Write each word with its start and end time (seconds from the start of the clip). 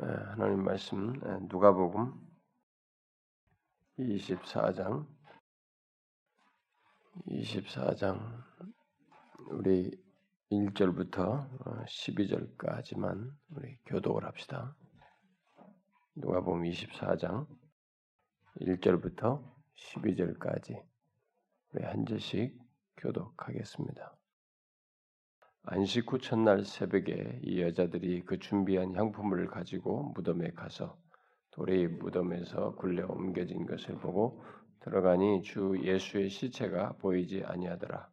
예, 0.00 0.06
하나님 0.06 0.64
말씀 0.64 1.14
예, 1.16 1.38
누가복음 1.50 2.18
24장 3.98 5.06
24장 7.28 8.42
우리 9.50 9.90
1절부터 10.50 11.46
12절까지만 11.84 13.28
어, 13.28 13.34
우리 13.50 13.76
교독을 13.84 14.24
합시다. 14.24 14.74
누가복음 16.14 16.62
24장 16.62 17.46
1절부터 18.62 19.44
12절까지 19.74 20.82
우리 21.74 21.84
한 21.84 22.06
절씩 22.06 22.58
교독하겠습니다. 22.96 24.21
안식 25.64 26.12
후 26.12 26.18
첫날 26.18 26.64
새벽에 26.64 27.38
이 27.42 27.62
여자들이 27.62 28.22
그 28.22 28.38
준비한 28.38 28.96
향품을 28.96 29.46
가지고 29.46 30.12
무덤에 30.14 30.50
가서 30.50 30.98
돌이 31.52 31.86
무덤에서 31.86 32.74
굴려 32.74 33.06
옮겨진 33.06 33.66
것을 33.66 33.94
보고 33.96 34.42
들어가니 34.80 35.42
주 35.42 35.78
예수의 35.80 36.30
시체가 36.30 36.94
보이지 36.94 37.44
아니하더라. 37.44 38.08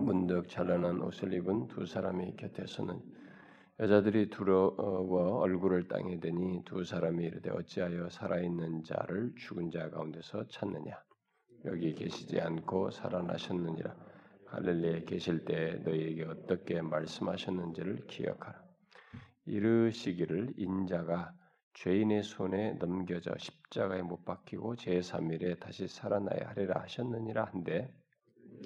문득 0.00 0.48
찬란한 0.48 1.02
옷을 1.02 1.34
입은 1.34 1.68
두 1.68 1.84
사람이 1.84 2.36
곁에서는 2.36 2.98
여자들이 3.80 4.30
두려워 4.30 5.40
얼굴을 5.40 5.88
땅에 5.88 6.18
대니 6.18 6.62
두 6.64 6.84
사람이 6.84 7.24
이르되 7.24 7.50
어찌하여 7.50 8.08
살아있는 8.08 8.84
자를 8.84 9.32
죽은 9.36 9.70
자 9.70 9.90
가운데서 9.90 10.46
찾느냐 10.48 10.98
여기 11.66 11.94
계시지 11.94 12.40
않고 12.40 12.90
살아나셨느니라 12.90 14.07
할렐루야에 14.50 15.04
계실 15.04 15.44
때 15.44 15.74
너희에게 15.84 16.24
어떻게 16.24 16.80
말씀하셨는지를 16.80 18.06
기억하라. 18.06 18.62
이르시기를 19.44 20.54
인자가 20.56 21.32
죄인의 21.74 22.22
손에 22.22 22.72
넘겨져 22.74 23.34
십자가에 23.38 24.02
못 24.02 24.24
박히고 24.24 24.76
제3일에 24.76 25.60
다시 25.60 25.86
살아나야 25.86 26.48
하리라 26.48 26.80
하셨느니라 26.82 27.44
한데 27.44 27.94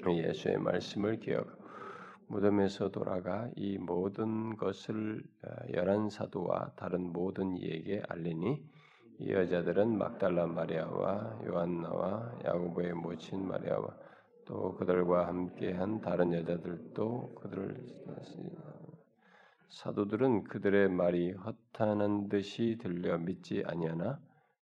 예수의 0.08 0.58
말씀을 0.58 1.18
기억 1.18 1.60
무덤에서 2.28 2.90
돌아가 2.90 3.50
이 3.56 3.76
모든 3.76 4.56
것을 4.56 5.22
어, 5.44 5.50
열한 5.74 6.08
사도와 6.08 6.72
다른 6.76 7.12
모든 7.12 7.56
이에게 7.58 8.02
알리니 8.08 8.64
이 9.18 9.30
여자들은 9.30 9.98
막달라 9.98 10.46
마리아와 10.46 11.40
요한나와 11.46 12.38
야고보의 12.44 12.94
모친 12.94 13.46
마리아와 13.46 14.01
또 14.44 14.74
그들과 14.74 15.26
함께한 15.28 16.00
다른 16.00 16.32
여자들도 16.32 17.34
그들을 17.34 17.86
사도들은 19.68 20.44
그들의 20.44 20.88
말이 20.90 21.32
허탄한 21.32 22.28
듯이 22.28 22.76
들려 22.80 23.18
믿지 23.18 23.62
아니하나 23.66 24.20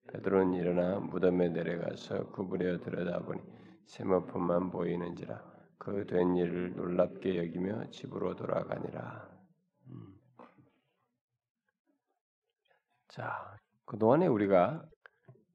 베드로는 0.08 0.54
일어나 0.54 1.00
무덤에 1.00 1.48
내려가서 1.48 2.28
구부려 2.28 2.78
들여다보니 2.78 3.40
세모품만 3.86 4.70
보이는지라 4.70 5.50
그 5.80 6.04
된 6.04 6.36
일을 6.36 6.74
놀랍게 6.76 7.38
여기며 7.38 7.88
집으로 7.90 8.36
돌아가니라. 8.36 9.30
음. 9.86 10.20
자, 13.08 13.56
그동안에 13.86 14.26
우리가 14.26 14.84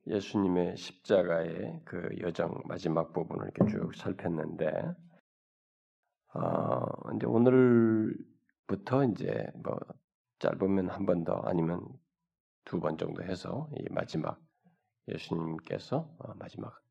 예수님의 0.08 0.78
십자가의 0.78 1.82
그 1.86 2.10
여정 2.22 2.62
마지막 2.66 3.14
부분을 3.14 3.52
이렇게 3.56 3.72
쭉 3.72 3.96
살폈는데, 3.96 4.94
어, 6.34 7.14
이제 7.16 7.26
오늘부터 7.28 9.06
이제 9.06 9.48
뭐 9.64 9.78
짧으면 10.40 10.90
한 10.90 11.06
번 11.06 11.24
더 11.24 11.36
아니면 11.46 11.82
두 12.66 12.80
번 12.80 12.98
정도 12.98 13.24
해서 13.24 13.70
이 13.78 13.86
마지막 13.92 14.40
예수님께서 15.08 16.10
어, 16.20 16.34
마지막 16.36 16.82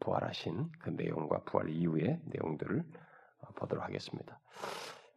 부활하신 0.00 0.70
그 0.80 0.90
내용과 0.90 1.44
부활 1.44 1.70
이후의 1.70 2.20
내용들을 2.26 2.84
어, 3.40 3.52
보도록 3.54 3.84
하겠습니다. 3.84 4.40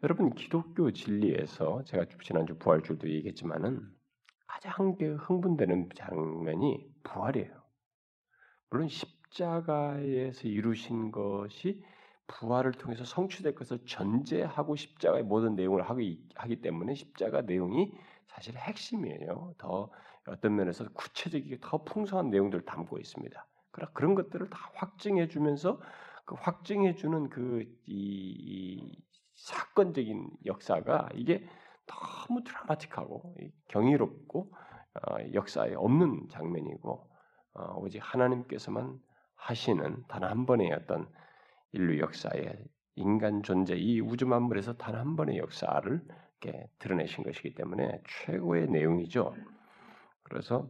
여러분 0.03 0.31
기독교 0.35 0.91
진리에서 0.91 1.83
제가 1.85 2.05
지난주 2.23 2.57
부활줄도 2.57 3.09
얘기했지만은 3.09 3.81
가장 4.47 4.95
흥분되는 4.99 5.89
장면이 5.95 6.89
부활이에요. 7.03 7.51
물론 8.69 8.87
십자가에서 8.87 10.47
이루신 10.47 11.11
것이 11.11 11.83
부활을 12.27 12.73
통해서 12.73 13.05
성취될 13.05 13.55
것을 13.55 13.79
전제하고 13.85 14.75
십자가의 14.75 15.23
모든 15.23 15.55
내용을 15.55 15.83
하기, 15.83 16.27
하기 16.35 16.61
때문에 16.61 16.93
십자가 16.93 17.41
내용이 17.41 17.93
사실 18.27 18.55
핵심이에요. 18.57 19.53
더 19.57 19.89
어떤 20.27 20.55
면에서 20.55 20.87
구체적이게 20.89 21.59
더 21.61 21.83
풍성한 21.83 22.29
내용들을 22.29 22.65
담고 22.65 22.99
있습니다. 22.99 23.47
그러 23.71 23.91
그런 23.93 24.15
것들을 24.15 24.49
다 24.49 24.71
확증해 24.73 25.27
주면서 25.29 25.79
그 26.25 26.35
확증해 26.35 26.95
주는 26.95 27.29
그 27.29 27.63
이, 27.85 27.95
이 27.95 29.01
사건적인 29.35 30.29
역사가 30.45 31.09
이게 31.15 31.47
너무 31.87 32.43
드라마틱하고 32.43 33.35
경이롭고 33.69 34.53
어, 34.95 35.17
역사에 35.33 35.75
없는 35.75 36.27
장면이고 36.29 37.09
어, 37.55 37.73
오직 37.77 37.99
하나님께서만 38.03 38.99
하시는 39.35 40.03
단 40.07 40.23
한 40.23 40.45
번의 40.45 40.71
어떤 40.73 41.07
인류 41.71 41.99
역사의 42.01 42.57
인간 42.95 43.43
존재 43.43 43.75
이 43.75 44.01
우주 44.01 44.25
만물에서 44.27 44.73
단 44.77 44.95
한 44.95 45.15
번의 45.15 45.37
역사를 45.37 46.01
이렇게 46.41 46.69
드러내신 46.79 47.23
것이기 47.23 47.55
때문에 47.55 48.01
최고의 48.25 48.67
내용이죠. 48.69 49.35
그래서 50.23 50.69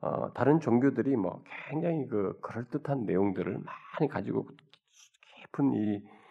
어, 0.00 0.32
다른 0.34 0.60
종교들이 0.60 1.16
뭐 1.16 1.42
굉장히 1.70 2.06
그 2.06 2.38
그럴 2.42 2.68
듯한 2.68 3.06
내용들을 3.06 3.58
많이 3.58 4.08
가지고 4.10 4.48
깊은 5.42 5.74
이 5.74 6.04
어, 6.06 6.23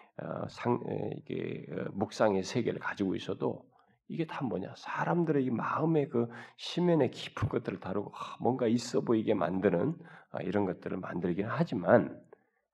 상, 0.50 0.80
이게 1.18 1.66
어, 1.72 1.90
묵상의 1.94 2.44
세계를 2.44 2.80
가지고 2.80 3.16
있어도 3.16 3.66
이게 4.08 4.26
다 4.26 4.44
뭐냐? 4.44 4.74
사람들의 4.78 5.46
이 5.46 5.50
마음의 5.50 6.10
그 6.10 6.28
심연의 6.58 7.12
깊은 7.12 7.50
것들을 7.50 7.80
다루고 7.80 8.12
뭔가 8.40 8.68
있어 8.68 9.02
보이게 9.02 9.34
만드는 9.34 9.98
아, 10.32 10.42
이런 10.42 10.66
것들을 10.66 10.98
만들긴 10.98 11.48
하지만 11.48 12.22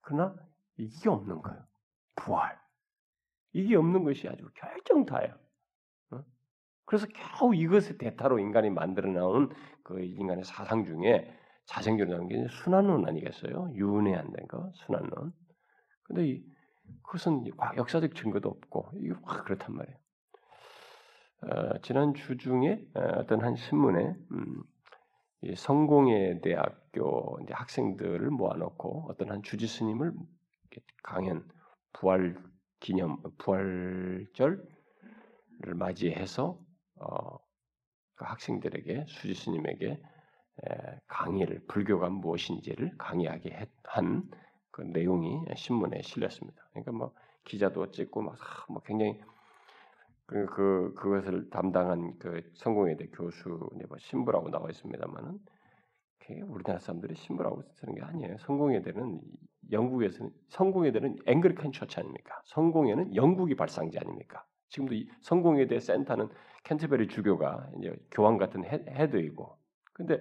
그러나 0.00 0.34
이게 0.76 1.08
없는 1.08 1.42
거예요. 1.42 1.64
부활. 2.16 2.58
이게 3.52 3.76
없는 3.76 4.04
것이 4.04 4.28
아주 4.28 4.48
결정타예요. 4.54 5.34
그래서 6.90 7.06
겨우 7.38 7.54
이것의 7.54 7.98
대타로 7.98 8.40
인간이 8.40 8.68
만들어 8.68 9.12
나온 9.12 9.48
그 9.84 10.00
인간의 10.02 10.42
사상 10.44 10.84
중에 10.84 11.32
자생적으로 11.66 12.16
나온 12.16 12.28
게 12.28 12.48
순환론 12.48 13.06
아니겠어요? 13.06 13.70
윤회한된 13.74 14.48
거, 14.48 14.72
순환론. 14.74 15.32
근데 16.02 16.26
이 16.26 16.44
그것은 17.02 17.44
역사적 17.76 18.14
증거도 18.14 18.48
없고 18.48 18.90
이게 18.96 19.12
확 19.22 19.44
그렇단 19.44 19.74
말이에요. 19.74 19.98
어, 21.42 21.78
지난 21.82 22.14
주 22.14 22.36
중에 22.36 22.84
어, 22.94 23.00
어떤 23.18 23.42
한 23.42 23.56
신문에 23.56 24.14
음, 24.32 24.62
성공회 25.56 26.40
대학교 26.42 27.38
학생들을 27.50 28.30
모아놓고 28.30 29.06
어떤 29.08 29.30
한 29.30 29.42
주지 29.42 29.66
스님을 29.66 30.12
강연 31.02 31.48
부활 31.92 32.36
기념 32.78 33.22
부활절을 33.38 34.64
맞이해서 35.74 36.58
어, 36.96 37.38
그 38.14 38.24
학생들에게 38.26 39.06
수지 39.08 39.34
스님에게 39.34 39.86
에, 39.92 41.00
강의를 41.06 41.64
불교가 41.68 42.10
무엇인지를 42.10 42.92
강의하게 42.98 43.66
한 43.84 44.30
그 44.80 44.84
내용이 44.84 45.44
신문에 45.54 46.00
실렸습니다. 46.02 46.62
그러니까 46.72 46.92
뭐 46.92 47.12
기자도 47.44 47.90
찍고 47.90 48.22
막 48.22 48.38
뭐 48.70 48.80
굉장히 48.82 49.20
그, 50.26 50.46
그 50.46 50.94
그것을 50.96 51.50
담당한 51.50 52.16
그 52.18 52.40
성공회대 52.54 53.08
교수 53.08 53.48
뭐 53.88 53.98
신부라고 53.98 54.50
나와 54.50 54.70
있습니다만은 54.70 55.38
우리나라 56.46 56.78
사람들이 56.78 57.16
신부라고 57.16 57.62
쓰는 57.74 57.96
게 57.96 58.02
아니에요. 58.02 58.36
성공회대는 58.38 59.20
영국에서는 59.72 60.30
성공회대는 60.48 61.16
Anglican 61.26 61.72
Church 61.72 61.98
아닙니까? 61.98 62.40
성공회는 62.44 63.16
영국이 63.16 63.56
발상지 63.56 63.98
아닙니까? 63.98 64.44
지금도 64.68 64.94
이 64.94 65.08
성공회대 65.22 65.80
센터는 65.80 66.28
캔터베리 66.62 67.08
주교가 67.08 67.68
이제 67.78 67.96
교황 68.12 68.38
같은 68.38 68.64
헤, 68.64 69.10
드이고 69.10 69.58
근데 69.92 70.20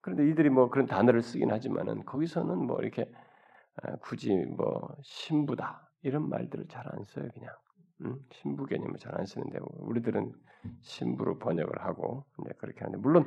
그런데 0.00 0.26
이들이 0.30 0.48
뭐 0.48 0.70
그런 0.70 0.86
단어를 0.86 1.22
쓰긴 1.22 1.50
하지만은 1.52 2.04
거기서는 2.06 2.56
뭐 2.66 2.80
이렇게 2.80 3.02
아, 3.02 3.31
굳이 4.02 4.34
뭐 4.34 4.96
신부다 5.02 5.90
이런 6.02 6.28
말들을 6.28 6.66
잘 6.68 6.84
안 6.92 7.04
써요 7.04 7.28
그냥 7.34 7.50
음? 8.02 8.18
신부 8.32 8.66
개념을 8.66 8.98
잘 8.98 9.14
안 9.18 9.26
쓰는데 9.26 9.58
우리들은 9.78 10.32
신부로 10.82 11.38
번역을 11.38 11.82
하고 11.82 12.24
이제 12.40 12.50
그렇게 12.58 12.80
하는데 12.80 12.98
물론 13.00 13.26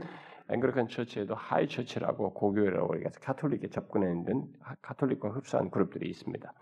Anglican 0.50 0.88
Church에도 0.90 1.36
High 1.36 1.68
Church라고 1.68 2.34
고교회라고 2.34 2.90
우리가 2.94 3.10
카톨릭에 3.22 3.70
접근해 3.70 4.12
있는 4.12 4.52
카톨릭과 4.82 5.30
흡사한 5.30 5.70
그룹들이 5.72 6.10
있습니다. 6.10 6.54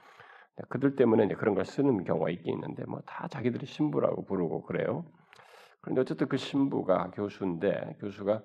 그들 0.69 0.95
때문에 0.95 1.25
이제 1.25 1.35
그런 1.35 1.55
걸 1.55 1.65
쓰는 1.65 2.03
경우가 2.03 2.29
있긴 2.29 2.53
있는데 2.55 2.85
뭐 2.85 3.01
다 3.05 3.27
자기들이 3.27 3.65
신부라고 3.65 4.25
부르고 4.25 4.63
그래요. 4.63 5.05
그런데 5.81 6.01
어쨌든 6.01 6.27
그 6.29 6.37
신부가 6.37 7.11
교수인데 7.11 7.97
교수가 7.99 8.41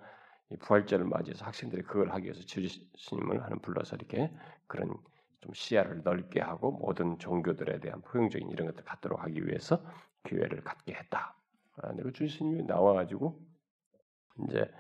이 0.50 0.56
부활절을 0.56 1.05
맞이해서 1.06 1.44
학생들이 1.44 1.82
그걸 1.82 2.11
하기 2.11 2.25
위해서 2.25 2.41
주님을 2.43 3.43
하는 3.44 3.58
불러서 3.61 3.96
이렇게 3.96 4.32
그런 4.67 4.96
좀 5.40 5.52
시야를 5.55 6.02
넓게 6.02 6.40
하고 6.40 6.73
모든 6.73 7.19
종교들에 7.19 7.81
대한 7.81 8.02
포용적인 8.02 8.50
이런 8.50 8.67
것들 8.67 8.85
갖도록 8.85 9.23
하기 9.23 9.46
위해서 9.46 9.82
교회를 10.25 10.62
갖게 10.62 10.94
했다. 10.94 11.37
아, 11.76 11.93
그리고 11.93 12.12
주님이 12.12 12.64
나와가지고 12.64 13.40
이제 14.49 14.70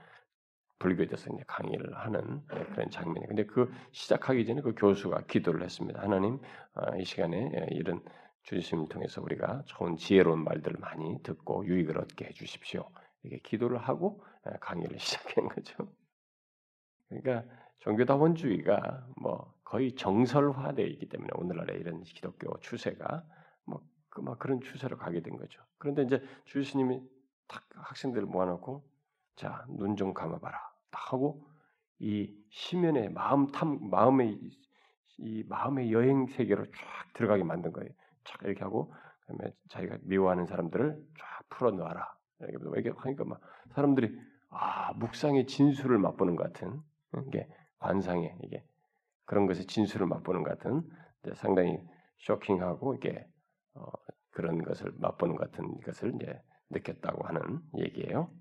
불교에서 0.78 1.32
이제 1.34 1.44
강의를 1.46 1.96
하는 1.96 2.44
그런 2.46 2.90
장면이. 2.90 3.26
근데 3.26 3.44
그 3.44 3.70
시작하기 3.92 4.46
전에 4.46 4.60
그 4.60 4.74
교수가 4.74 5.22
기도를 5.26 5.62
했습니다. 5.62 6.00
하나님 6.00 6.40
아, 6.74 6.96
이 6.96 7.04
시간에 7.04 7.50
예, 7.54 7.66
이런 7.70 8.02
주님을 8.42 8.88
통해서 8.88 9.20
우리가 9.20 9.62
좋은 9.66 9.96
지혜로운 9.96 10.44
말들을 10.44 10.78
많이 10.80 11.22
듣고 11.22 11.66
유익을 11.66 11.98
얻게 11.98 12.26
해주십시오. 12.26 12.88
이렇게 13.22 13.42
기도를 13.42 13.78
하고 13.78 14.24
예, 14.46 14.56
강의를 14.60 14.98
시작한 15.00 15.48
거죠. 15.48 15.88
그러니까 17.08 17.44
종교다원주의가 17.80 19.06
뭐 19.20 19.54
거의 19.68 19.94
정설화되어 19.94 20.86
있기 20.86 21.08
때문에 21.10 21.30
오늘날의 21.34 21.78
이런 21.78 22.02
기독교 22.02 22.58
추세가 22.60 23.22
뭐, 23.66 23.82
그, 24.08 24.22
막 24.22 24.38
그런 24.38 24.60
추세로 24.62 24.96
가게 24.96 25.20
된 25.20 25.36
거죠. 25.36 25.62
그런데 25.76 26.02
이제 26.04 26.22
주스님이 26.46 27.02
탁 27.46 27.62
학생들을 27.74 28.26
모아놓고 28.26 28.82
자 29.36 29.66
눈 29.68 29.94
좀 29.96 30.14
감아봐라 30.14 30.58
딱 30.90 31.12
하고 31.12 31.46
이 31.98 32.34
시면의 32.50 33.10
마음 33.10 33.46
탐 33.52 33.78
마음의 33.90 34.40
이 35.18 35.44
마음의 35.48 35.92
여행 35.92 36.26
세계로 36.26 36.64
쫙 36.66 37.12
들어가게 37.12 37.44
만든 37.44 37.72
거예요. 37.72 37.90
쫙 38.24 38.40
이렇게 38.44 38.62
하고 38.64 38.94
그다음에 39.26 39.52
자기가 39.68 39.98
미워하는 40.02 40.46
사람들을 40.46 40.96
쫙 41.18 41.48
풀어놓아라 41.50 42.06
이렇게 42.40 42.90
하니까 42.96 43.24
막 43.24 43.40
사람들이 43.74 44.18
아 44.48 44.94
묵상의 44.94 45.46
진수를 45.46 45.98
맛보는 45.98 46.36
것 46.36 46.44
같은 46.52 46.80
이게 47.26 47.46
관상에 47.78 48.34
이게 48.44 48.64
그런 49.28 49.46
것의 49.46 49.66
진수를 49.66 50.06
맛보는 50.06 50.42
것 50.42 50.58
같은 50.58 50.82
상당히 51.34 51.78
쇼킹하고 52.20 52.94
이게 52.94 53.28
어, 53.74 53.84
그런 54.30 54.62
것을 54.62 54.90
맛보는 54.96 55.36
것 55.36 55.50
같은 55.52 55.80
것을 55.82 56.14
이제 56.16 56.42
느꼈다고 56.70 57.26
하는 57.28 57.60
얘기예요. 57.76 58.32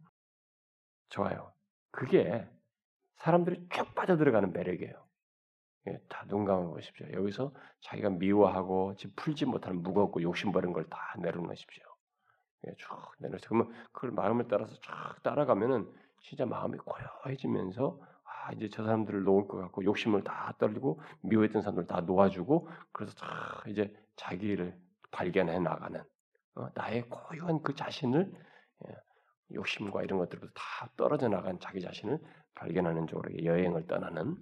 좋아요. 1.09 1.51
그게 1.91 2.47
사람들이 3.17 3.67
쭉 3.69 3.93
빠져들어가는 3.95 4.53
매력이에요. 4.53 4.93
예, 5.87 5.99
다 6.09 6.25
눈 6.27 6.45
감아 6.45 6.67
보십시오. 6.69 7.07
여기서 7.11 7.53
자기가 7.81 8.11
미워하고 8.11 8.95
지금 8.95 9.13
풀지 9.17 9.45
못하는 9.45 9.83
무겁고 9.83 10.21
욕심버린 10.21 10.71
걸 10.73 10.85
다 10.89 11.15
내려놓으십시오. 11.19 11.83
예, 12.67 12.75
쭉 12.77 12.87
내려서 13.19 13.45
그러면 13.49 13.73
그걸 13.91 14.11
마음을 14.11 14.47
따라서 14.47 14.73
쫙 14.81 15.21
따라가면은 15.23 15.91
진짜 16.21 16.45
마음이 16.45 16.77
고요해지면서 16.79 17.99
아 18.47 18.53
이제 18.53 18.69
저 18.69 18.83
사람들을 18.83 19.23
놓을 19.23 19.47
것 19.47 19.57
같고 19.57 19.83
욕심을 19.83 20.23
다 20.23 20.55
떨리고 20.57 21.01
미워했던 21.21 21.61
사람들 21.61 21.85
다 21.85 21.99
놓아주고 21.99 22.69
그래서 22.94 23.13
다 23.15 23.61
이제 23.67 23.94
자기를 24.15 24.73
발견해 25.11 25.59
나가는 25.59 26.01
어, 26.55 26.69
나의 26.73 27.09
고요한 27.09 27.61
그 27.61 27.75
자신을 27.75 28.31
예, 28.88 28.95
욕심과 29.53 30.03
이런 30.03 30.19
것들부터 30.19 30.53
다 30.53 30.89
떨어져 30.95 31.27
나간 31.27 31.59
자기 31.59 31.81
자신을 31.81 32.19
발견하는 32.55 33.07
쪽으로 33.07 33.44
여행을 33.44 33.85
떠나는 33.88 34.41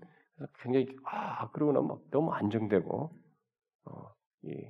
굉장히 0.60 0.96
아 1.06 1.50
그러고 1.50 1.72
나면 1.72 1.88
막 1.88 2.02
너무 2.12 2.32
안정되고 2.32 3.12
어, 3.86 4.16
이, 4.44 4.70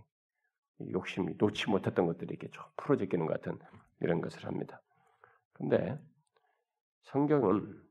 이 0.79 0.91
욕심이 0.93 1.33
놓지 1.37 1.69
못했던 1.69 2.05
것들이 2.05 2.35
이렇게 2.35 2.49
쭉 2.51 2.63
풀어지기는 2.77 3.25
같은 3.25 3.59
이런 3.99 4.21
것을 4.21 4.45
합니다. 4.45 4.81
근데 5.51 5.99
성경은 7.03 7.84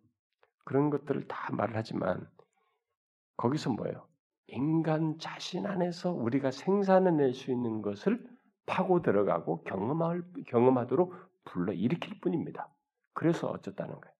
그런 0.64 0.90
것들을 0.90 1.28
다 1.28 1.52
말을 1.52 1.76
하지만 1.76 2.28
거기서 3.36 3.70
뭐예요? 3.70 4.06
인간 4.46 5.18
자신 5.18 5.66
안에서 5.66 6.12
우리가 6.12 6.50
생산해낼 6.50 7.34
수 7.34 7.50
있는 7.50 7.82
것을 7.82 8.24
파고 8.66 9.02
들어가고 9.02 9.62
경험할 9.64 10.22
경험하도록 10.46 11.14
불러 11.44 11.72
일으킬 11.72 12.20
뿐입니다. 12.20 12.68
그래서 13.12 13.48
어쨌다는 13.48 14.00
거예요. 14.00 14.14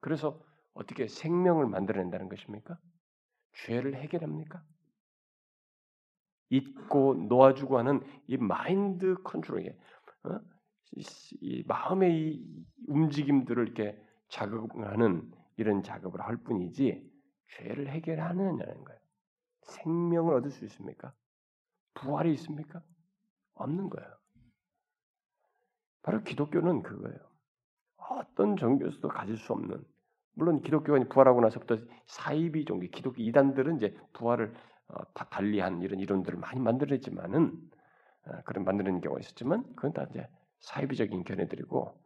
그래서 0.00 0.40
어떻게 0.74 1.08
생명을 1.08 1.66
만들어낸다는 1.66 2.28
것입니까? 2.28 2.78
죄를 3.54 3.94
해결합니까? 3.96 4.62
잊고 6.50 7.14
놓아주고 7.14 7.78
하는 7.78 8.00
이 8.26 8.36
마인드 8.36 9.14
컨트롤에 9.22 9.76
어? 10.24 10.40
이 11.40 11.64
마음의 11.66 12.16
이 12.16 12.66
움직임들을 12.86 13.64
이렇게 13.64 14.00
자극하는 14.34 15.30
이런 15.56 15.84
작업을 15.84 16.20
할 16.20 16.36
뿐이지 16.38 17.08
죄를 17.50 17.88
해결하느냐는 17.88 18.84
거예요. 18.84 19.00
생명을 19.62 20.34
얻을 20.34 20.50
수 20.50 20.64
있습니까? 20.64 21.12
부활이 21.94 22.32
있습니까? 22.34 22.82
없는 23.54 23.90
거예요. 23.90 24.08
바로 26.02 26.22
기독교는 26.24 26.82
그거예요. 26.82 27.18
어떤 27.96 28.56
종교에서도 28.56 29.06
가질 29.06 29.36
수 29.36 29.52
없는 29.52 29.84
물론 30.32 30.62
기독교가 30.62 30.98
부활하고 31.08 31.40
나서부터 31.40 31.78
사이비 32.06 32.64
종교, 32.64 32.88
기독교 32.88 33.22
이단들은 33.22 33.76
이제 33.76 33.96
부활을 34.14 34.52
어, 34.88 35.04
달리한 35.14 35.80
이런 35.80 36.00
이론들을 36.00 36.38
많이 36.40 36.60
만들었지만은 36.60 37.70
어, 38.26 38.42
그런 38.44 38.64
만드는 38.64 39.00
경우가 39.00 39.20
있었지만 39.20 39.62
그건 39.76 39.92
다 39.92 40.06
이제 40.10 40.28
사이비적인 40.58 41.22
견해들이고 41.22 42.03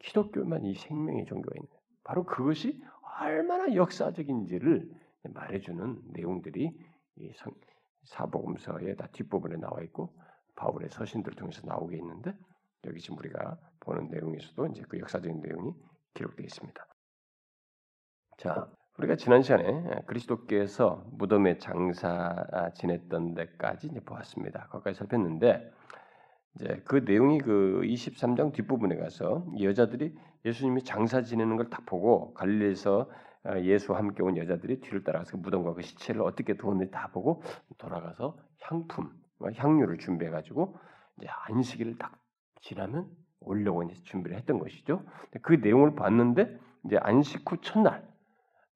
기독교만 0.00 0.64
이 0.64 0.74
생명의 0.74 1.26
종교가 1.26 1.54
있는 1.56 1.68
거예요. 1.68 1.82
바로 2.04 2.24
그것이 2.24 2.82
얼마나 3.20 3.74
역사적인지를 3.74 4.90
말해주는 5.22 6.02
내용들이 6.12 6.70
이 7.16 7.32
사복음서의 8.04 8.96
다 8.96 9.08
뒷부분에 9.12 9.56
나와 9.56 9.82
있고 9.82 10.14
바울의 10.56 10.88
서신들 10.90 11.34
통해서 11.34 11.62
나오게 11.66 11.96
있는데 11.98 12.34
여기 12.86 13.00
지금 13.00 13.18
우리가 13.18 13.58
보는 13.80 14.08
내용에서도 14.08 14.66
이제 14.68 14.82
그 14.88 14.98
역사적인 14.98 15.40
내용이 15.40 15.74
기록되어 16.14 16.44
있습니다. 16.44 16.86
자, 18.38 18.70
우리가 18.98 19.16
지난 19.16 19.42
시간에 19.42 20.02
그리스도께서 20.06 21.04
무덤에 21.12 21.58
장사 21.58 22.34
지냈던 22.74 23.34
데까지 23.34 23.88
이제 23.88 24.00
보았습니다. 24.00 24.68
거기까지 24.68 24.98
살폈는데 24.98 25.72
이제 26.54 26.82
그 26.84 26.96
내용이 27.04 27.38
그 27.38 27.80
23장 27.84 28.52
뒷부분에 28.52 28.96
가서 28.96 29.46
여자들이 29.60 30.14
예수님이 30.44 30.82
장사 30.84 31.22
지내는 31.22 31.56
걸딱 31.56 31.86
보고 31.86 32.34
갈릴리에서 32.34 33.08
어, 33.42 33.58
예수와 33.58 33.98
함께 33.98 34.22
온 34.22 34.36
여자들이 34.36 34.80
뒤를 34.80 35.02
따라가서 35.02 35.32
그 35.32 35.36
무덤과 35.38 35.74
그 35.74 35.82
시체를 35.82 36.20
어떻게 36.22 36.56
두었는지 36.56 36.90
다 36.90 37.08
보고 37.12 37.42
돌아가서 37.78 38.36
향품, 38.60 39.10
뭐 39.38 39.50
향유를 39.54 39.98
준비해 39.98 40.30
가지고 40.30 40.76
이제 41.18 41.28
안식일을 41.46 41.96
딱 41.96 42.20
지나면 42.60 43.08
오려고 43.40 43.82
이제 43.82 43.94
준비를 44.04 44.36
했던 44.36 44.58
것이죠. 44.58 45.02
그 45.40 45.54
내용을 45.54 45.94
봤는데 45.94 46.58
이제 46.84 46.98
안식 47.00 47.50
후 47.50 47.60
첫날 47.62 48.06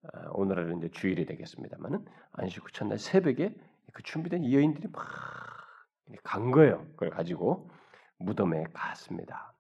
어, 0.03 0.31
오늘은 0.33 0.79
이제 0.79 0.89
주일이 0.91 1.27
되겠습니다만은 1.27 2.05
안식 2.33 2.65
후 2.65 2.73
첫날 2.73 2.99
새벽에 2.99 3.55
그 3.93 4.03
준비된 4.03 4.51
여인들이 4.51 4.89
막 4.93 5.03
간 6.23 6.51
거예요. 6.51 6.87
그걸 6.93 7.11
가지고 7.11 7.71
무덤에 8.19 8.65
갔습니다. 8.73 9.55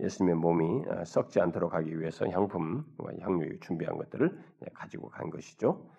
예수님의 0.00 0.36
몸이 0.36 0.84
어, 0.86 1.04
썩지 1.04 1.40
않도록 1.40 1.74
하기 1.74 1.98
위해서 1.98 2.28
향품, 2.28 2.84
향유 3.20 3.58
준비한 3.60 3.96
것들을 3.96 4.38
가지고 4.74 5.08
간 5.08 5.30
것이죠. 5.30 5.90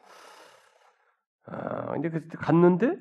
아, 1.46 1.92
근데 1.94 2.10
그 2.10 2.28
갔는데 2.30 2.98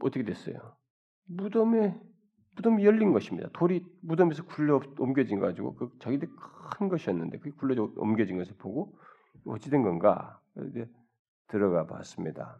어떻게 0.00 0.24
됐어요? 0.24 0.76
무덤에 1.24 1.98
무덤이 2.56 2.84
열린 2.84 3.12
것입니다. 3.12 3.48
돌이 3.52 3.84
무덤에서 4.02 4.44
굴려 4.44 4.80
옮겨진 4.98 5.38
가지고 5.38 5.74
그 5.76 5.90
자기들 6.00 6.28
큰 6.76 6.88
것이었는데 6.88 7.38
그게 7.38 7.50
굴려 7.52 7.90
옮겨진 7.96 8.36
것을 8.36 8.56
보고 8.58 8.98
어찌 9.46 9.70
된 9.70 9.82
건가? 9.82 10.40
들어가 11.46 11.86
봤습니다. 11.86 12.58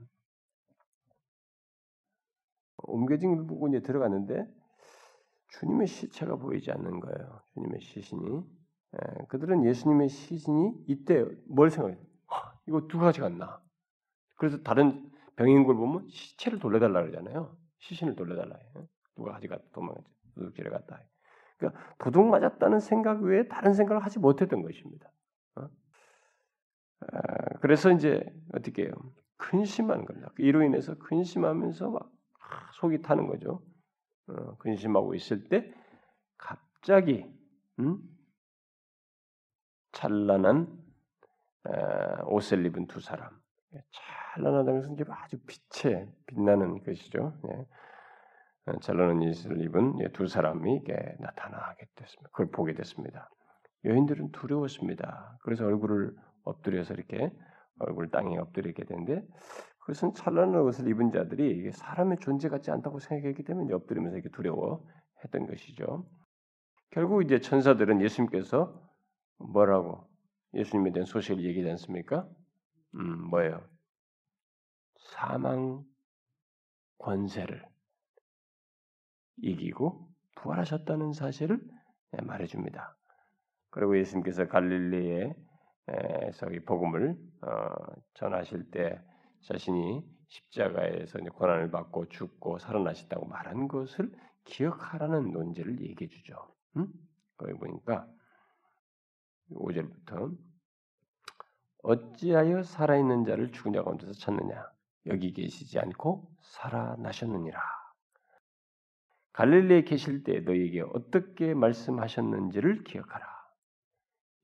옮겨진 2.85 3.37
걸 3.37 3.47
보고 3.47 3.68
이제 3.68 3.80
들어갔는데 3.80 4.47
주님의 5.49 5.87
시체가 5.87 6.37
보이지 6.37 6.70
않는 6.70 7.00
거예요. 7.00 7.40
주님의 7.54 7.80
시신이. 7.80 8.42
예, 8.94 9.25
그들은 9.28 9.64
예수님의 9.64 10.08
시신이 10.08 10.85
이때 10.87 11.25
뭘 11.47 11.70
생각해요? 11.70 11.99
이거 12.66 12.87
누가 12.87 13.06
가져갔나? 13.06 13.61
그래서 14.37 14.62
다른 14.62 15.11
병인 15.37 15.64
걸 15.64 15.76
보면 15.76 16.08
시체를 16.08 16.58
돌려달라 16.58 17.02
그러잖아요. 17.02 17.56
시신을 17.78 18.14
돌려달라 18.16 18.56
해요. 18.56 18.88
누가 19.16 19.32
가져갔다 19.32 19.64
도망갔지. 19.73 20.18
도둑질해 20.35 20.70
갔다. 20.70 21.02
그러니까 21.58 21.80
도둑 21.99 22.26
맞았다는 22.26 22.80
생각 22.80 23.23
외에 23.23 23.49
다른 23.49 23.75
생각을 23.75 24.04
하지 24.04 24.18
못했던 24.18 24.62
것입니다. 24.62 25.11
어? 25.56 25.68
아, 27.00 27.58
그래서 27.61 27.90
이제 27.90 28.25
어떻게 28.54 28.85
해요? 28.85 28.92
근심하는 29.37 30.04
겁니다. 30.04 30.32
이로 30.38 30.62
인해서 30.62 30.97
근심하면서 30.99 31.90
막 31.90 32.11
속이 32.75 33.02
타는 33.02 33.26
거죠. 33.26 33.62
어, 34.28 34.57
근심하고 34.59 35.14
있을 35.14 35.49
때 35.49 35.73
갑자기 36.37 37.25
음? 37.78 37.99
찬란한 39.93 40.76
옷을 42.26 42.64
입은 42.67 42.87
두 42.87 43.00
사람. 43.00 43.31
찬란하다는 44.35 44.81
것은 44.81 44.97
아주 45.11 45.38
빛에 45.47 46.09
빛나는 46.26 46.83
것이죠. 46.85 47.38
예. 47.49 47.67
찬란한 48.81 49.19
옷을 49.28 49.61
입은 49.62 50.12
두 50.12 50.26
사람이 50.26 50.83
나타나게 51.19 51.87
됐습니다. 51.95 52.31
그걸 52.31 52.50
보게 52.50 52.75
됐습니다. 52.75 53.31
여인들은 53.85 54.33
두려웠습니다. 54.33 55.38
그래서 55.43 55.67
얼굴을 55.67 56.14
엎드려서 56.45 56.95
이렇게 56.95 57.33
얼굴 57.81 58.11
땅에 58.11 58.37
엎드리게 58.38 58.85
되는데 58.85 59.25
그것은 59.88 60.12
찬란한 60.12 60.61
옷을 60.61 60.87
입은 60.87 61.11
자들이 61.12 61.73
사람의 61.73 62.18
존재 62.21 62.50
같지 62.50 62.71
않다고 62.71 62.99
생각했기 62.99 63.42
때문에 63.42 63.73
엎드리면서 63.73 64.18
이렇게 64.18 64.28
두려워했던 64.28 65.47
것이죠. 65.47 66.07
결국 66.90 67.23
이제 67.23 67.40
천사들은 67.40 68.02
예수님께서 68.02 68.87
뭐라고 69.38 70.07
예수님에 70.52 70.92
대한 70.92 71.07
소식을 71.07 71.42
얘기하지 71.42 71.71
않습니까? 71.71 72.28
음, 72.97 73.30
뭐예요? 73.30 73.66
사망 74.99 75.87
권세를 76.99 77.64
이기고 79.38 80.07
부활하셨다는 80.37 81.14
사실을 81.14 81.62
말해줍니다. 82.11 82.95
그리고 83.71 83.99
예수님께서 83.99 84.49
갈릴리에서 84.49 85.33
이 86.52 86.61
복음을 86.66 87.16
어, 87.40 87.75
전하실 88.12 88.71
때 88.71 89.00
자신이 89.42 90.04
십자가에서 90.28 91.18
고난을 91.18 91.71
받고 91.71 92.09
죽고 92.09 92.59
살아나셨다고 92.59 93.26
말한 93.26 93.68
것을 93.68 94.12
기억하라는 94.45 95.33
논제를 95.33 95.80
얘기해 95.80 96.09
주죠. 96.09 96.37
음? 96.76 96.87
거기 97.37 97.52
보니까 97.54 98.09
5절부터 99.50 100.37
어찌하여 101.83 102.62
살아있는 102.62 103.25
자를 103.25 103.52
죽은 103.52 103.73
자 103.73 103.83
가운데서 103.83 104.12
찾느냐 104.12 104.71
여기 105.07 105.33
계시지 105.33 105.78
않고 105.78 106.30
살아나셨느니라 106.42 107.61
갈릴리에 109.33 109.83
계실 109.85 110.25
때 110.25 110.40
너에게 110.40 110.83
어떻게 110.83 111.54
말씀하셨는지를 111.54 112.83
기억하라 112.85 113.38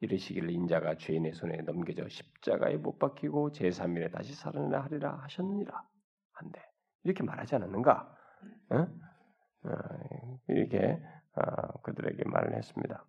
이르시기를 0.04 0.50
인자가 0.50 0.96
죄인의 0.96 1.32
손에 1.32 1.58
넘겨져 1.62 2.08
십자가에 2.08 2.76
못 2.76 2.98
박히고 2.98 3.50
제3일에 3.52 4.12
다시 4.12 4.34
살아나 4.34 4.80
하리라 4.80 5.18
하셨느니라 5.22 5.82
한데 6.32 6.60
이렇게 7.02 7.22
말하지 7.22 7.56
않았는가? 7.56 8.16
어? 8.70 8.76
어, 8.76 10.38
이렇게 10.48 11.00
어, 11.36 11.80
그들에게 11.82 12.24
말을 12.26 12.56
했습니다. 12.56 13.04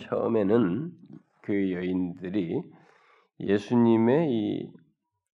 처음에는 0.00 0.92
그 1.42 1.72
여인들이 1.72 2.62
예수님의 3.40 4.30
이 4.30 4.72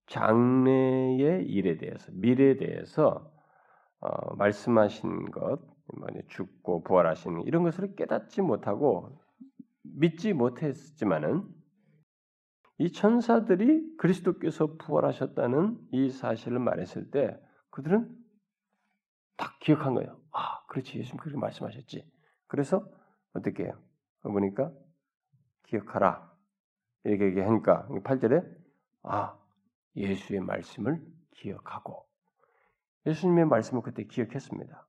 장래의 0.07 1.45
일에 1.45 1.77
대해서 1.77 2.11
미래에 2.13 2.57
대해서 2.57 3.31
어, 4.01 4.35
말씀하신 4.35 5.31
것, 5.31 5.59
죽고 6.29 6.83
부활하신 6.83 7.43
이런 7.45 7.63
것을 7.63 7.95
깨닫지 7.95 8.41
못하고 8.41 9.19
믿지 9.95 10.33
못했지만은 10.33 11.47
이 12.77 12.91
천사들이 12.91 13.97
그리스도께서 13.97 14.77
부활하셨다는 14.77 15.77
이 15.91 16.09
사실을 16.09 16.59
말했을 16.59 17.11
때 17.11 17.37
그들은 17.71 18.15
딱 19.35 19.59
기억한 19.59 19.93
거예요. 19.93 20.19
아, 20.31 20.65
그렇지. 20.67 20.97
예수님 20.97 21.17
그렇게 21.17 21.37
말씀하셨지. 21.37 22.09
그래서 22.47 22.89
어떻게 23.33 23.65
해요? 23.65 23.81
보니까 24.21 24.71
기억하라. 25.67 26.29
이렇게 27.03 27.25
얘기하니까 27.25 27.87
8절에 27.87 28.45
아, 29.03 29.37
예수의 29.95 30.41
말씀을 30.41 31.05
기억하고 31.31 32.05
예수님의 33.05 33.45
말씀을 33.45 33.81
그때 33.81 34.03
기억했습니다. 34.03 34.88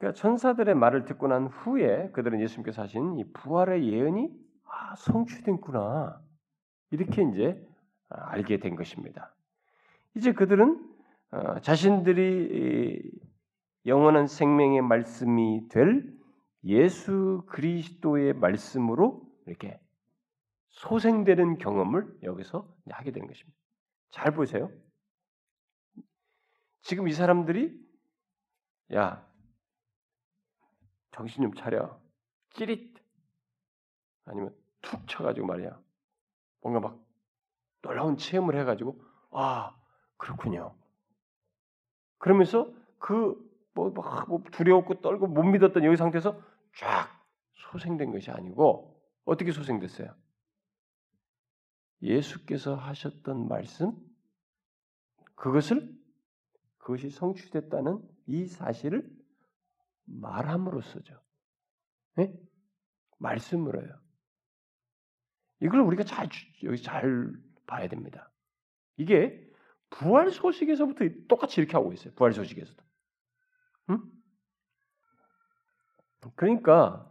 그러니까 0.00 0.18
천사들의 0.18 0.74
말을 0.76 1.04
듣고 1.04 1.28
난 1.28 1.46
후에 1.46 2.10
그들은 2.12 2.40
예수님께서 2.40 2.82
하신 2.82 3.18
이 3.18 3.32
부활의 3.34 3.86
예언이 3.86 4.30
아, 4.64 4.94
성취됐구나. 4.96 6.18
이렇게 6.90 7.22
이제 7.22 7.68
아, 8.08 8.30
알게 8.30 8.60
된 8.60 8.76
것입니다. 8.76 9.34
이제 10.16 10.32
그들은 10.32 10.82
어, 11.32 11.60
자신들이 11.60 13.12
영원한 13.84 14.26
생명의 14.26 14.80
말씀이 14.80 15.68
될 15.68 16.10
예수 16.64 17.44
그리스도의 17.48 18.32
말씀으로 18.32 19.22
이렇게 19.46 19.78
소생되는 20.70 21.58
경험을 21.58 22.10
여기서 22.22 22.66
하게 22.90 23.12
되는 23.12 23.28
것입니다. 23.28 23.58
잘 24.08 24.32
보세요. 24.32 24.70
지금 26.80 27.06
이 27.06 27.12
사람들이 27.12 27.78
야 28.94 29.29
정신 31.12 31.42
좀 31.42 31.54
차려. 31.54 32.00
찌릿. 32.50 32.98
아니면 34.24 34.54
툭 34.80 35.06
쳐가지고 35.06 35.46
말이야. 35.46 35.78
뭔가 36.60 36.80
막 36.80 36.98
놀라운 37.82 38.16
체험을 38.16 38.58
해가지고, 38.60 39.02
아, 39.30 39.76
그렇군요. 40.16 40.74
그러면서 42.18 42.72
그, 42.98 43.36
뭐, 43.72 43.90
막, 43.90 44.28
뭐 44.28 44.42
두려웠고 44.52 45.00
떨고 45.00 45.26
못 45.26 45.42
믿었던 45.42 45.84
여기 45.84 45.96
상태에서 45.96 46.40
쫙 46.76 47.08
소생된 47.54 48.12
것이 48.12 48.30
아니고, 48.30 49.00
어떻게 49.24 49.52
소생됐어요? 49.52 50.14
예수께서 52.02 52.74
하셨던 52.74 53.48
말씀, 53.48 53.92
그것을, 55.34 55.98
그것이 56.78 57.10
성취됐다는 57.10 58.00
이 58.26 58.46
사실을 58.46 59.19
말함으로써죠. 60.10 61.20
네? 62.16 62.32
말씀으로요. 63.18 64.00
이걸 65.60 65.80
우리가 65.80 66.04
잘 66.04 66.28
여기 66.62 66.82
잘 66.82 67.32
봐야 67.66 67.88
됩니다. 67.88 68.30
이게 68.96 69.46
부활 69.90 70.30
소식에서부터 70.30 71.04
똑같이 71.28 71.60
이렇게 71.60 71.76
하고 71.76 71.92
있어요. 71.92 72.14
부활 72.14 72.32
소식에서도. 72.32 72.82
응? 73.90 74.02
그러니까 76.36 77.10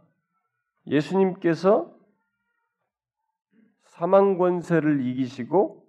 예수님께서 0.86 1.96
사망 3.84 4.38
권세를 4.38 5.04
이기시고 5.06 5.86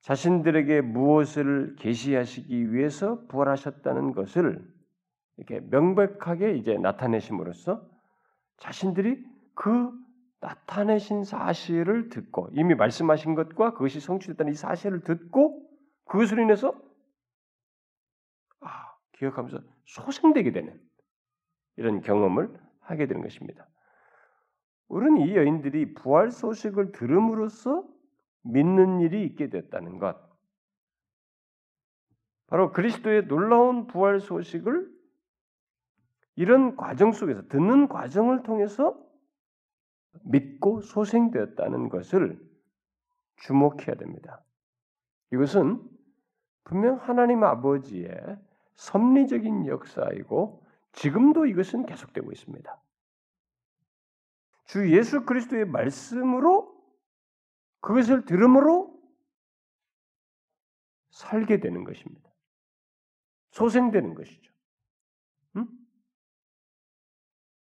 자신들에게 0.00 0.80
무엇을 0.80 1.76
계시하시기 1.76 2.72
위해서 2.72 3.24
부활하셨다는 3.28 4.12
것을 4.12 4.71
이렇게 5.42 5.60
명백하게 5.70 6.54
이제 6.54 6.76
나타내심으로써 6.78 7.84
자신들이 8.58 9.24
그 9.54 9.90
나타내신 10.40 11.24
사실을 11.24 12.08
듣고 12.08 12.48
이미 12.52 12.74
말씀하신 12.74 13.34
것과 13.34 13.72
그것이 13.72 14.00
성취됐다는 14.00 14.52
이 14.52 14.54
사실을 14.54 15.00
듣고 15.00 15.68
그것으로 16.06 16.42
인해서 16.42 16.74
아, 18.60 18.94
기억하면서 19.12 19.60
소생되게 19.84 20.52
되는 20.52 20.80
이런 21.76 22.00
경험을 22.00 22.52
하게 22.80 23.06
되는 23.06 23.22
것입니다. 23.22 23.68
우리는 24.88 25.26
이 25.26 25.36
여인들이 25.36 25.94
부활 25.94 26.30
소식을 26.30 26.92
들음으로써 26.92 27.84
믿는 28.42 29.00
일이 29.00 29.24
있게 29.24 29.48
됐다는 29.48 29.98
것. 29.98 30.16
바로 32.48 32.72
그리스도의 32.72 33.26
놀라운 33.28 33.86
부활 33.86 34.20
소식을 34.20 35.01
이런 36.36 36.76
과정 36.76 37.12
속에서 37.12 37.46
듣는 37.48 37.88
과정을 37.88 38.42
통해서 38.42 38.98
믿고 40.24 40.80
소생되었다는 40.80 41.88
것을 41.88 42.40
주목해야 43.36 43.96
됩니다. 43.96 44.42
이것은 45.32 45.82
분명 46.64 46.96
하나님 46.96 47.42
아버지의 47.44 48.38
섭리적인 48.74 49.66
역사이고 49.66 50.64
지금도 50.92 51.46
이것은 51.46 51.86
계속되고 51.86 52.30
있습니다. 52.32 52.80
주 54.66 54.90
예수 54.96 55.24
그리스도의 55.24 55.66
말씀으로 55.66 56.72
그것을 57.80 58.24
들음으로 58.24 58.92
살게 61.10 61.60
되는 61.60 61.84
것입니다. 61.84 62.30
소생되는 63.50 64.14
것이죠. 64.14 64.51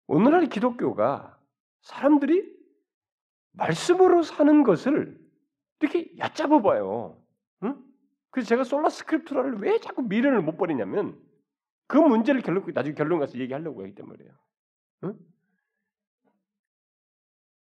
오늘날 0.09 0.47
기독교가 0.47 1.39
사람들이 1.81 2.51
말씀으로 3.51 4.23
사는 4.23 4.63
것을 4.63 5.23
이렇게 5.79 6.11
얕잡아 6.17 6.63
봐요. 6.63 7.23
응? 7.61 7.79
그래서 8.31 8.49
제가 8.49 8.63
솔라 8.63 8.89
스크립트라를 8.89 9.59
왜 9.59 9.79
자꾸 9.79 10.01
미련을 10.01 10.41
못 10.41 10.57
버리냐면 10.57 11.15
그 11.85 11.97
문제를 11.97 12.41
결론 12.41 12.65
나중에 12.73 12.95
결론 12.95 13.19
가서 13.19 13.37
얘기하려고 13.37 13.83
하기 13.83 13.93
때문에요. 13.93 14.31
응? 15.03 15.19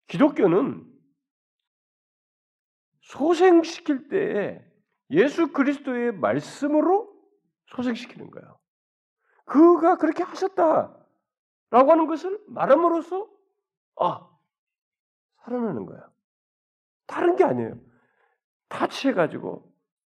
기독교는 0.07 0.85
소생시킬 2.99 4.09
때 4.09 4.69
예수 5.11 5.53
그리스도의 5.53 6.11
말씀으로 6.11 7.15
소생시키는 7.67 8.29
거예요. 8.29 8.59
그가 9.45 9.95
그렇게 9.95 10.21
하셨다 10.21 11.04
라고 11.69 11.91
하는 11.91 12.07
것을 12.07 12.39
말함으로써 12.48 13.27
아 14.00 14.29
살아나는 15.43 15.86
거야. 15.86 16.10
다른 17.07 17.36
게 17.36 17.43
아니에요. 17.43 17.79
다치해가지고 18.69 19.72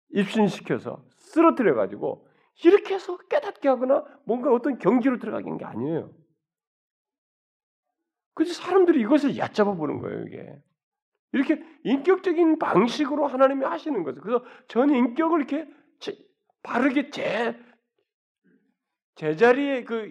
입신시켜서 0.10 1.06
쓰러뜨려가지고 1.18 2.28
이렇게 2.64 2.96
해서 2.96 3.18
깨닫게 3.18 3.68
하거나 3.70 4.06
뭔가 4.26 4.52
어떤 4.52 4.78
경지로 4.78 5.20
들어가는 5.20 5.58
게 5.58 5.66
아니에요. 5.66 6.14
그래서 8.34 8.54
사람들이 8.54 9.02
이것을 9.02 9.38
얕잡아 9.38 9.74
보는 9.74 10.00
거예요, 10.00 10.26
이게. 10.26 10.62
이렇게 11.34 11.64
인격적인 11.84 12.60
방식으로 12.60 13.28
하나님이 13.28 13.66
하시는 13.66 14.04
거죠. 14.04 14.22
그래서 14.22 14.44
전 14.68 14.90
인격을 14.90 15.40
이렇게 15.40 15.68
바르게 16.64 17.10
제 17.10 17.58
제자리에 19.16 19.84
그, 19.84 20.08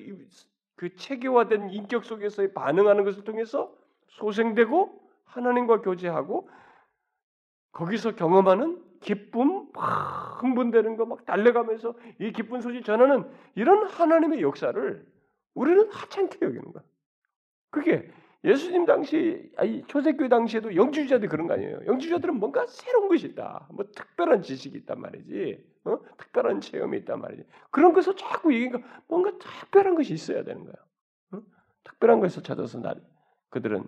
그 0.80 0.96
체계화된 0.96 1.68
인격 1.68 2.06
속에서 2.06 2.42
반응하는 2.54 3.04
것을 3.04 3.22
통해서 3.22 3.70
소생되고 4.08 4.98
하나님과 5.24 5.82
교제하고 5.82 6.48
거기서 7.72 8.14
경험하는 8.16 8.82
기쁨, 9.02 9.68
막 9.74 10.42
흥분되는 10.42 10.96
거 10.96 11.04
막 11.04 11.26
달려가면서 11.26 11.94
이 12.18 12.32
기쁜 12.32 12.62
소식 12.62 12.82
전하는 12.82 13.30
이런 13.56 13.86
하나님의 13.88 14.40
역사를 14.40 15.06
우리는 15.52 15.86
하찮게 15.92 16.38
여기는 16.40 16.72
거야. 16.72 16.82
그게 17.68 18.10
예수님 18.44 18.86
당시, 18.86 19.52
아니 19.58 19.84
초대교회 19.86 20.30
당시에도 20.30 20.74
영주자들 20.74 21.28
그런 21.28 21.46
거 21.46 21.52
아니에요. 21.52 21.80
영주자들은 21.84 22.36
뭔가 22.40 22.64
새로운 22.66 23.10
것이 23.10 23.26
있다, 23.26 23.68
뭐 23.70 23.84
특별한 23.94 24.40
지식이 24.40 24.78
있단 24.78 24.98
말이지, 24.98 25.62
어? 25.84 25.98
특별한 26.18 26.60
체험이 26.60 26.98
있단 26.98 27.20
말이지. 27.20 27.46
그런 27.70 27.92
것을 27.92 28.16
자꾸 28.16 28.54
얘기가 28.54 28.78
뭔가 29.08 29.36
특별한 29.38 29.94
것이 29.94 30.12
있어야 30.12 30.44
되는 30.44 30.64
거야. 30.64 30.74
어? 31.32 31.42
특별한 31.84 32.20
것을 32.20 32.42
찾아서 32.42 32.78
날 32.80 33.02
그들은 33.50 33.86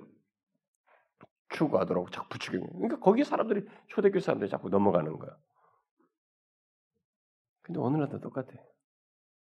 추구하도록 1.50 2.11
자꾸 2.11 2.28
부추기는 2.30 2.66
그러니까 2.66 2.99
거기 2.99 3.25
사람들이 3.25 3.66
초대교회 3.88 4.20
사람들이 4.20 4.50
자꾸 4.50 4.68
넘어가는 4.70 5.18
거야. 5.18 5.37
근데 7.62 7.78
오늘날도 7.78 8.20
똑같아. 8.20 8.49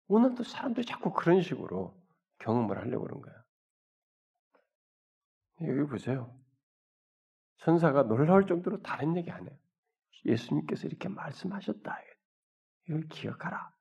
오늘도 0.08 0.42
사람들이 0.42 0.84
자꾸 0.84 1.12
그런 1.12 1.40
식으로 1.40 1.96
경험을 2.40 2.78
하려고 2.78 3.04
그런 3.04 3.22
거야. 3.22 3.34
여기 5.62 5.88
보세요. 5.88 6.36
천사가 7.58 8.04
놀라울 8.04 8.46
정도로 8.46 8.82
다른 8.82 9.16
얘기 9.16 9.30
안 9.30 9.46
해요. 9.46 9.56
예수님께서 10.24 10.88
이렇게 10.88 11.08
말씀하셨다. 11.08 11.98
이걸 12.90 13.06
기억하라. 13.08 13.72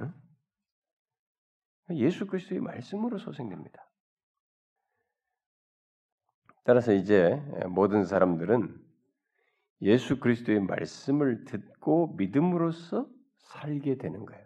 응? 0.00 0.12
예수 1.90 2.26
그리스도의 2.26 2.60
말씀으로 2.60 3.18
소생됩니다. 3.18 3.88
따라서 6.64 6.92
이제 6.92 7.40
모든 7.68 8.04
사람들은 8.04 8.84
예수 9.82 10.18
그리스도의 10.18 10.58
말씀을 10.60 11.44
듣고 11.44 12.14
믿음으로써 12.16 13.08
살게 13.38 13.98
되는 13.98 14.26
거예요. 14.26 14.44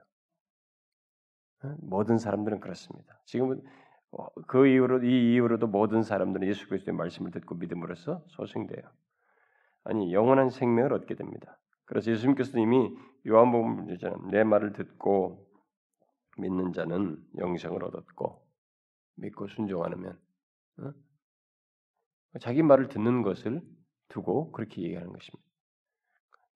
모든 1.78 2.18
사람들은 2.18 2.60
그렇습니다. 2.60 3.18
지금은 3.24 3.62
어, 4.10 4.28
그 4.46 4.66
이후로 4.66 5.04
이 5.04 5.34
이후로도 5.34 5.68
모든 5.68 6.02
사람들은 6.02 6.46
예수 6.48 6.68
그리스도의 6.68 6.96
말씀을 6.96 7.30
듣고 7.30 7.54
믿음으로써 7.54 8.22
소생돼요. 8.28 8.82
아니 9.84 10.12
영원한 10.12 10.50
생명을 10.50 10.92
얻게 10.92 11.14
됩니다. 11.14 11.58
그래서 11.90 12.12
예수님께서 12.12 12.56
이미 12.60 12.96
요한복음에서는 13.26 14.28
내 14.28 14.44
말을 14.44 14.72
듣고 14.74 15.44
믿는 16.38 16.72
자는 16.72 17.20
영생을 17.36 17.82
얻었고 17.82 18.46
믿고 19.16 19.48
순종하면 19.48 20.16
어? 20.78 20.92
자기 22.38 22.62
말을 22.62 22.86
듣는 22.86 23.22
것을 23.22 23.60
두고 24.06 24.52
그렇게 24.52 24.82
얘기하는 24.82 25.12
것입니다. 25.12 25.44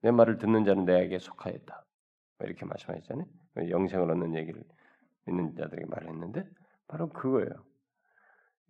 내 0.03 0.13
말을 0.13 0.39
듣는 0.39 0.65
자는 0.65 0.85
내에게 0.85 1.19
속하였다. 1.19 1.85
이렇게 2.43 2.65
말씀하셨잖아요. 2.65 3.27
영생을 3.71 4.09
얻는 4.13 4.37
얘기를 4.37 4.63
믿는 5.27 5.57
자들에게 5.57 5.87
말했는데 5.87 6.49
바로 6.87 7.09
그거예요. 7.09 7.51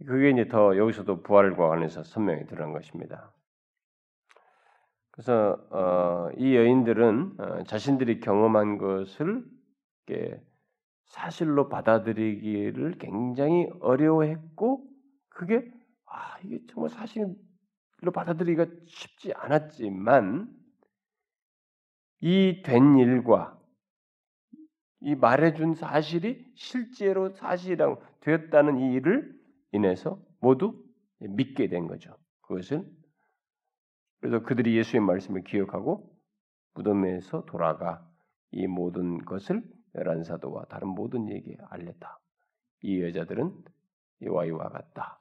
그게 0.07 0.31
이제 0.31 0.48
더 0.48 0.79
여기서도 0.79 1.22
부활과 1.22 1.68
관련해서 1.68 2.05
선명히 2.05 2.46
드러난 2.46 2.72
것입니다. 2.72 3.35
그래서 5.14 5.57
어, 5.70 6.29
이 6.37 6.57
여인들은 6.57 7.35
어, 7.38 7.62
자신들이 7.64 8.18
경험한 8.18 8.79
것을 8.79 9.44
사실로 11.07 11.68
받아들이기를 11.68 12.98
굉장히 12.98 13.68
어려워했고 13.81 14.88
그게 15.29 15.70
아 16.07 16.38
이게 16.44 16.61
정말 16.68 16.90
사실로 16.90 17.37
받아들이기가 18.12 18.66
쉽지 18.87 19.33
않았지만 19.35 20.48
이 22.22 22.62
된 22.64 22.98
일과 22.98 23.57
이 25.00 25.14
말해준 25.14 25.74
사실이 25.74 26.44
실제로 26.57 27.31
사실이라고 27.31 28.03
되었다는 28.20 28.79
이 28.79 28.94
일을 28.94 29.33
인해서 29.72 30.20
모두 30.40 30.83
믿게 31.20 31.68
된 31.68 31.87
거죠. 31.87 32.16
그것을 32.42 32.85
그래서 34.25 34.43
그들이 34.43 34.75
예수의 34.79 35.03
말씀을 35.03 35.45
기억하고 35.45 36.11
무덤에서 36.73 37.45
돌아가 37.45 38.03
이 38.53 38.67
모든 38.67 39.23
것을 39.23 39.63
열한 39.95 40.25
사도와 40.25 40.65
다른 40.65 40.89
모든 40.89 41.29
얘기에 41.29 41.59
알렸다. 41.69 42.19
이 42.81 43.03
여자들은 43.03 43.53
이와 44.23 44.47
이와 44.47 44.71
같다. 44.71 45.21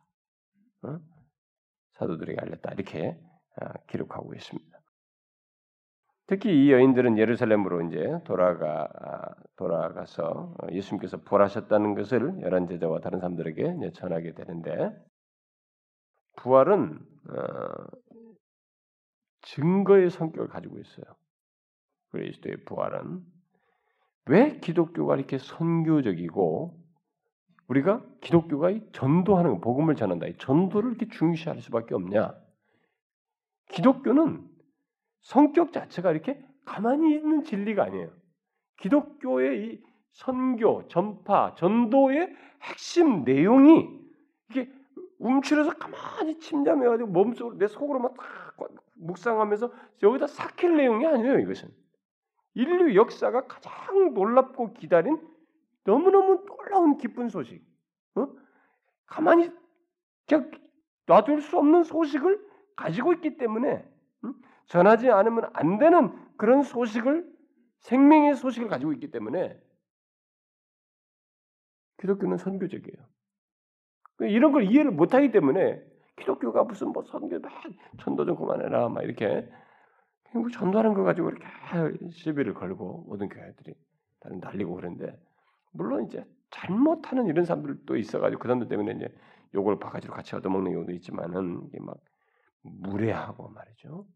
어? 0.84 1.00
사도들에게 1.96 2.39
알렸다. 2.39 2.72
이렇게 2.72 3.20
아, 3.58 3.74
기록하고 3.89 4.36
있습니다. 4.36 4.80
특히 6.28 6.66
이 6.66 6.72
여인들은 6.72 7.18
예루살렘으로 7.18 7.82
이제 7.82 8.22
돌아가 8.24 8.88
아, 9.02 9.36
돌아가서 9.58 10.56
예수님께서 10.72 11.18
부활하셨다는 11.18 11.96
것을 11.96 12.42
열한 12.42 12.68
제자와 12.68 13.02
다른 13.02 13.20
사람들에게 13.20 13.92
전하게 13.96 14.34
되는데 14.34 14.96
부활은 16.38 17.00
어, 17.30 18.03
증거의 19.43 20.10
성격을 20.10 20.47
가지고 20.47 20.79
있어요. 20.79 21.06
그리스도의 22.10 22.65
부활은 22.65 23.23
왜 24.25 24.60
기독교가 24.60 25.15
이렇게 25.15 25.38
선교적이고 25.38 26.79
우리가 27.67 28.03
기독교가 28.21 28.71
전도하는 28.91 29.62
복음을 29.62 29.95
전한다. 29.95 30.27
전도를 30.38 30.91
이렇게 30.91 31.08
중시할 31.08 31.62
수밖에 31.62 31.95
없냐? 31.95 32.36
기독교는 33.69 34.47
성격 35.21 35.71
자체가 35.71 36.12
이렇게 36.12 36.45
가만히 36.65 37.15
있는 37.15 37.43
진리가 37.43 37.84
아니에요. 37.84 38.12
기독교의 38.79 39.65
이 39.65 39.84
선교, 40.12 40.88
전파, 40.88 41.56
전도의 41.56 42.36
핵심 42.62 43.23
내용이 43.23 43.89
이게 44.51 44.71
움츠려서 45.19 45.71
가만히 45.77 46.38
침잠해가지고 46.39 47.10
몸속으로 47.10 47.58
내 47.58 47.67
속으로만 47.67 48.13
딱 48.13 48.69
묵상하면서 49.04 49.72
여기다 50.02 50.28
삭힐 50.28 50.76
내용이 50.76 51.06
아니에요. 51.06 51.39
이것은 51.39 51.70
인류 52.56 52.96
역사가 52.96 53.48
가장 53.48 54.13
놀랍고 54.13 54.74
기다린 54.74 55.20
너무너무 55.84 56.46
놀라운 56.46 56.98
기쁜 56.98 57.30
소식. 57.30 57.63
어? 58.16 58.28
가만히 59.06 59.52
그냥 60.28 60.52
놔둘 61.06 61.42
수 61.42 61.58
없는 61.58 61.84
소식을 61.84 62.39
가지고 62.76 63.13
있기 63.13 63.38
때문에 63.38 63.88
응? 64.24 64.34
전하지 64.68 65.10
않으면 65.10 65.50
안 65.54 65.78
되는 65.78 66.13
그런 66.38 66.63
소식을 66.63 67.32
생명의 67.80 68.36
소식을 68.36 68.70
가지고 68.70 68.94
있기 68.94 69.12
때문에 69.12 69.60
기독교는 72.00 72.38
선교적이에요. 72.38 72.98
이런 74.22 74.52
걸 74.52 74.63
이해를 74.63 74.92
못하기 74.92 75.32
때문에 75.32 75.84
기독교가 76.17 76.63
무슨 76.63 76.89
뭐 76.89 77.04
선교 77.04 77.39
막 77.39 77.52
전도 77.99 78.26
좀 78.26 78.36
그만해라 78.36 78.89
막 78.89 79.04
이렇게 79.04 79.49
뭐 80.34 80.49
전도하는 80.49 80.93
거 80.93 81.04
가지고 81.04 81.30
이렇게 81.30 81.45
시비를 82.12 82.54
걸고 82.54 83.06
모든 83.08 83.30
교회들이 83.30 83.73
다른 84.19 84.39
날리고 84.39 84.76
그러는데 84.76 85.19
물론 85.71 86.06
이제 86.06 86.26
잘못하는 86.52 87.28
이런 87.28 87.45
사람들도 87.45 87.97
있어가지고 87.97 88.39
그 88.39 88.47
사람들 88.47 88.67
때문에 88.67 88.93
이제 88.93 89.15
요걸 89.54 89.80
바가지로 89.80 90.13
같이 90.13 90.36
얻어먹는 90.36 90.71
경우도 90.71 90.91
있지만은 90.93 91.63
이게 91.67 91.80
막 91.80 91.97
무례하고 92.62 93.49
말이죠. 93.49 94.08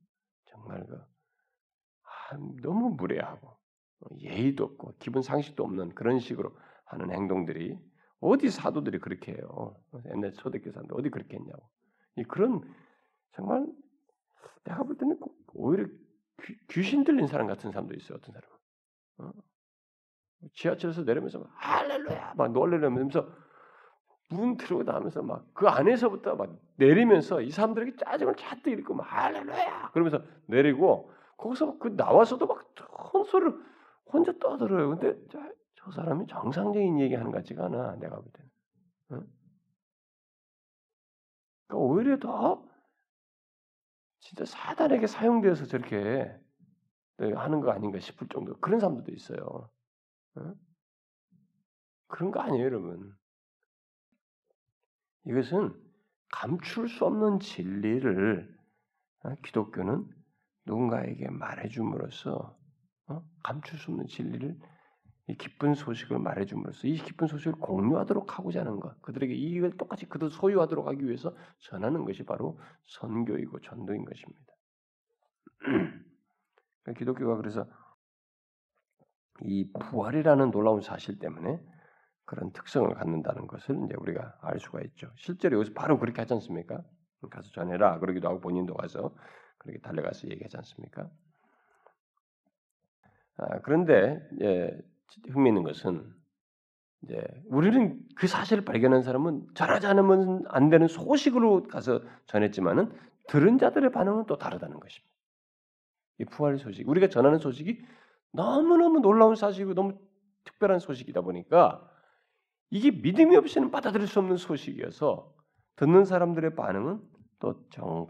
정말 0.45 0.85
그 0.85 0.95
아, 0.95 2.37
너무 2.61 2.89
무례하고 2.91 3.57
예의도 4.19 4.63
없고 4.63 4.93
기본 4.99 5.21
상식도 5.21 5.63
없는 5.63 5.89
그런 5.95 6.19
식으로 6.19 6.55
하는 6.85 7.11
행동들이 7.11 7.77
어디 8.19 8.49
사도들이 8.49 8.99
그렇게 8.99 9.33
해요. 9.33 9.75
옛날 10.13 10.33
초대교회 10.33 10.71
사람들 10.71 10.95
어디 10.97 11.09
그렇게 11.09 11.37
했냐고. 11.37 11.69
이 12.17 12.23
그런 12.23 12.61
정말 13.33 13.65
내가 14.63 14.83
볼 14.83 14.97
때는 14.97 15.17
오히려 15.53 15.87
귀, 16.69 16.83
신 16.83 17.03
들린 17.03 17.27
사람 17.27 17.47
같은 17.47 17.71
사람도 17.71 17.95
있어요. 17.95 18.17
어떤 18.17 18.33
사람은. 18.33 18.57
어? 19.19 19.31
지하철에서 20.53 21.03
내리면서 21.03 21.39
막 21.39 21.49
할렐루야 21.55 22.33
막 22.37 22.51
놀래면서 22.51 23.27
문 24.29 24.57
들어오고 24.57 24.83
나면서 24.83 25.21
막 25.23 25.45
그 25.53 25.67
안에서부터 25.67 26.35
막 26.35 26.55
내리면서 26.75 27.41
이 27.41 27.49
사람들에게 27.49 27.95
짜증을 27.97 28.35
잔뜩 28.35 28.79
막 28.93 29.03
할렐루야 29.03 29.91
그러면서 29.91 30.21
내리고 30.45 31.11
거기서 31.37 31.77
그 31.79 31.89
나와서도 31.89 32.45
막 32.45 32.65
혼소를 33.13 33.53
혼자 34.05 34.31
떠들어요. 34.39 34.89
근데 34.89 35.17
저, 35.31 35.39
저 35.75 35.91
사람이 35.91 36.27
정상적인 36.27 36.99
얘기하는 36.99 37.31
것 37.31 37.37
같지가 37.39 37.65
않아. 37.65 37.95
내가 37.97 38.15
볼 38.17 38.25
때는. 38.33 38.49
응? 39.11 39.27
그러니까 41.67 41.85
오히려 41.85 42.17
더 42.17 42.65
진짜 44.19 44.45
사단에게 44.45 45.07
사용되어서 45.07 45.65
저렇게 45.65 46.35
하는 47.19 47.61
거 47.61 47.71
아닌가 47.71 47.99
싶을 47.99 48.27
정도 48.27 48.57
그런 48.59 48.79
사람들도 48.79 49.11
있어요. 49.11 49.69
응? 50.37 50.55
그런 52.07 52.31
거 52.31 52.39
아니에요, 52.41 52.65
여러분. 52.65 53.15
이것은 55.25 55.73
감출 56.29 56.87
수 56.87 57.05
없는 57.05 57.39
진리를 57.39 58.57
어, 59.23 59.35
기독교는 59.43 60.07
누군가에게 60.65 61.29
말해줌으로써 61.29 62.57
어? 63.07 63.23
감출 63.43 63.79
수 63.79 63.91
없는 63.91 64.07
진리를 64.07 64.57
이 65.29 65.35
기쁜 65.35 65.73
소식을 65.73 66.19
말해줌으로써 66.19 66.87
이 66.87 66.95
기쁜 66.95 67.27
소식을 67.27 67.59
공유하도록 67.59 68.37
하고자 68.37 68.61
하는 68.61 68.79
것, 68.79 69.01
그들에게 69.01 69.33
이익을 69.33 69.75
똑같이 69.77 70.07
그들 70.07 70.29
소유하도록 70.29 70.87
하기 70.87 71.05
위해서 71.05 71.35
전하는 71.59 72.05
것이 72.05 72.23
바로 72.23 72.57
선교이고 72.85 73.59
전도인 73.59 74.05
것입니다. 74.05 74.53
그러니까 75.59 76.97
기독교가 76.97 77.35
그래서 77.35 77.67
이 79.41 79.69
부활이라는 79.73 80.51
놀라운 80.51 80.81
사실 80.81 81.19
때문에 81.19 81.61
그런 82.25 82.51
특성을 82.53 82.89
갖는다는 82.93 83.47
것을 83.47 83.75
이제 83.85 83.95
우리가 83.97 84.37
알 84.41 84.59
수가 84.59 84.81
있죠. 84.81 85.11
실제로 85.15 85.57
여기서 85.57 85.73
바로 85.73 85.99
그렇게 85.99 86.21
하지 86.21 86.33
않습니까? 86.35 86.83
가서 87.29 87.51
전해라 87.51 87.99
그러기도 87.99 88.29
하고 88.29 88.39
본인도 88.39 88.75
가서 88.75 89.13
그렇게 89.57 89.79
달려가서 89.79 90.29
얘기하지 90.29 90.57
않습니까? 90.57 91.09
아, 93.37 93.59
그런데 93.61 94.19
예, 94.41 94.77
흥미있는 95.31 95.63
것은 95.63 96.13
이제 97.03 97.23
우리는 97.45 97.99
그 98.15 98.27
사실을 98.27 98.65
발견한 98.65 99.03
사람은 99.03 99.47
전하지 99.53 99.87
않으면 99.87 100.43
안 100.49 100.69
되는 100.69 100.87
소식으로 100.87 101.63
가서 101.63 102.01
전했지만은 102.25 102.91
들은 103.27 103.57
자들의 103.57 103.91
반응은 103.91 104.25
또 104.25 104.37
다르다는 104.37 104.79
것입니다. 104.79 105.13
이 106.19 106.25
부활 106.25 106.57
소식, 106.57 106.87
우리가 106.87 107.07
전하는 107.09 107.37
소식이 107.37 107.79
너무너무 108.31 108.99
놀라운 108.99 109.35
사실이고 109.35 109.73
너무 109.73 109.99
특별한 110.45 110.79
소식이다 110.79 111.21
보니까 111.21 111.87
이게 112.69 112.91
믿음이 112.91 113.35
없이는 113.35 113.71
받아들일 113.71 114.07
수 114.07 114.19
없는 114.19 114.37
소식이어서 114.37 115.33
듣는 115.75 116.05
사람들의 116.05 116.55
반응은 116.55 117.01
또 117.39 117.67
정 117.69 118.07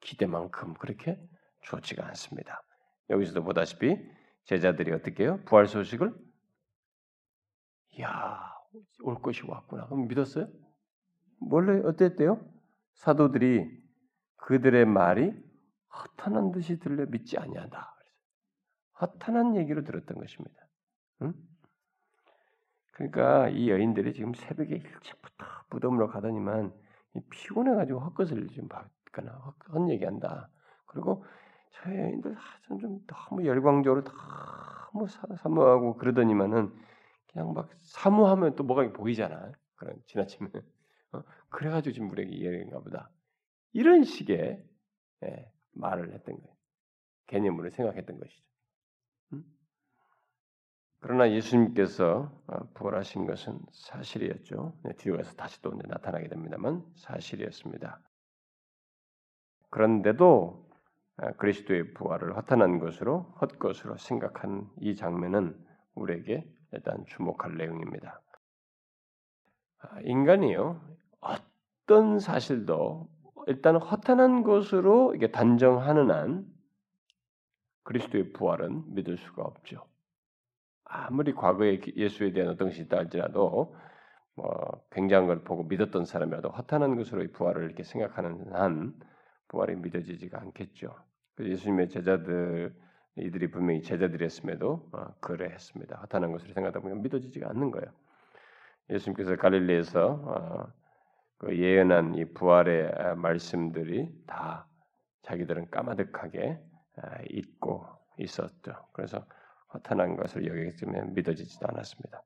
기대만큼 0.00 0.74
그렇게 0.74 1.20
좋지가 1.62 2.06
않습니다. 2.08 2.62
여기서도 3.10 3.42
보다시피 3.44 3.96
제자들이 4.44 4.92
어떻게 4.92 5.24
해요? 5.24 5.40
부활 5.44 5.66
소식을 5.66 6.14
야, 8.00 8.52
올 9.02 9.20
것이 9.20 9.44
왔구나. 9.46 9.86
그럼 9.86 10.08
믿었어요? 10.08 10.48
원래 11.40 11.80
어땠대요? 11.84 12.40
사도들이 12.94 13.80
그들의 14.36 14.84
말이 14.84 15.32
허탄한 15.92 16.52
듯이 16.52 16.78
들려 16.78 17.06
믿지 17.06 17.38
아니한다. 17.38 17.96
허탄한 19.00 19.56
얘기로 19.56 19.82
들었던 19.84 20.18
것입니다. 20.18 20.54
응? 21.22 21.34
그러니까 22.92 23.48
이 23.48 23.70
여인들이 23.70 24.12
지금 24.12 24.34
새벽에 24.34 24.74
일찍부터 24.74 25.46
무덤으로 25.70 26.08
가더니만 26.08 26.72
피곤해가지고 27.30 28.00
헛것을 28.00 28.48
좀 28.48 28.68
받거나 28.68 29.32
헛 29.72 29.90
얘기한다. 29.90 30.50
그리고 30.86 31.24
저 31.72 31.90
여인들 31.90 32.36
좀 32.66 33.00
너무 33.06 33.46
열광적으로 33.46 34.04
너무 34.92 35.06
사모하고 35.08 35.96
그러더니만은 35.96 36.72
그냥 37.32 37.52
막 37.54 37.70
사모하면 37.82 38.56
또 38.56 38.64
뭐가 38.64 38.92
보이잖아. 38.92 39.52
그런 39.76 39.96
지나치면 40.06 40.52
어? 41.12 41.22
그래가지고 41.48 41.92
지금 41.92 42.10
우리에게 42.10 42.34
이해인가 42.34 42.80
보다. 42.80 43.10
이런 43.72 44.04
식의 44.04 44.64
예, 45.24 45.52
말을 45.72 46.12
했던 46.14 46.36
거예요. 46.36 46.56
개념으로 47.26 47.70
생각했던 47.70 48.18
것이죠. 48.18 48.50
그러나 51.00 51.30
예수님께서 51.30 52.30
어, 52.46 52.68
부활하신 52.74 53.26
것은 53.26 53.58
사실이었죠. 53.72 54.78
네, 54.84 54.92
뒤로 54.98 55.16
가서 55.16 55.34
다시 55.34 55.60
또 55.62 55.72
나타나게 55.86 56.28
됩니다만 56.28 56.84
사실이었습니다. 56.96 58.00
그런데도 59.70 60.68
어, 61.16 61.32
그리스도의 61.38 61.94
부활을 61.94 62.36
허탄한 62.36 62.78
것으로 62.80 63.22
헛것으로 63.40 63.96
생각한 63.96 64.68
이 64.78 64.94
장면은 64.94 65.58
우리에게 65.94 66.46
일단 66.72 67.04
주목할 67.06 67.56
내용입니다. 67.56 68.20
아, 69.82 70.00
인간이요 70.02 70.80
어떤 71.20 72.18
사실도 72.18 73.08
일단 73.46 73.76
허탄한 73.76 74.42
것으로 74.42 75.14
이게 75.14 75.30
단정하는 75.30 76.10
한 76.10 76.46
그리스도의 77.84 78.32
부활은 78.32 78.94
믿을 78.94 79.16
수가 79.16 79.42
없죠. 79.42 79.86
아무리 80.84 81.32
과거에 81.34 81.80
예수에 81.96 82.32
대한 82.32 82.50
어떤 82.50 82.68
것이 82.68 82.82
있다 82.82 82.98
할지라도 82.98 83.74
뭐 84.34 84.84
굉장한 84.90 85.26
걸 85.26 85.44
보고 85.44 85.64
믿었던 85.64 86.04
사람이라도 86.04 86.50
허탄한 86.50 86.96
것으로 86.96 87.26
부활을 87.32 87.64
이렇게 87.64 87.82
생각하는 87.82 88.52
한 88.52 88.94
부활이 89.48 89.76
믿어지지가 89.76 90.40
않겠죠. 90.40 90.94
예수님의 91.40 91.88
제자들 91.88 92.74
이들이 93.20 93.50
분명히 93.50 93.82
제자들이었음에도 93.82 94.88
어, 94.92 95.14
그래했습니다. 95.20 95.98
허탄한 95.98 96.32
것으로 96.32 96.52
생각하다 96.52 96.80
보면 96.80 97.02
믿어지지가 97.02 97.50
않는 97.50 97.70
거예요. 97.70 97.90
예수님께서 98.90 99.36
갈릴리에서 99.36 100.06
어, 100.06 100.72
그 101.38 101.56
예언한 101.56 102.16
이 102.16 102.24
부활의 102.26 103.16
말씀들이 103.16 104.12
다 104.26 104.66
자기들은 105.22 105.70
까마득하게 105.70 106.60
잊고 107.30 107.86
있었죠. 108.18 108.74
그래서 108.92 109.24
허탄한 109.72 110.16
것을 110.16 110.46
여기기 110.46 110.76
때문에 110.76 111.02
믿어지지도 111.12 111.66
않았습니다. 111.68 112.22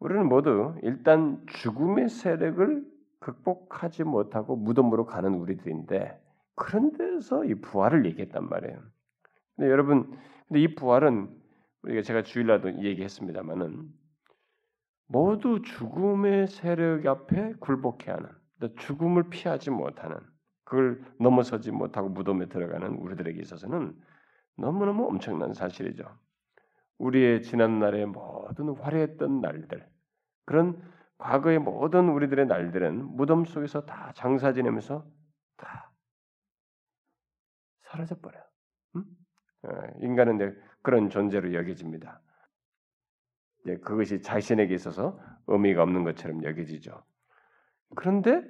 우리는 0.00 0.26
모두 0.28 0.74
일단 0.82 1.44
죽음의 1.46 2.08
세력을 2.08 2.84
극복하지 3.20 4.02
못하고 4.02 4.56
무덤으로 4.56 5.06
가는 5.06 5.34
우리들인데 5.34 6.20
그런 6.56 6.92
데서 6.92 7.44
이 7.44 7.54
부활을 7.54 8.04
얘기했단 8.06 8.48
말이에요. 8.48 8.80
근데 9.56 9.70
여러분, 9.70 10.18
근데 10.48 10.60
이 10.60 10.74
부활은 10.74 11.28
우리가 11.82 12.02
제가 12.02 12.22
주일날도 12.22 12.82
얘기했습니다만은 12.82 13.88
모두 15.08 15.60
죽음의 15.62 16.48
세력 16.48 17.06
앞에 17.06 17.54
굴복해야 17.60 18.16
하는, 18.16 18.30
죽음을 18.78 19.28
피하지 19.30 19.70
못하는, 19.70 20.16
그걸 20.64 21.04
넘어서지 21.20 21.70
못하고 21.70 22.08
무덤에 22.08 22.48
들어가는 22.48 22.94
우리들에게 22.94 23.40
있어서는 23.40 23.94
너무너무 24.56 25.06
엄청난 25.06 25.52
사실이죠. 25.52 26.04
우리의 26.98 27.42
지난날의 27.42 28.06
모든 28.06 28.68
화려했던 28.70 29.40
날들, 29.40 29.86
그런 30.46 30.80
과거의 31.18 31.58
모든 31.58 32.08
우리들의 32.08 32.46
날들은 32.46 33.16
무덤 33.16 33.44
속에서 33.44 33.84
다 33.84 34.12
장사 34.14 34.52
지내면서 34.52 35.06
다 35.56 35.92
사라져 37.82 38.18
버려. 38.20 38.38
음? 38.38 38.51
어, 39.62 39.68
인간은 40.00 40.60
그런 40.82 41.10
존재로 41.10 41.54
여겨집니다. 41.54 42.20
그것이 43.82 44.20
자신에게 44.20 44.74
있어서 44.74 45.20
의미가 45.46 45.82
없는 45.82 46.04
것처럼 46.04 46.42
여겨지죠. 46.42 47.02
그런데 47.94 48.42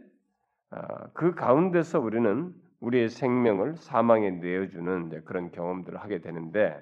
아, 0.70 1.09
그 1.12 1.35
가운데서 1.35 2.01
우리는 2.01 2.55
우리의 2.81 3.11
생명을 3.11 3.77
사망에 3.77 4.31
내어주는 4.31 5.25
그런 5.25 5.53
경험들을 5.53 6.01
하게 6.01 6.20
되는데 6.20 6.81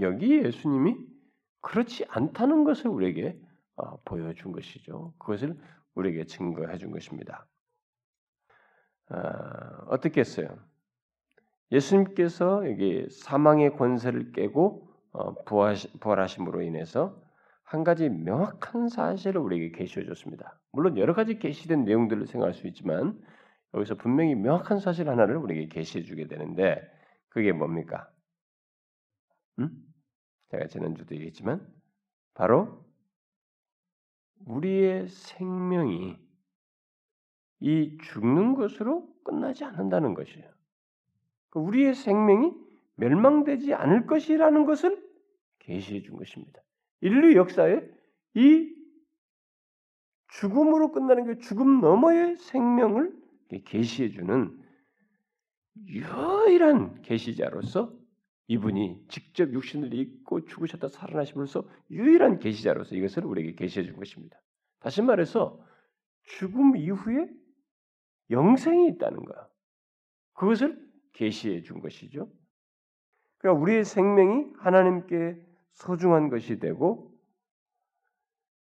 여기 0.00 0.42
예수님이 0.42 0.96
그렇지 1.60 2.06
않다는 2.08 2.64
것을 2.64 2.88
우리에게 2.88 3.38
어, 3.76 4.00
보여준 4.04 4.52
것이죠. 4.52 5.14
그것을 5.18 5.56
우리에게 5.94 6.24
증거해 6.24 6.78
준 6.78 6.90
것입니다. 6.90 7.46
아, 9.10 9.84
어떻게 9.86 10.20
했어요? 10.20 10.58
예수님께서 11.72 12.68
여기 12.68 13.08
사망의 13.10 13.76
권세를 13.76 14.32
깨고 14.32 14.88
어, 15.12 15.34
부활하심으로 16.00 16.62
인해서 16.62 17.20
한 17.62 17.84
가지 17.84 18.08
명확한 18.08 18.88
사실을 18.88 19.40
우리에게 19.40 19.76
계시해 19.76 20.06
줬습니다. 20.06 20.58
물론 20.72 20.96
여러 20.96 21.14
가지 21.14 21.38
계시된 21.38 21.84
내용들을 21.84 22.26
생각할 22.26 22.54
수 22.54 22.66
있지만 22.68 23.20
여기서 23.74 23.96
분명히 23.96 24.34
명확한 24.34 24.80
사실 24.80 25.08
하나를 25.08 25.36
우리에게 25.36 25.68
계시해 25.68 26.04
주게 26.04 26.26
되는데 26.26 26.80
그게 27.28 27.52
뭡니까? 27.52 28.08
음? 29.58 29.70
제가 30.50 30.68
지난주도 30.68 31.14
얘기했지만 31.14 31.66
바로 32.32 32.86
우리의 34.46 35.08
생명이 35.08 36.16
이 37.60 37.98
죽는 38.02 38.54
것으로 38.54 39.06
끝나지 39.24 39.64
않는다는 39.64 40.14
것이에요. 40.14 40.57
그 41.50 41.58
우리의 41.58 41.94
생명이 41.94 42.52
멸망되지 42.96 43.74
않을 43.74 44.06
것이라는 44.06 44.64
것을 44.64 45.02
계시해 45.60 46.02
준 46.02 46.16
것입니다. 46.16 46.60
인류 47.00 47.36
역사에 47.36 47.80
이 48.34 48.74
죽음으로 50.28 50.92
끝나는 50.92 51.24
그 51.24 51.38
죽음 51.38 51.80
너머의 51.80 52.36
생명을 52.36 53.16
계시해 53.64 54.10
주는 54.10 54.58
유일한 55.86 57.00
계시자로서 57.02 57.96
이분이 58.48 59.04
직접 59.08 59.52
육신을 59.52 59.94
입고 59.94 60.46
죽으셨다 60.46 60.88
살아나심으로써 60.88 61.68
유일한 61.90 62.38
계시자로서 62.38 62.94
이것을 62.94 63.24
우리에게 63.24 63.54
계시해 63.54 63.84
준 63.84 63.96
것입니다. 63.96 64.40
다시 64.80 65.02
말해서 65.02 65.62
죽음 66.24 66.76
이후에 66.76 67.28
영생이 68.30 68.88
있다는 68.88 69.24
거야. 69.24 69.48
그것을 70.34 70.87
계시해 71.18 71.62
준 71.62 71.80
것이죠. 71.80 72.30
그러니까 73.38 73.60
우리의 73.60 73.84
생명이 73.84 74.52
하나님께 74.58 75.36
소중한 75.74 76.28
것이 76.28 76.58
되고 76.60 77.12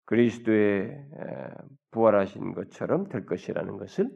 그리스도의 0.06 1.06
부활하신 1.92 2.54
것처럼 2.54 3.08
될 3.08 3.26
것이라는 3.26 3.78
것을 3.78 4.10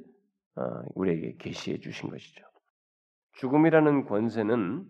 어, 0.56 0.62
우리에게 0.96 1.38
계시해 1.38 1.80
주신 1.80 2.10
것이죠. 2.10 2.44
죽음이라는 3.34 4.06
권세는 4.06 4.86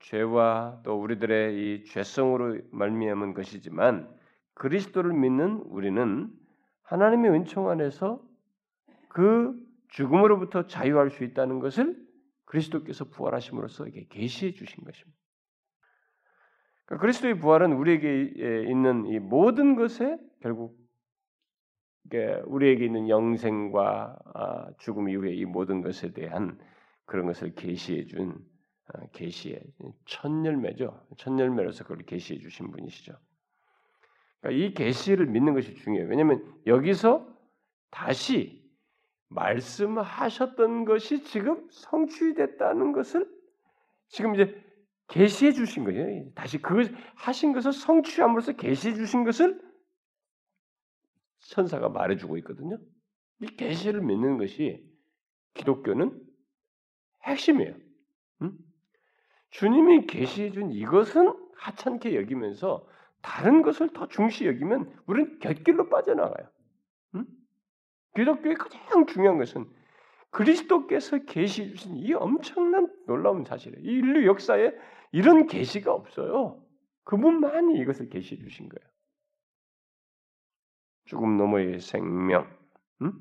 죄와 0.00 0.80
또 0.84 1.00
우리들의 1.00 1.54
이 1.54 1.84
죄성으로 1.84 2.60
말미암은 2.72 3.34
것이지만 3.34 4.12
그리스도를 4.54 5.12
믿는 5.12 5.62
우리는 5.66 6.30
하나님의 6.82 7.30
은총 7.30 7.68
안에서 7.68 8.22
그 9.08 9.54
죽음으로부터 9.88 10.66
자유할 10.66 11.10
수 11.10 11.22
있다는 11.22 11.60
것을 11.60 12.03
그리스도께서 12.44 13.06
부활하심으로써 13.06 13.86
이게 13.86 14.06
계시해 14.08 14.52
주신 14.52 14.84
것입니다. 14.84 15.18
그러니까 16.84 17.02
그리스도의 17.02 17.38
부활은 17.38 17.72
우리에게 17.72 18.66
있는 18.68 19.06
이 19.06 19.18
모든 19.18 19.74
것에 19.76 20.18
결국 20.40 20.78
우리에게 22.44 22.84
있는 22.84 23.08
영생과 23.08 24.18
아, 24.34 24.66
죽음 24.78 25.08
이후에 25.08 25.32
이 25.32 25.44
모든 25.46 25.80
것에 25.80 26.12
대한 26.12 26.58
그런 27.06 27.26
것을 27.26 27.54
계시해 27.54 28.06
준 28.06 28.38
아, 28.88 29.06
계시의 29.12 29.62
첫 30.04 30.30
열매죠. 30.44 31.06
첫 31.16 31.38
열매로서 31.38 31.84
그걸 31.84 32.04
계시해 32.04 32.38
주신 32.40 32.70
분이시죠. 32.70 33.14
그러니까 34.40 34.64
이 34.64 34.74
계시를 34.74 35.26
믿는 35.26 35.54
것이 35.54 35.74
중요해요. 35.74 36.08
왜냐하면 36.08 36.54
여기서 36.66 37.26
다시 37.90 38.63
말씀하셨던 39.34 40.84
것이 40.84 41.22
지금 41.24 41.66
성취됐다는 41.70 42.92
것을 42.92 43.28
지금 44.08 44.34
이제 44.34 44.62
계시해 45.08 45.52
주신 45.52 45.84
거예요. 45.84 46.30
다시 46.34 46.58
그 46.58 46.88
하신 47.16 47.52
것을 47.52 47.72
성취함으로써 47.72 48.52
계시해 48.52 48.94
주신 48.94 49.24
것을 49.24 49.60
천사가 51.40 51.88
말해주고 51.88 52.38
있거든요. 52.38 52.78
이 53.40 53.46
계시를 53.46 54.00
믿는 54.00 54.38
것이 54.38 54.82
기독교는 55.54 56.18
핵심이에요. 57.24 57.74
응? 58.42 58.52
주님이 59.50 60.06
계시해 60.06 60.50
준 60.52 60.72
이것은 60.72 61.32
하찮게 61.56 62.16
여기면서 62.16 62.86
다른 63.20 63.62
것을 63.62 63.90
더 63.92 64.08
중시 64.08 64.46
여기면 64.46 64.92
우리는 65.06 65.38
곁길로 65.38 65.88
빠져나가요. 65.88 66.48
응? 68.16 68.22
기독교의 68.22 68.54
가장 68.56 69.06
중요한 69.06 69.38
것은 69.38 69.66
그리스도께서 70.30 71.18
계시 71.24 71.70
주신 71.70 71.96
이 71.96 72.12
엄청난 72.12 72.92
놀라운 73.06 73.44
사실이에요. 73.44 73.84
이 73.84 73.98
인류 73.98 74.26
역사에 74.26 74.72
이런 75.12 75.46
계시가 75.46 75.92
없어요. 75.92 76.60
그분만이 77.04 77.78
이것을 77.78 78.08
계시해 78.08 78.40
주신 78.40 78.68
거예요. 78.68 78.90
죽음 81.04 81.36
너머의 81.36 81.80
생명. 81.80 82.48
음? 83.02 83.12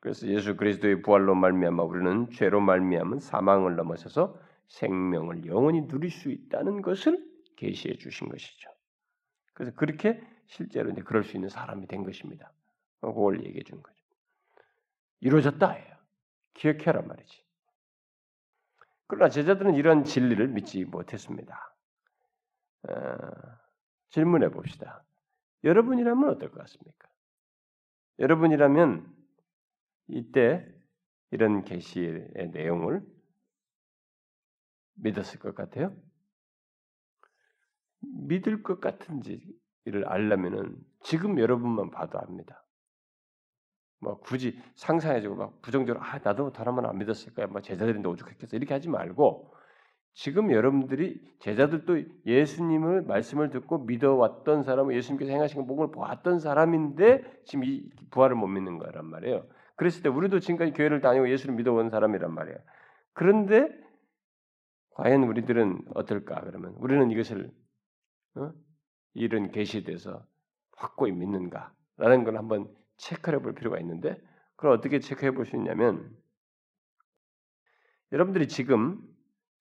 그래서 0.00 0.26
예수 0.26 0.56
그리스도의 0.56 1.02
부활로 1.02 1.34
말미암아 1.34 1.82
우리는 1.84 2.30
죄로 2.30 2.60
말미암은 2.60 3.20
사망을 3.20 3.76
넘어서서 3.76 4.38
생명을 4.68 5.46
영원히 5.46 5.86
누릴 5.86 6.10
수 6.10 6.30
있다는 6.30 6.82
것을 6.82 7.22
계시해 7.56 7.96
주신 7.96 8.28
것이죠. 8.28 8.70
그래서 9.54 9.74
그렇게 9.74 10.20
실제로 10.46 10.90
이제 10.90 11.02
그럴 11.02 11.22
수 11.22 11.36
있는 11.36 11.48
사람이 11.48 11.86
된 11.86 12.02
것입니다. 12.02 12.52
그걸 13.00 13.44
얘기해 13.44 13.62
준 13.64 13.82
거죠. 13.82 13.98
이루어졌다 15.20 15.70
해요. 15.70 15.96
기억해라 16.54 17.02
말이지. 17.02 17.44
그러나 19.06 19.28
제자들은 19.28 19.74
이런 19.74 20.04
진리를 20.04 20.48
믿지 20.48 20.84
못했습니다. 20.84 21.74
어, 22.88 22.92
질문해 24.10 24.50
봅시다. 24.50 25.04
여러분이라면 25.64 26.28
어떨 26.30 26.50
것 26.50 26.58
같습니까? 26.60 27.08
여러분이라면 28.18 29.14
이때 30.08 30.66
이런 31.30 31.64
계시의 31.64 32.50
내용을 32.52 33.02
믿었을 34.94 35.38
것 35.40 35.54
같아요? 35.54 35.96
믿을 38.00 38.62
것 38.62 38.80
같은지를 38.80 40.06
알려면은 40.06 40.76
지금 41.02 41.38
여러분만 41.38 41.90
봐도 41.90 42.18
압니다. 42.18 42.64
뭐 44.00 44.18
굳이 44.20 44.58
상상해주고 44.76 45.36
막 45.36 45.62
부정적으로 45.62 46.04
아 46.04 46.18
나도 46.18 46.52
다른만 46.52 46.86
안 46.86 46.98
믿었을 46.98 47.34
거야, 47.34 47.46
뭐 47.46 47.60
제자들인데 47.60 48.08
오죽했겠어 48.08 48.56
이렇게 48.56 48.74
하지 48.74 48.88
말고 48.88 49.52
지금 50.14 50.50
여러분들이 50.50 51.20
제자들도 51.38 52.02
예수님을 52.26 53.02
말씀을 53.02 53.50
듣고 53.50 53.78
믿어왔던 53.78 54.64
사람은 54.64 54.94
예수님께서 54.94 55.30
행하신 55.32 55.66
목을 55.66 55.92
보았던 55.92 56.40
사람인데 56.40 57.42
지금 57.44 57.64
이 57.64 57.88
부활을 58.10 58.36
못 58.36 58.48
믿는 58.48 58.78
거란 58.78 59.06
말이에요. 59.06 59.46
그랬을 59.76 60.02
때 60.02 60.08
우리도 60.08 60.40
지금까지 60.40 60.72
교회를 60.72 61.00
다니고 61.00 61.30
예수를 61.30 61.54
믿어온 61.54 61.90
사람이란 61.90 62.34
말이에요. 62.34 62.58
그런데 63.12 63.68
과연 64.90 65.22
우리들은 65.22 65.82
어떨까? 65.94 66.40
그러면 66.42 66.74
우리는 66.78 67.10
이것을 67.10 67.50
어? 68.36 68.52
이런 69.14 69.50
계시돼서 69.50 70.24
확고히 70.76 71.12
믿는가라는 71.12 72.24
걸 72.24 72.36
한번 72.36 72.68
체크해 73.00 73.38
볼 73.40 73.54
필요가 73.54 73.78
있는데 73.80 74.20
그걸 74.56 74.72
어떻게 74.72 75.00
체크해 75.00 75.32
볼 75.32 75.46
수 75.46 75.56
있냐면 75.56 76.16
여러분들이 78.12 78.48
지금 78.48 79.00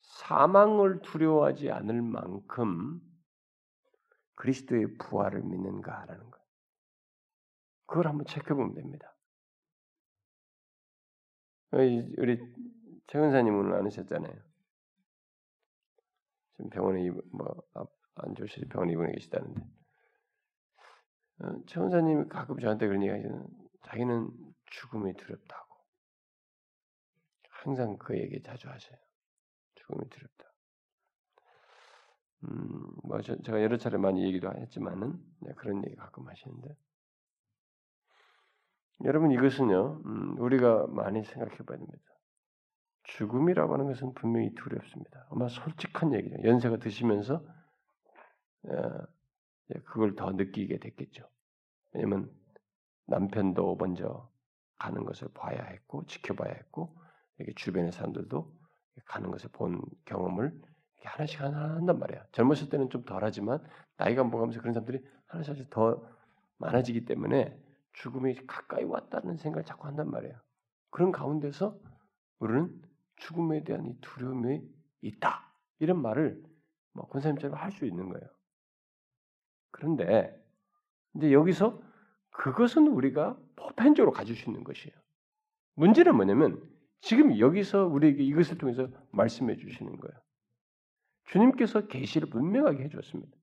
사망을 0.02 1.02
두려워하지 1.02 1.71
않을 1.71 2.02
만큼 2.02 2.99
그리스도의 4.36 4.97
부활을 4.97 5.41
믿는가라는 5.43 6.32
것. 6.32 6.39
그걸 7.86 8.08
한번 8.08 8.25
체크해 8.25 8.56
보면 8.56 8.73
됩니다. 8.73 9.15
우리 12.17 12.39
최 13.08 13.19
근사님 13.19 13.56
오늘 13.56 13.73
안 13.73 13.86
오셨잖아요. 13.86 14.34
지금 16.56 16.69
병원에 16.69 17.10
뭐안 17.10 18.36
좋으시 18.36 18.65
병원에 18.65 18.93
입원해 18.93 19.13
계시다는데 19.13 19.62
어, 19.62 19.78
최 21.67 21.80
원사님이 21.80 22.28
가끔 22.28 22.60
저한테 22.60 22.88
그런 22.88 23.02
얘기 23.02 23.12
하시는 23.12 23.47
자기는 23.84 24.30
죽음이 24.65 25.13
두렵다고 25.13 25.75
항상 27.49 27.97
그 27.97 28.17
얘기 28.17 28.41
자주 28.41 28.69
하세요. 28.69 28.97
죽음이 29.75 30.10
두렵다. 30.10 30.45
음, 32.43 32.88
뭐 33.04 33.21
저, 33.21 33.36
제가 33.41 33.62
여러 33.62 33.78
차례 33.78 33.97
많이 33.97 34.23
얘기도 34.23 34.52
했지만은 34.54 35.17
네, 35.41 35.54
그런 35.56 35.84
얘기 35.86 35.95
가끔 35.95 36.28
하시는데 36.28 36.78
여러분 39.04 39.32
이것은요 39.32 40.02
음, 40.06 40.39
우리가 40.39 40.88
많이 40.88 41.23
생각해봐야 41.23 41.78
됩니다. 41.78 42.04
죽음이라고 43.04 43.73
하는 43.73 43.88
것은 43.88 44.13
분명히 44.13 44.54
두렵습니다. 44.56 45.28
아마 45.32 45.47
솔직한 45.47 46.13
얘기죠. 46.13 46.36
연세가 46.43 46.78
드시면서 46.78 47.43
어, 48.63 48.71
예, 48.71 49.18
그걸 49.86 50.15
더 50.15 50.32
느끼게 50.32 50.79
됐겠죠. 50.79 51.27
왜냐면 51.93 52.32
남편도 53.08 53.75
먼저 53.77 54.29
가는 54.77 55.03
것을 55.05 55.29
봐야 55.34 55.63
했고 55.63 56.05
지켜봐야 56.05 56.53
했고 56.53 56.95
이렇게 57.38 57.53
주변의 57.55 57.91
사람들도 57.91 58.53
가는 59.05 59.32
것을 59.32 59.49
본 59.51 59.82
경험을 60.05 60.60
하나씩 61.03 61.41
하나 61.41 61.75
한단 61.75 61.99
말이야. 61.99 62.25
젊었을 62.32 62.69
때는 62.69 62.89
좀 62.89 63.03
덜하지만 63.03 63.63
나이가 63.97 64.23
먹으면서 64.23 64.60
그런 64.60 64.73
사람들이 64.73 65.03
하나씩 65.27 65.49
하나씩 65.49 65.69
더 65.69 66.05
많아지기 66.58 67.05
때문에 67.05 67.58
죽음이 67.93 68.36
가까이 68.45 68.84
왔다는 68.84 69.38
생각을 69.38 69.65
자꾸 69.65 69.88
한단 69.88 70.10
말이에요. 70.12 70.36
그런 70.91 71.12
가운데서 71.12 71.79
우리는 72.39 72.82
죽음에 73.17 73.63
대한 73.63 73.86
이 73.86 73.99
두려움이 74.01 74.62
있다. 75.01 75.53
이런 75.79 76.01
말을 76.01 76.43
뭐 76.93 77.08
권사님처럼 77.08 77.58
할 77.58 77.71
수 77.71 77.86
있는 77.86 78.10
거예요. 78.10 78.27
그런데 79.71 80.36
이제 81.15 81.32
여기서 81.32 81.82
그것은 82.32 82.88
우리가 82.88 83.38
보편적으로 83.55 84.12
가질 84.12 84.36
수 84.36 84.49
있는 84.49 84.63
것이에요. 84.63 84.95
문제는 85.75 86.15
뭐냐면 86.15 86.62
지금 87.01 87.38
여기서 87.39 87.88
우리에게 87.88 88.23
이것을 88.23 88.58
통해서 88.58 88.88
말씀해 89.12 89.58
주시는 89.58 89.97
거예요. 89.97 90.19
주님께서 91.25 91.88
계시를 91.88 92.29
분명하게 92.29 92.84
해줬습니다. 92.86 93.38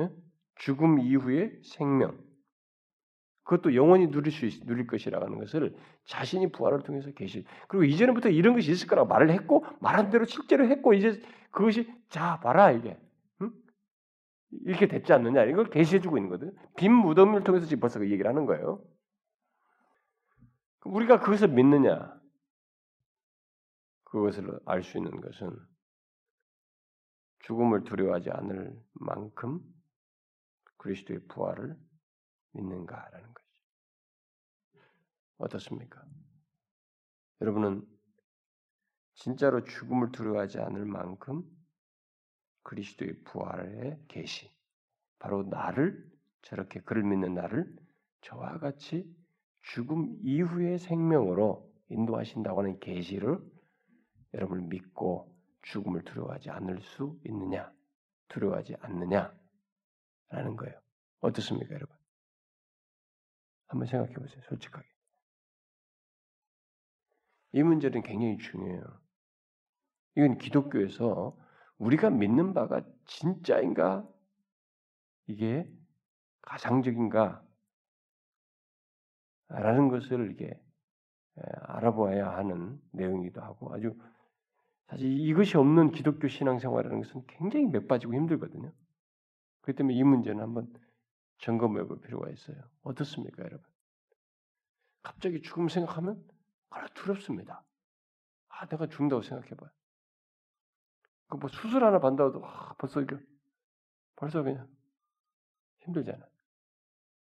예? 0.00 0.10
죽음 0.56 1.00
이후의 1.00 1.60
생명, 1.62 2.18
그것도 3.50 3.74
영원히 3.74 4.08
누릴 4.10 4.32
수 4.32 4.46
있, 4.46 4.64
누릴 4.64 4.86
것이라는 4.86 5.38
것을 5.38 5.74
자신이 6.04 6.52
부활을 6.52 6.82
통해서 6.82 7.10
계시. 7.10 7.44
그리고 7.66 7.84
이전부터 7.84 8.28
이런 8.28 8.54
것이 8.54 8.70
있을 8.70 8.86
거라고 8.86 9.08
말을 9.08 9.30
했고 9.30 9.64
말한 9.80 10.10
대로 10.10 10.24
실제로 10.24 10.68
했고 10.68 10.94
이제 10.94 11.20
그것이 11.50 11.92
자 12.08 12.38
봐라 12.38 12.70
이게 12.70 12.90
응? 12.90 13.09
이렇게 14.50 14.88
됐지 14.88 15.12
않느냐 15.12 15.44
이걸 15.44 15.70
계시해주고 15.70 16.18
있는 16.18 16.30
거든. 16.30 16.56
빈 16.76 16.92
무덤을 16.92 17.44
통해서 17.44 17.66
지금 17.66 17.80
벌써 17.80 17.98
그 17.98 18.10
얘기를 18.10 18.28
하는 18.28 18.46
거예요. 18.46 18.84
우리가 20.84 21.20
그것을 21.20 21.48
믿느냐? 21.48 22.18
그것을 24.04 24.58
알 24.66 24.82
수 24.82 24.98
있는 24.98 25.20
것은 25.20 25.56
죽음을 27.40 27.84
두려워하지 27.84 28.30
않을 28.30 28.76
만큼 28.94 29.60
그리스도의 30.78 31.20
부활을 31.28 31.76
믿는가라는 32.52 33.34
거죠. 33.34 33.48
어떻습니까? 35.38 36.04
여러분은 37.40 37.86
진짜로 39.14 39.64
죽음을 39.64 40.12
두려워하지 40.12 40.58
않을 40.58 40.84
만큼 40.84 41.42
그리스도의 42.70 43.24
부활의 43.24 43.98
계시, 44.06 44.48
바로 45.18 45.42
나를 45.42 46.08
저렇게 46.42 46.80
그를 46.80 47.02
믿는 47.02 47.34
나를 47.34 47.66
저와 48.20 48.58
같이 48.58 49.12
죽음 49.62 50.16
이후의 50.22 50.78
생명으로 50.78 51.68
인도하신다고 51.88 52.60
하는 52.60 52.78
계시를 52.78 53.38
여러분을 54.34 54.68
믿고 54.68 55.36
죽음을 55.62 56.04
두려워하지 56.04 56.50
않을 56.50 56.80
수 56.82 57.18
있느냐, 57.24 57.72
두려워하지 58.28 58.76
않느냐라는 58.80 59.34
거예요. 60.56 60.80
어떻습니까, 61.18 61.74
여러분? 61.74 61.96
한번 63.66 63.88
생각해 63.88 64.14
보세요. 64.14 64.42
솔직하게. 64.48 64.86
이 67.52 67.64
문제는 67.64 68.02
굉장히 68.02 68.38
중요해요. 68.38 69.00
이건 70.14 70.38
기독교에서 70.38 71.36
우리가 71.80 72.10
믿는 72.10 72.52
바가 72.52 72.82
진짜인가? 73.06 74.06
이게 75.26 75.68
가상적인가? 76.42 77.42
라는 79.48 79.88
것을 79.88 80.30
이게 80.30 80.60
알아보아야 81.36 82.36
하는 82.36 82.80
내용이기도 82.92 83.40
하고 83.40 83.72
아주 83.74 83.96
사실 84.88 85.08
이것이 85.08 85.56
없는 85.56 85.92
기독교 85.92 86.28
신앙생활이라는 86.28 87.02
것은 87.02 87.24
굉장히 87.26 87.66
맥 87.66 87.88
빠지고 87.88 88.14
힘들거든요. 88.14 88.72
그렇기 89.62 89.78
때문에 89.78 89.96
이 89.96 90.02
문제는 90.02 90.42
한번 90.42 90.72
점검해 91.38 91.84
볼 91.84 92.00
필요가 92.00 92.28
있어요. 92.28 92.56
어떻습니까, 92.82 93.42
여러분? 93.42 93.64
갑자기 95.02 95.40
죽음 95.40 95.68
생각하면 95.68 96.22
아, 96.68 96.86
두렵습니다. 96.88 97.64
아, 98.48 98.66
내가 98.66 98.86
죽는다고 98.86 99.22
생각해 99.22 99.54
봐요. 99.54 99.70
그 101.30 101.36
뭐 101.36 101.48
수술 101.48 101.84
하나 101.84 102.00
받는다고 102.00 102.44
아, 102.44 102.74
벌써 102.74 103.00
이게 103.00 103.16
벌써 104.16 104.42
그냥 104.42 104.68
힘들잖아. 105.78 106.28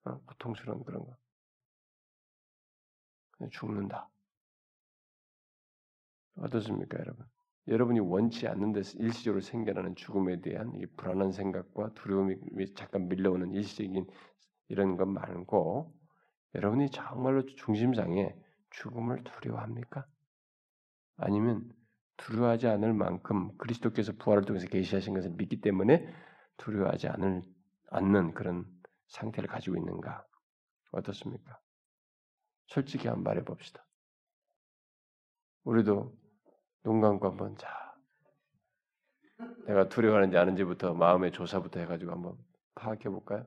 어, 0.05 0.21
고통스러운 0.21 0.83
그런 0.85 1.03
거. 1.03 1.17
그냥 3.31 3.49
죽는다. 3.49 4.09
어떻습니까, 6.37 6.99
여러분? 6.99 7.25
여러분이 7.67 7.99
원치 7.99 8.47
않는 8.47 8.73
데서 8.73 8.97
일시적으로 8.99 9.41
생겨나는 9.41 9.95
죽음에 9.95 10.39
대한 10.39 10.73
이 10.75 10.85
불안한 10.85 11.31
생각과 11.31 11.93
두려움이 11.95 12.37
잠깐 12.75 13.07
밀려오는 13.07 13.51
일시적인 13.51 14.05
이런 14.67 14.97
것 14.97 15.07
말고 15.07 15.91
여러분이 16.53 16.91
정말로 16.91 17.45
중심상에 17.45 18.35
죽음을 18.69 19.23
두려워합니까? 19.23 20.05
아니면 21.17 21.71
두려워하지 22.17 22.67
않을 22.67 22.93
만큼 22.93 23.55
그리스도께서 23.57 24.13
부활을 24.13 24.43
통해서 24.43 24.67
계시하신 24.67 25.13
것을 25.13 25.31
믿기 25.31 25.61
때문에 25.61 26.07
두려워하지 26.57 27.07
않을 27.07 27.43
않는 27.91 28.33
그런 28.33 28.65
상태를 29.07 29.47
가지고 29.49 29.77
있는가? 29.77 30.25
어떻습니까? 30.91 31.59
솔직히 32.67 33.07
한번 33.07 33.23
말해 33.23 33.43
봅시다. 33.43 33.85
우리도 35.63 36.15
눈 36.83 37.01
감고 37.01 37.27
한번 37.27 37.57
자 37.57 37.67
내가 39.67 39.89
두려워하는지 39.89 40.37
아는지부터 40.37 40.93
마음의 40.93 41.31
조사부터 41.31 41.79
해가지고 41.81 42.11
한번 42.11 42.37
파악해 42.75 43.09
볼까요? 43.09 43.45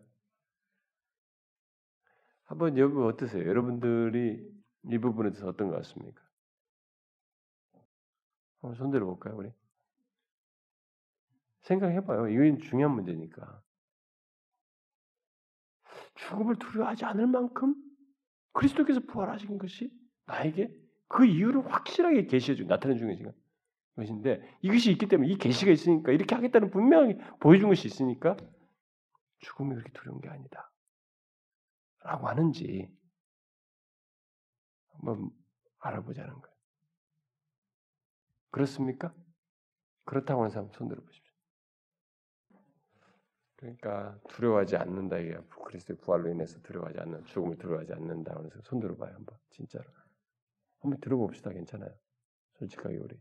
한번 2.45 2.77
여기 2.79 2.97
어떠세요? 2.99 3.47
여러분들이 3.47 4.47
이 4.91 4.99
부분에 4.99 5.31
대해서 5.31 5.49
어떤 5.49 5.69
것 5.69 5.77
같습니까? 5.77 6.28
한번 8.61 8.77
손들어 8.77 9.07
볼까요, 9.07 9.37
우리? 9.37 9.53
생각해봐요. 11.63 12.29
이건 12.29 12.59
중요한 12.61 12.95
문제니까. 12.95 13.63
죽음을 16.15 16.57
두려워하지 16.57 17.05
않을 17.05 17.27
만큼 17.27 17.75
그리스도께서 18.53 19.01
부활하신 19.01 19.59
것이 19.59 19.91
나에게 20.27 20.75
그 21.07 21.25
이유를 21.25 21.73
확실하게 21.73 22.27
계시해주 22.27 22.67
나타내 22.67 22.97
주는 22.97 23.33
것인데 23.97 24.43
이것이 24.61 24.91
있기 24.93 25.07
때문에 25.07 25.31
이 25.31 25.37
계시가 25.37 25.71
있으니까 25.71 26.13
이렇게 26.13 26.35
하겠다는 26.35 26.71
분명히 26.71 27.17
보여준 27.41 27.69
것이 27.69 27.87
있으니까 27.87 28.37
죽음이 29.39 29.75
그렇게 29.75 29.93
두려운 29.93 30.21
게 30.21 30.29
아니다. 30.29 30.71
라고 32.01 32.29
하는지 32.29 32.91
한번 34.93 35.31
알아보자는 35.79 36.33
거예요. 36.33 36.58
그렇습니까? 38.51 39.15
그렇다고 40.05 40.43
하는 40.43 40.51
사람 40.51 40.71
손 40.73 40.89
들어 40.89 41.01
보십시오. 41.03 41.33
그러니까 43.57 44.19
두려워하지 44.29 44.77
않는다 44.77 45.19
이게 45.19 45.37
그리스도의 45.67 45.99
부활로 45.99 46.31
인해서 46.31 46.61
두려워하지 46.63 47.01
않는 47.01 47.25
죽음을 47.27 47.59
두려워하지 47.59 47.93
않는다 47.93 48.35
그래서 48.37 48.61
손 48.63 48.79
들어 48.81 48.97
봐요 48.97 49.15
한번 49.15 49.37
진짜로 49.51 49.85
한번 50.81 51.01
들어봅시다 51.01 51.51
괜찮아요 51.51 51.93
솔직하게 52.59 52.99
우리 52.99 53.21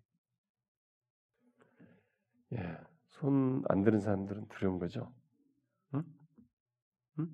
예 2.54 2.60
손 3.20 3.64
안 3.70 3.84
드는 3.84 4.00
사람들은 4.00 4.48
두려운 4.50 4.78
거죠 4.78 5.12
응? 5.96 6.04
응? 7.20 7.28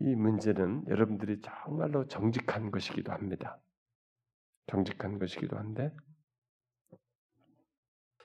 이 0.00 0.14
문제는 0.14 0.86
여러분들이 0.88 1.40
정말로 1.40 2.06
정직한 2.06 2.70
것이기도 2.70 3.12
합니다. 3.12 3.58
정직한 4.66 5.18
것이기도 5.18 5.56
한데 5.56 5.94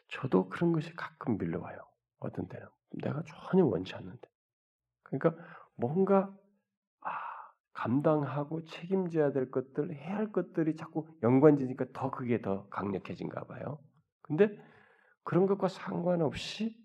저도 0.10 0.50
그런 0.50 0.72
것이 0.74 0.94
가끔 0.96 1.38
밀려와요. 1.38 1.78
어떤 2.20 2.48
때는 2.48 2.68
내가 3.02 3.24
전혀 3.24 3.66
원치 3.66 3.96
않는데 3.96 4.28
그러니까 5.04 5.36
뭔가 5.76 6.34
아, 7.02 7.12
감당하고 7.74 8.66
책임져야 8.66 9.32
될 9.32 9.50
것들, 9.52 9.94
해야 9.96 10.18
할 10.18 10.32
것들이 10.32 10.76
자꾸 10.76 11.08
연관지니까 11.24 11.86
더 11.94 12.12
그게 12.12 12.42
더 12.42 12.68
강력해진가 12.70 13.46
봐요. 13.46 13.80
근데 14.22 14.50
그런 15.24 15.48
것과 15.48 15.68
상관없이 15.68 16.78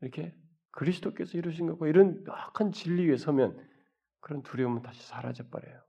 이렇게 0.00 0.34
그리스도께서 0.72 1.38
이루신 1.38 1.66
것과 1.68 1.88
이런 1.88 2.24
큰 2.54 2.72
진리 2.72 3.08
위에 3.08 3.16
서면 3.16 3.56
그런 4.20 4.42
두려움은 4.42 4.82
다시 4.82 5.06
사라져 5.06 5.48
버려요. 5.48 5.87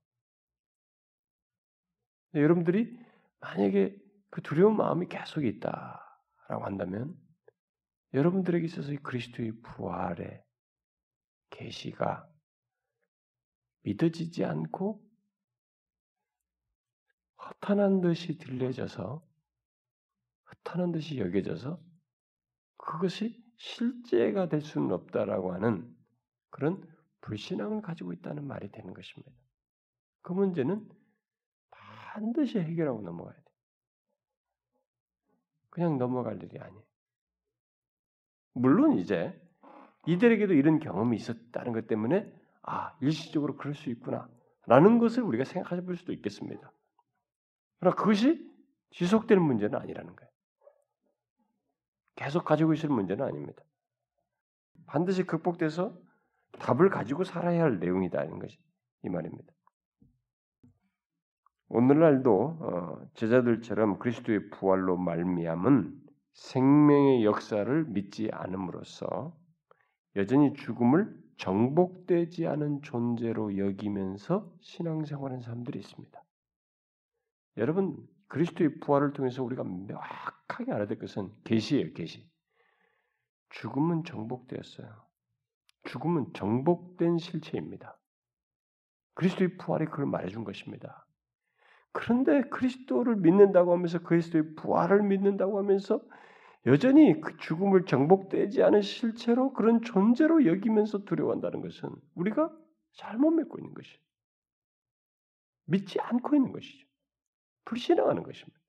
여러분들이 2.33 2.97
만약에 3.39 3.97
그 4.29 4.41
두려운 4.41 4.77
마음이 4.77 5.07
계속 5.07 5.43
있다라고 5.43 6.65
한다면 6.65 7.15
여러분들에게 8.13 8.65
있어서 8.65 8.91
이 8.91 8.97
그리스도의 8.97 9.61
부활의 9.61 10.43
계시가 11.49 12.27
믿어지지 13.81 14.45
않고 14.45 15.03
허탄한 17.43 18.01
듯이 18.01 18.37
들려져서 18.37 19.25
흩어는 20.45 20.91
듯이 20.91 21.19
여겨져서 21.19 21.81
그것이 22.77 23.43
실제가 23.57 24.49
될 24.49 24.61
수는 24.61 24.91
없다라고 24.91 25.53
하는 25.53 25.95
그런 26.49 26.83
불신앙을 27.21 27.81
가지고 27.81 28.13
있다는 28.13 28.45
말이 28.45 28.71
되는 28.71 28.93
것입니다. 28.93 29.31
그 30.21 30.33
문제는 30.33 30.87
반드시 32.09 32.59
해결하고 32.59 33.01
넘어가야 33.01 33.35
돼. 33.35 33.43
그냥 35.69 35.97
넘어갈 35.97 36.41
일이 36.41 36.59
아니에요. 36.59 36.83
물론 38.53 38.97
이제 38.97 39.39
이들에게도 40.07 40.53
이런 40.53 40.79
경험이 40.79 41.17
있었다는 41.17 41.71
것 41.71 41.87
때문에 41.87 42.33
아 42.63 42.97
일시적으로 43.01 43.55
그럴 43.57 43.75
수 43.75 43.89
있구나라는 43.91 44.97
것을 44.99 45.21
우리가 45.23 45.43
생각해 45.43 45.83
볼 45.83 45.97
수도 45.97 46.11
있겠습니다. 46.13 46.71
그러나 47.79 47.95
그것이 47.95 48.49
지속되는 48.91 49.41
문제는 49.41 49.77
아니라는 49.77 50.15
거예요. 50.15 50.31
계속 52.15 52.43
가지고 52.43 52.73
있을 52.73 52.89
문제는 52.89 53.23
아닙니다. 53.23 53.63
반드시 54.87 55.23
극복돼서 55.23 55.95
답을 56.53 56.89
가지고 56.89 57.23
살아야 57.23 57.63
할 57.63 57.79
내용이다는 57.79 58.39
것이 58.39 58.57
이 59.03 59.09
말입니다. 59.09 59.53
오늘날도 61.69 62.57
어, 62.61 63.09
제자들처럼 63.13 63.99
그리스도의 63.99 64.49
부활로 64.49 64.97
말미암은 64.97 65.99
생명의 66.33 67.23
역사를 67.23 67.85
믿지 67.85 68.29
않음으로써 68.31 69.37
여전히 70.15 70.53
죽음을 70.53 71.15
정복되지 71.37 72.47
않은 72.47 72.81
존재로 72.81 73.57
여기면서 73.57 74.51
신앙생활하는 74.61 75.41
사람들이 75.41 75.79
있습니다. 75.79 76.23
여러분 77.57 77.97
그리스도의 78.27 78.79
부활을 78.79 79.13
통해서 79.13 79.43
우리가 79.43 79.63
명확하게 79.63 80.71
알아야 80.71 80.87
될 80.87 80.97
것은 80.97 81.31
계시예요, 81.43 81.93
계시. 81.93 82.27
죽음은 83.49 84.03
정복되었어요. 84.05 84.89
죽음은 85.83 86.33
정복된 86.33 87.19
실체입니다. 87.19 87.99
그리스도의 89.13 89.57
부활이 89.57 89.85
그걸 89.85 90.05
말해준 90.07 90.43
것입니다. 90.43 91.05
그런데 91.91 92.41
그리스도를 92.49 93.15
믿는다고 93.17 93.73
하면서 93.73 93.99
그리스도의 93.99 94.55
부활을 94.55 95.03
믿는다고 95.03 95.57
하면서 95.57 96.01
여전히 96.65 97.19
그 97.21 97.37
죽음을 97.37 97.85
정복되지 97.85 98.63
않은 98.63 98.81
실체로 98.81 99.53
그런 99.53 99.81
존재로 99.81 100.45
여기면서 100.45 101.05
두려워한다는 101.05 101.61
것은 101.61 101.89
우리가 102.15 102.55
잘못 102.93 103.31
믿고 103.31 103.59
있는 103.59 103.73
것이 103.73 103.97
믿지 105.65 105.99
않고 105.99 106.35
있는 106.35 106.51
것이죠. 106.51 106.87
불신앙하는 107.65 108.23
것입니다. 108.23 108.59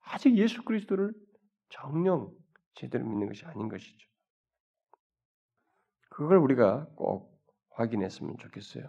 아직 0.00 0.36
예수 0.36 0.64
그리스도를 0.64 1.12
정령 1.68 2.32
제대로 2.74 3.04
믿는 3.04 3.28
것이 3.28 3.44
아닌 3.44 3.68
것이죠. 3.68 4.08
그걸 6.10 6.38
우리가 6.38 6.86
꼭 6.96 7.38
확인했으면 7.70 8.38
좋겠어요. 8.38 8.84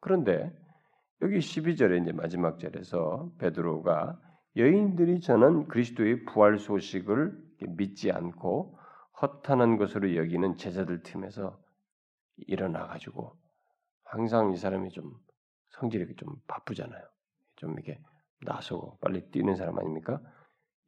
그런데 0.00 0.56
여기 1.22 1.38
12절에 1.38 2.02
이제 2.02 2.10
마지막 2.10 2.58
절에서 2.58 3.30
베드로가 3.38 4.20
여인들이 4.56 5.20
전한 5.20 5.68
그리스도의 5.68 6.24
부활 6.24 6.58
소식을 6.58 7.40
믿지 7.76 8.10
않고 8.10 8.76
허탄한 9.20 9.76
것으로 9.76 10.16
여기는 10.16 10.56
제자들 10.56 11.04
틈에서 11.04 11.62
일어나 12.38 12.88
가지고 12.88 13.36
항상 14.02 14.52
이 14.52 14.56
사람이 14.56 14.90
좀 14.90 15.12
성질이 15.70 16.16
좀 16.16 16.34
바쁘잖아요. 16.48 17.02
좀 17.54 17.74
이렇게 17.74 18.02
나서고 18.40 18.98
빨리 18.98 19.30
뛰는 19.30 19.54
사람 19.54 19.78
아닙니까? 19.78 20.20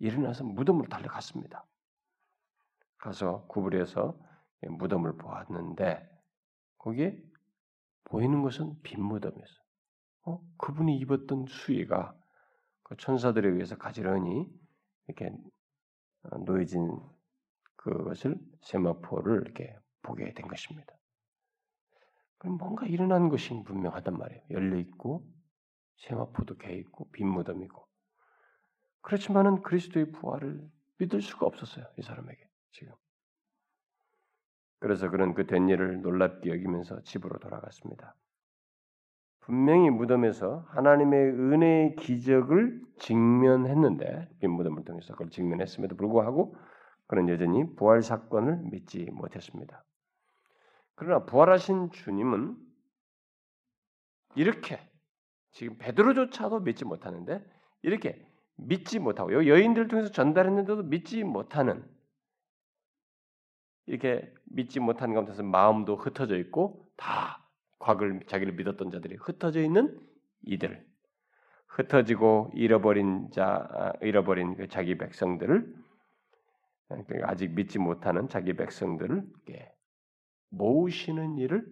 일어나서 0.01 0.43
무덤으로 0.43 0.89
달려갔습니다. 0.89 1.64
가서 2.99 3.47
구부려서 3.47 4.18
무덤을 4.62 5.16
보았는데 5.16 6.11
거기에 6.78 7.22
보이는 8.03 8.43
것은 8.43 8.82
빈 8.82 9.01
무덤이었어. 9.01 9.64
어? 10.25 10.41
그분이 10.59 10.99
입었던 10.99 11.47
수의가 11.47 12.14
그 12.83 12.97
천사들에 12.97 13.49
의해서 13.49 13.77
가지런히 13.77 14.47
이렇게 15.07 15.31
어, 16.25 16.39
놓여진 16.39 16.99
그것을 17.77 18.39
세마포를 18.62 19.43
이렇게 19.43 19.77
보게 20.03 20.33
된 20.33 20.49
것입니다. 20.49 20.95
그럼 22.39 22.57
뭔가 22.59 22.87
일어난 22.87 23.29
것이 23.29 23.51
분명하단 23.64 24.16
말이에요. 24.16 24.43
열려 24.51 24.79
있고 24.79 25.27
세마포도 25.97 26.57
개 26.57 26.72
있고 26.75 27.11
빈 27.11 27.29
무덤이고 27.29 27.87
그렇지만은 29.03 29.62
그리스도의 29.62 30.12
부활을 30.12 30.66
믿을 30.99 31.20
수가 31.20 31.47
없었어요. 31.47 31.87
이 31.99 32.03
사람에게 32.03 32.49
지금. 32.72 32.95
그래서 34.79 35.11
그는 35.11 35.35
그된 35.35 35.68
일을 35.68 36.03
놀랍게 36.03 36.51
여기면서 36.51 37.03
집으로 37.03 37.39
돌아갔습니다. 37.39 38.14
분명히 39.45 39.90
무덤에서 39.90 40.64
하나님의 40.68 41.30
은혜의 41.30 41.97
기적을 41.97 42.82
직면했는데 42.99 44.30
빈 44.40 44.51
무덤을 44.53 44.84
통해서 44.84 45.12
그걸 45.12 45.28
직면했음에도 45.30 45.97
불구하고 45.97 46.57
그는 47.07 47.28
여전히 47.28 47.74
부활 47.76 48.03
사건을 48.03 48.62
믿지 48.70 49.05
못했습니다. 49.12 49.84
그러나 50.95 51.26
부활하신 51.26 51.90
주님은 51.90 52.57
이렇게 54.36 54.80
지금 55.51 55.76
베드로조차도 55.76 56.61
믿지 56.61 56.86
못하는데 56.86 57.45
이렇게 57.82 58.26
믿지 58.57 58.99
못하고 58.99 59.47
여인들 59.47 59.88
통해서 59.88 60.11
전달했는데도 60.11 60.84
믿지 60.84 61.22
못하는 61.22 61.84
이렇게 63.86 64.32
믿지 64.47 64.80
못하는 64.80 65.14
가운데서 65.14 65.42
마음도 65.42 65.97
흩어져 65.97 66.38
있고 66.38 66.88
다 66.97 67.43
과거를 67.85 68.20
자기를 68.26 68.55
믿었던 68.55 68.91
자들이 68.91 69.16
흩어져 69.16 69.61
있는 69.61 70.01
이들 70.43 70.85
흩어지고 71.66 72.51
잃어버린 72.55 73.30
자 73.30 73.68
아, 73.70 73.93
잃어버린 74.01 74.57
그 74.57 74.68
자기 74.68 74.97
백성들을 74.97 75.74
그러니까 76.89 77.30
아직 77.30 77.53
믿지 77.55 77.78
못하는 77.78 78.28
자기 78.28 78.55
백성들을 78.55 79.26
모으시는 80.49 81.37
일을 81.37 81.66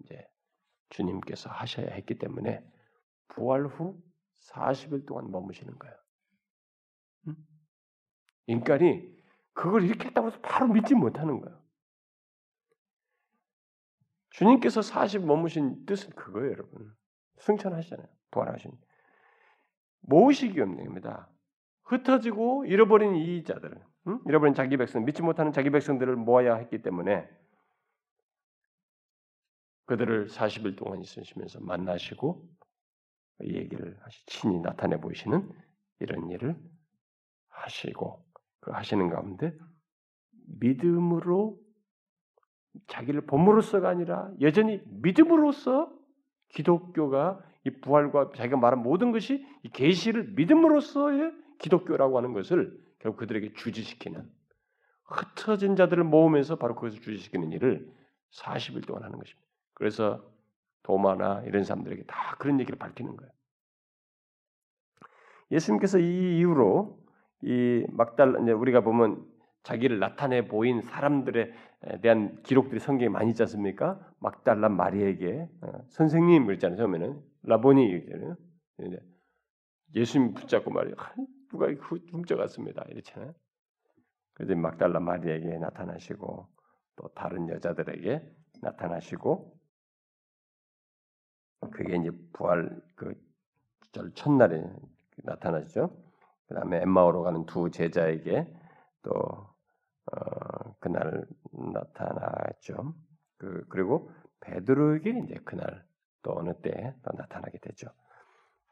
이제 0.00 0.26
주님께서 0.90 1.48
하셔야 1.48 1.86
했기 1.92 2.18
때문에 2.18 2.62
부활 3.28 3.66
후 3.66 4.02
40일 4.40 5.06
동안 5.06 5.30
머무시는 5.30 5.78
거예요. 5.78 5.94
인간이 8.46 9.10
그걸 9.54 9.84
이렇게 9.84 10.08
했다고 10.08 10.26
해서 10.28 10.38
바로 10.42 10.66
믿지 10.68 10.94
못하는 10.94 11.40
거예요. 11.40 11.63
주님께서 14.34 14.82
40 14.82 15.24
머무신 15.24 15.86
뜻은 15.86 16.10
그거예요, 16.10 16.50
여러분. 16.50 16.92
승천하시잖아요. 17.38 18.06
부활하신. 18.32 18.72
모으시기 20.00 20.60
없는입니다. 20.60 21.30
흩어지고 21.84 22.64
잃어버린 22.64 23.14
이 23.14 23.44
자들을, 23.44 23.80
응? 24.08 24.20
잃어버린 24.26 24.54
자기 24.54 24.76
백성, 24.76 25.04
믿지 25.04 25.22
못하는 25.22 25.52
자기 25.52 25.70
백성들을 25.70 26.16
모아야 26.16 26.56
했기 26.56 26.82
때문에 26.82 27.28
그들을 29.86 30.28
40일 30.28 30.76
동안 30.76 31.00
있으시면서 31.00 31.60
만나시고 31.60 32.48
이 33.42 33.54
얘기를 33.54 33.98
친히 34.26 34.60
나타내 34.60 34.98
보이시는 34.98 35.48
이런 36.00 36.30
일을 36.30 36.56
하시고 37.50 38.24
그 38.60 38.70
하시는 38.72 39.08
가운데 39.10 39.56
믿음으로 40.58 41.63
자기를 42.86 43.22
본으로서가 43.22 43.88
아니라 43.88 44.30
여전히 44.40 44.80
믿음으로써 44.86 45.92
기독교가 46.48 47.40
이 47.64 47.70
부활과 47.80 48.30
자기가 48.34 48.56
말한 48.56 48.82
모든 48.82 49.12
것이 49.12 49.44
이 49.62 49.68
계시를 49.70 50.32
믿음으로써의 50.34 51.32
기독교라고 51.58 52.18
하는 52.18 52.32
것을 52.32 52.78
결국 52.98 53.18
그들에게 53.18 53.54
주지시키는 53.54 54.28
흩어진 55.04 55.76
자들을 55.76 56.04
모으면서 56.04 56.56
바로 56.56 56.74
그것을 56.74 57.00
주지시키는 57.00 57.52
일을 57.52 57.90
40일 58.32 58.86
동안 58.86 59.04
하는 59.04 59.18
것입니다. 59.18 59.46
그래서 59.74 60.22
도마나 60.82 61.42
이런 61.46 61.64
사람들에게 61.64 62.04
다 62.04 62.36
그런 62.38 62.60
얘기를 62.60 62.78
밝히는 62.78 63.16
거예요. 63.16 63.32
예수님께서 65.50 65.98
이 65.98 66.38
이후로 66.38 66.98
이 67.42 67.84
막달 67.90 68.34
우리가 68.36 68.80
보면 68.80 69.24
자기를 69.62 69.98
나타내 69.98 70.46
보인 70.46 70.82
사람들에 70.82 71.52
대한 72.00 72.42
기록들이 72.42 72.80
성경에 72.80 73.08
많이 73.08 73.30
있지 73.30 73.42
않습니까? 73.42 74.00
막달라 74.18 74.68
마리에게 74.68 75.48
어, 75.60 75.84
선생님 75.88 76.46
그랬잖아요. 76.46 76.78
처음에는 76.78 77.22
라보니 77.42 77.84
이랬잖아요. 77.84 78.36
예수님 79.94 80.34
붙잡고 80.34 80.70
말이에요. 80.70 80.96
누가 81.50 81.68
훔쳐갔습니다. 82.10 82.84
이렇잖아요. 82.88 83.34
그래서 84.34 84.54
막달라 84.56 84.98
마리에게 85.00 85.58
나타나시고 85.58 86.48
또 86.96 87.08
다른 87.14 87.48
여자들에게 87.48 88.22
나타나시고 88.62 89.54
그게 91.70 91.96
이제 91.96 92.10
부활 92.32 92.80
그 92.94 93.14
첫날에 94.14 94.64
나타나죠. 95.18 95.96
그 96.46 96.54
다음에 96.54 96.82
엠마오로 96.82 97.22
가는 97.22 97.46
두 97.46 97.70
제자에게 97.70 98.52
또 99.02 99.12
어, 99.12 99.53
그날 100.80 101.26
나타나죠. 101.52 102.94
그 103.38 103.64
그리고 103.68 104.10
베드로에게 104.40 105.20
이제 105.24 105.34
그날 105.44 105.84
또 106.22 106.36
어느 106.38 106.54
때 106.60 106.94
또 107.02 107.10
나타나게 107.16 107.58
되죠. 107.58 107.88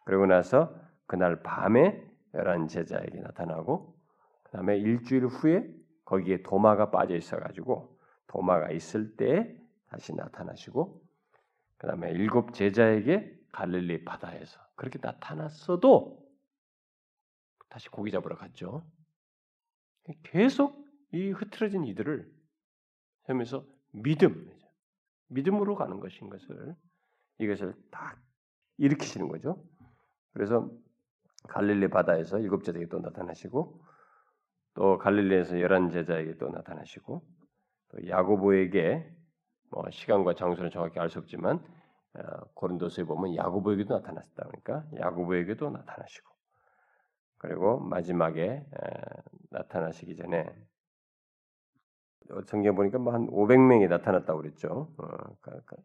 그리고 0.05 0.27
나서 0.27 0.75
그날 1.07 1.43
밤에 1.43 2.05
열한 2.35 2.69
제자에게 2.69 3.21
나타나고 3.21 3.95
그 4.43 4.53
다음에 4.53 4.79
일주일 4.79 5.27
후에 5.27 5.69
거기에 6.05 6.43
도마가 6.43 6.91
빠져 6.91 7.17
있어가지고 7.17 7.99
도마가 8.27 8.71
있을 8.71 9.17
때 9.17 9.57
다시 9.89 10.15
나타나시고 10.15 11.03
그 11.79 11.87
다음에 11.87 12.11
일곱 12.13 12.55
제자에게 12.55 13.39
갈릴리 13.53 14.05
바다에서 14.05 14.61
그렇게 14.77 14.99
나타났어도 15.03 16.19
다시 17.69 17.89
고기 17.89 18.11
잡으러 18.11 18.37
갔죠. 18.37 18.85
계속 20.23 20.82
이 21.13 21.31
흐트러진 21.31 21.85
이들을 21.85 22.31
하면서 23.25 23.65
믿음, 23.93 24.51
믿음으로 25.29 25.77
가는 25.77 26.01
것인 26.01 26.31
것을 26.31 26.75
이것을 27.39 27.75
딱 27.91 28.19
일으키시는 28.79 29.29
거죠. 29.29 29.63
그래서 30.33 30.71
갈릴리 31.49 31.89
바다에서 31.89 32.39
일곱 32.39 32.65
제자에게 32.65 32.89
또 32.89 33.01
나타나시고 33.01 33.83
또 34.75 34.99
갈릴리에서 34.99 35.61
열한 35.61 35.91
제자에게 35.91 36.39
또 36.39 36.49
나타나시고 36.49 37.23
또 37.89 38.09
야고보에게 38.09 39.15
뭐 39.71 39.91
시간과 39.91 40.35
장소는 40.35 40.71
정확히 40.71 40.99
알 40.99 41.09
수 41.11 41.19
없지만 41.19 41.63
어, 42.15 42.21
고린도서에 42.55 43.05
보면 43.05 43.37
야고보에게도 43.37 43.95
나타났다 43.95 44.45
그러니까 44.45 44.85
야고보에게도 44.99 45.71
나타나시고 45.71 46.33
그리고 47.39 47.81
마지막에 47.81 48.43
에, 48.43 48.65
나타나시기 49.51 50.17
전에 50.17 50.47
성경 52.47 52.75
보니까 52.75 52.99
뭐 52.99 53.13
한 53.13 53.27
500명이 53.29 53.89
나타났다고 53.89 54.41
그랬죠. 54.41 54.95
어, 54.99 55.07
그러니까 55.41 55.77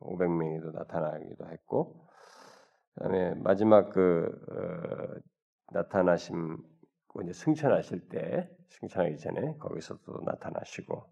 500명이도 0.00 0.72
나타나기도 0.72 1.48
했고 1.48 2.08
그다음에 2.94 3.34
마지막 3.34 3.90
그 3.90 4.28
어, 4.50 5.20
나타나심 5.72 6.58
이제 7.22 7.32
승천하실 7.32 8.08
때 8.08 8.50
승천하기 8.68 9.18
전에 9.18 9.56
거기서도 9.58 10.22
나타나시고 10.24 11.04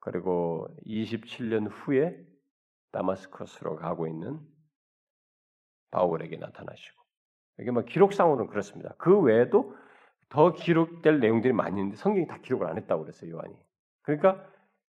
그리고 0.00 0.68
27년 0.86 1.68
후에 1.70 2.16
다마스커스로 2.92 3.76
가고 3.76 4.06
있는 4.06 4.40
바울에게 5.90 6.36
나타나시고 6.36 7.02
이게 7.60 7.70
뭐 7.70 7.82
기록상으로는 7.82 8.48
그렇습니다. 8.48 8.94
그 8.98 9.18
외에도 9.20 9.74
더 10.30 10.52
기록될 10.52 11.20
내용들이 11.20 11.52
많이 11.52 11.78
있는데 11.78 11.96
성경이 11.96 12.26
다 12.26 12.38
기록을 12.40 12.66
안 12.66 12.78
했다고 12.78 13.02
그랬어요 13.02 13.32
요한이. 13.32 13.54
그러니까 14.02 14.42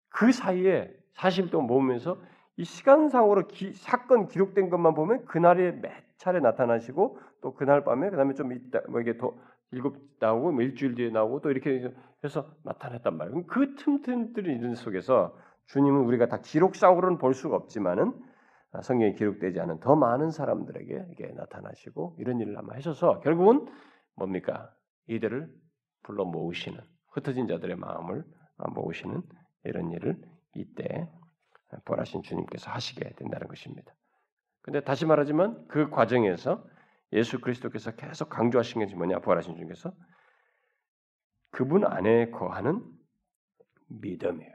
그 0.09 0.31
사이에 0.31 0.93
40일 1.15 1.49
동안 1.49 1.67
모으면서 1.67 2.21
이 2.57 2.65
시간상으로 2.65 3.47
기, 3.47 3.73
사건 3.73 4.27
기록된 4.27 4.69
것만 4.69 4.93
보면 4.93 5.25
그날에 5.25 5.71
몇 5.71 5.91
차례 6.17 6.39
나타나시고 6.39 7.17
또 7.41 7.53
그날 7.53 7.83
밤에 7.85 8.09
그다음에 8.09 8.33
좀 8.33 8.51
있다 8.51 8.81
뭐 8.89 8.99
이게 8.99 9.17
더 9.17 9.33
일곱 9.71 9.97
나오고 10.19 10.51
뭐 10.51 10.61
일주일 10.61 10.95
뒤에 10.95 11.09
나오고 11.09 11.41
또 11.41 11.51
이렇게 11.51 11.89
해서 12.23 12.45
나타났단 12.63 13.15
말이에요. 13.15 13.45
그 13.45 13.75
틈틈들이 13.75 14.53
있는 14.53 14.75
속에서 14.75 15.37
주님은 15.67 16.01
우리가 16.01 16.27
다 16.27 16.41
기록상으로는 16.41 17.17
볼 17.17 17.33
수가 17.33 17.55
없지만은 17.55 18.13
성경에 18.81 19.13
기록되지 19.13 19.59
않은 19.61 19.79
더 19.79 19.95
많은 19.95 20.31
사람들에게 20.31 21.07
이게 21.11 21.27
나타나시고 21.27 22.15
이런 22.19 22.39
일을 22.39 22.57
아마 22.57 22.73
하셔서 22.75 23.19
결국은 23.21 23.67
뭡니까 24.15 24.71
이들을 25.09 25.51
불러 26.03 26.23
모으시는 26.23 26.79
흩어진 27.09 27.47
자들의 27.47 27.75
마음을 27.75 28.23
모으시는 28.73 29.21
이런 29.63 29.91
일을 29.91 30.21
이때 30.55 31.09
벌하신 31.85 32.23
주님께서 32.23 32.71
하시게 32.71 33.13
된다는 33.15 33.47
것입니다. 33.47 33.93
근데 34.61 34.81
다시 34.81 35.05
말하지만 35.05 35.67
그 35.67 35.89
과정에서 35.89 36.63
예수 37.13 37.39
그리스도께서 37.41 37.91
계속 37.91 38.29
강조하신 38.29 38.81
것이 38.81 38.95
뭐냐? 38.95 39.19
부활하신 39.19 39.55
주님께서 39.55 39.91
그분 41.51 41.85
안에 41.85 42.29
거하는 42.29 42.83
믿음이에요. 43.87 44.53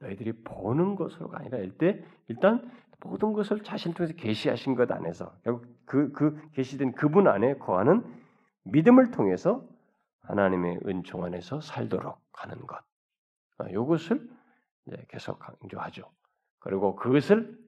너희들이 0.00 0.32
보는 0.44 0.96
것으로가 0.96 1.38
아니라 1.38 1.58
일때 1.58 2.02
일단 2.28 2.70
모든 3.00 3.32
것을 3.32 3.62
자신 3.62 3.92
통해서 3.92 4.14
계시하신 4.14 4.74
것 4.74 4.90
안에서 4.90 5.36
결국 5.44 5.66
그, 5.84 6.12
그 6.12 6.40
계시된 6.52 6.92
그분 6.92 7.28
안에 7.28 7.58
거하는 7.58 8.21
믿음을 8.64 9.10
통해서 9.10 9.66
하나님의 10.20 10.80
은총 10.86 11.24
안에서 11.24 11.60
살도록 11.60 12.20
하는 12.32 12.58
것. 12.66 12.82
이것을 13.70 14.28
아, 14.90 14.96
계속 15.08 15.38
강조하죠. 15.38 16.10
그리고 16.58 16.96
그것을 16.96 17.58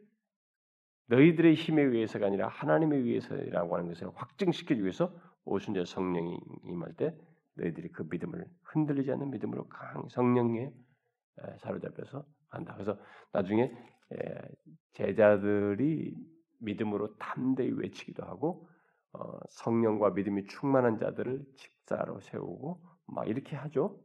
너희들의 1.06 1.54
힘에 1.54 1.82
의해서가 1.82 2.26
아니라 2.26 2.48
하나님에 2.48 2.96
의해서라고 2.96 3.76
하는 3.76 3.88
것을 3.88 4.08
확증시키기 4.14 4.80
위해서 4.82 5.14
오순절 5.44 5.86
성령이 5.86 6.38
임할 6.64 6.94
때 6.94 7.14
너희들이 7.54 7.90
그 7.92 8.06
믿음을 8.10 8.46
흔들리지 8.62 9.12
않는 9.12 9.30
믿음으로 9.30 9.68
강 9.68 10.08
성령에 10.08 10.72
사로잡혀서 11.58 12.24
한다. 12.48 12.74
그래서 12.74 12.98
나중에 13.32 13.70
제자들이 14.92 16.16
믿음으로 16.60 17.16
담대히 17.16 17.70
외치기도 17.72 18.24
하고 18.24 18.68
어, 18.68 18.73
성령과 19.50 20.10
믿음이 20.10 20.46
충만한 20.46 20.98
자들을 20.98 21.44
직사로 21.56 22.20
세우고 22.20 22.82
막 23.06 23.28
이렇게 23.28 23.56
하죠. 23.56 24.00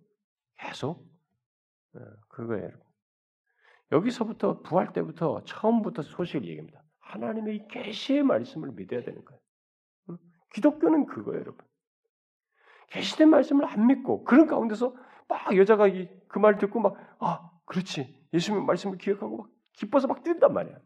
계속 0.58 1.08
그거예요. 2.30 2.70
여기서부터 3.92 4.62
부활 4.62 4.94
때부터 4.94 5.44
처음부터 5.46 6.04
소식을 6.04 6.48
얘기합니다. 6.48 6.84
하나님의 7.00 7.56
이 7.56 7.68
계시의 7.70 8.24
말씀을 8.24 8.72
믿어야 8.74 9.02
되는 9.04 9.24
거예요. 9.26 9.42
기독교는 10.54 11.06
그거예요, 11.08 11.42
여러분. 11.42 11.66
계시된 12.90 13.30
말씀을 13.30 13.66
안 13.66 13.88
믿고 13.88 14.24
그런 14.24 14.48
가운데서 14.48 14.96
막 15.28 15.56
여자가 15.56 15.88
그 16.28 16.40
말 16.40 16.58
듣고 16.58 16.80
막 16.80 16.96
아, 17.20 17.50
그렇지. 17.66 18.20
예수님 18.34 18.66
말씀을 18.66 18.98
기억하고 18.98 19.38
막 19.38 19.50
기뻐서 19.74 20.08
막 20.08 20.24
뛴단 20.24 20.54
말이야. 20.54 20.78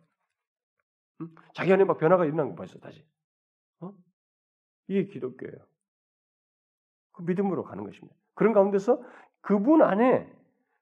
응? 1.22 1.36
자기 1.54 1.74
안에 1.74 1.84
막 1.86 1.98
변화가 1.98 2.26
일어난 2.26 2.50
거 2.50 2.56
벌써 2.56 2.78
다시. 2.80 3.06
어? 4.84 4.86
이게 4.88 5.06
기독교예요. 5.06 5.58
그 7.14 7.22
믿음으로 7.24 7.64
가는 7.64 7.84
것입니다. 7.84 8.16
그런 8.34 8.54
가운데서 8.54 9.02
그분 9.42 9.82
안에 9.82 10.32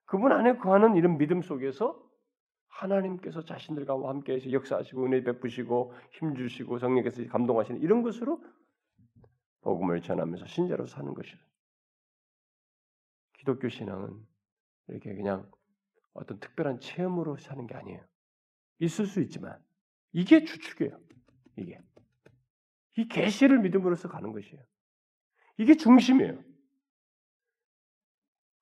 그분 0.05 0.31
안에 0.31 0.57
거하는 0.57 0.95
이런 0.95 1.17
믿음 1.17 1.41
속에서 1.41 2.01
하나님께서 2.67 3.43
자신들과 3.43 3.93
함께해서 3.93 4.51
역사하시고 4.51 5.05
은혜 5.05 5.23
베푸시고 5.23 5.93
힘 6.11 6.35
주시고 6.35 6.79
성령께서 6.79 7.25
감동하시는 7.27 7.81
이런 7.81 8.01
것으로 8.01 8.43
복음을 9.61 10.01
전하면서 10.01 10.45
신자로 10.47 10.87
사는 10.87 11.13
것이에요. 11.13 11.37
기독교 13.33 13.69
신앙은 13.69 14.19
이렇게 14.87 15.13
그냥 15.13 15.49
어떤 16.13 16.39
특별한 16.39 16.79
체험으로 16.79 17.37
사는 17.37 17.65
게 17.67 17.75
아니에요. 17.75 18.03
있을 18.79 19.05
수 19.05 19.21
있지만 19.21 19.57
이게 20.11 20.43
주축이에요. 20.43 20.99
이게 21.57 21.79
이 22.97 23.07
계시를 23.07 23.59
믿음으로써 23.59 24.09
가는 24.09 24.31
것이에요. 24.31 24.61
이게 25.57 25.75
중심이에요. 25.75 26.43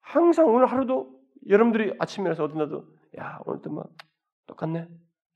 항상 0.01 0.47
오늘 0.47 0.65
하루도 0.65 1.19
여러분들이 1.47 1.95
아침에 1.99 2.23
일어나서 2.23 2.45
어디 2.45 2.57
나도 2.57 2.95
야 3.17 3.39
오늘도 3.45 3.69
뭐 3.69 3.95
똑같네 4.47 4.88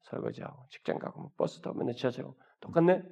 설거지하고 0.04 0.68
직장 0.70 1.00
가고 1.00 1.22
뭐 1.22 1.32
버스 1.38 1.62
타고 1.62 1.78
맨날 1.78 1.96
지하철 1.96 2.26
가고 2.26 2.38
똑같네 2.60 3.04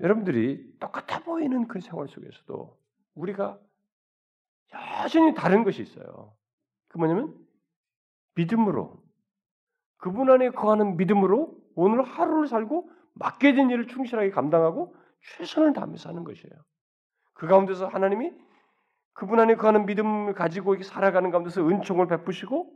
여러분들이 0.00 0.78
똑같아 0.78 1.22
보이는 1.22 1.68
그 1.68 1.80
생활 1.80 2.08
속에서도 2.08 2.78
우리가 3.14 3.60
여전히 4.72 5.34
다른 5.34 5.62
것이 5.62 5.82
있어요. 5.82 6.36
그 6.88 6.98
뭐냐면 6.98 7.34
믿음으로 8.34 9.02
그분 9.98 10.30
안에 10.30 10.50
거하는 10.50 10.96
믿음으로 10.96 11.56
오늘 11.76 12.02
하루를 12.02 12.48
살고 12.48 12.90
맡겨진 13.14 13.70
일을 13.70 13.86
충실하게 13.86 14.30
감당하고 14.30 14.94
최선을 15.38 15.72
다하면서 15.72 16.08
하는 16.08 16.24
것이에요. 16.24 16.52
그 17.34 17.46
가운데서 17.46 17.86
하나님이 17.86 18.32
그분 19.12 19.40
안에 19.40 19.54
거하는 19.54 19.86
믿음을 19.86 20.34
가지고 20.34 20.80
살아가는 20.82 21.30
가운데서 21.30 21.66
은총을 21.66 22.08
베푸시고 22.08 22.72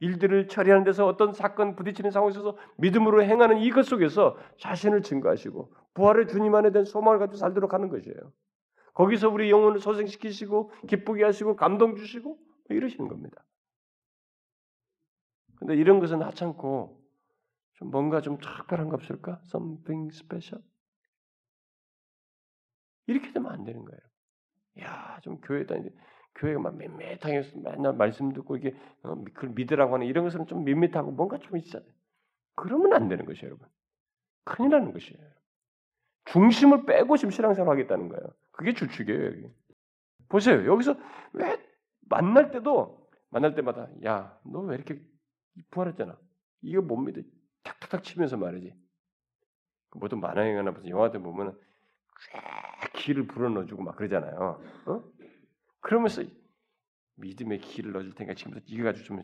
일들을 0.00 0.48
처리하는 0.48 0.84
데서 0.84 1.06
어떤 1.06 1.32
사건 1.32 1.74
부딪히는 1.74 2.10
상황에 2.10 2.30
있어서 2.30 2.56
믿음으로 2.76 3.22
행하는 3.22 3.58
이것 3.58 3.86
속에서 3.86 4.36
자신을 4.58 5.02
증거하시고 5.02 5.72
부활의 5.94 6.28
주님 6.28 6.54
안에 6.54 6.70
대한 6.70 6.84
소망을 6.84 7.18
가지고 7.18 7.36
살도록 7.38 7.72
하는 7.72 7.88
것이에요. 7.88 8.16
거기서 8.94 9.30
우리 9.30 9.50
영혼을 9.50 9.78
소생시키시고 9.78 10.72
기쁘게 10.88 11.24
하시고 11.24 11.56
감동 11.56 11.96
주시고 11.96 12.38
이러시는 12.68 13.08
겁니다. 13.08 13.44
근데 15.56 15.74
이런 15.76 16.00
것은 16.00 16.22
하찮고 16.22 17.00
좀 17.76 17.90
뭔가 17.90 18.20
좀 18.20 18.38
특별한 18.38 18.88
거 18.88 18.94
없을까? 18.96 19.40
Something 19.46 20.14
special? 20.14 20.62
이렇게 23.06 23.32
되면 23.32 23.52
안 23.52 23.64
되는 23.64 23.84
거예요. 23.84 24.00
야, 24.80 25.20
좀 25.22 25.40
교회 25.40 25.66
다니 25.66 25.90
교회가 26.36 26.60
막 26.60 26.76
밋밋하게 26.76 27.42
맨날 27.56 27.94
말씀 27.94 28.32
듣고 28.32 28.56
이게 28.56 28.74
어, 29.02 29.14
그걸 29.24 29.50
믿으라고 29.50 29.94
하는 29.94 30.06
이런 30.06 30.24
것은 30.24 30.46
좀 30.46 30.64
밋밋하고 30.64 31.12
뭔가 31.12 31.38
좀 31.38 31.56
있잖아요. 31.58 31.88
그러면 32.56 32.94
안 32.94 33.08
되는 33.08 33.24
것이에요, 33.24 33.46
여러분. 33.46 33.68
큰일 34.44 34.70
나는 34.70 34.92
것이에요. 34.92 35.20
중심을 36.26 36.86
빼고 36.86 37.16
지금 37.16 37.30
신앙생활 37.30 37.70
하겠다는 37.72 38.08
거예요. 38.08 38.22
그게 38.52 38.74
주축이에요, 38.74 39.26
여기. 39.26 39.48
보세요. 40.28 40.66
여기서 40.66 40.96
왜 41.34 41.58
만날 42.08 42.50
때도 42.50 43.08
만날 43.30 43.54
때마다 43.54 43.88
야, 44.04 44.38
너 44.44 44.60
왜 44.62 44.76
이렇게 44.76 45.00
부활했잖아. 45.70 46.18
이거 46.62 46.82
못 46.82 46.96
믿어. 46.98 47.22
탁탁탁 47.66 48.02
치면서 48.04 48.36
말이지. 48.36 48.74
모든 49.94 50.20
만화영화나 50.20 50.70
무슨 50.70 50.88
영화들 50.90 51.20
보면은 51.20 51.52
쫙 52.32 52.92
기를 52.94 53.26
불어넣어주고 53.26 53.82
막 53.82 53.96
그러잖아요. 53.96 54.62
어? 54.86 55.04
그러면서 55.80 56.22
믿음의 57.16 57.60
기를 57.60 57.92
넣어줄 57.92 58.14
테니까 58.14 58.34
지금부터 58.34 58.64
이거 58.68 58.84
가지고 58.84 59.04
좀 59.06 59.22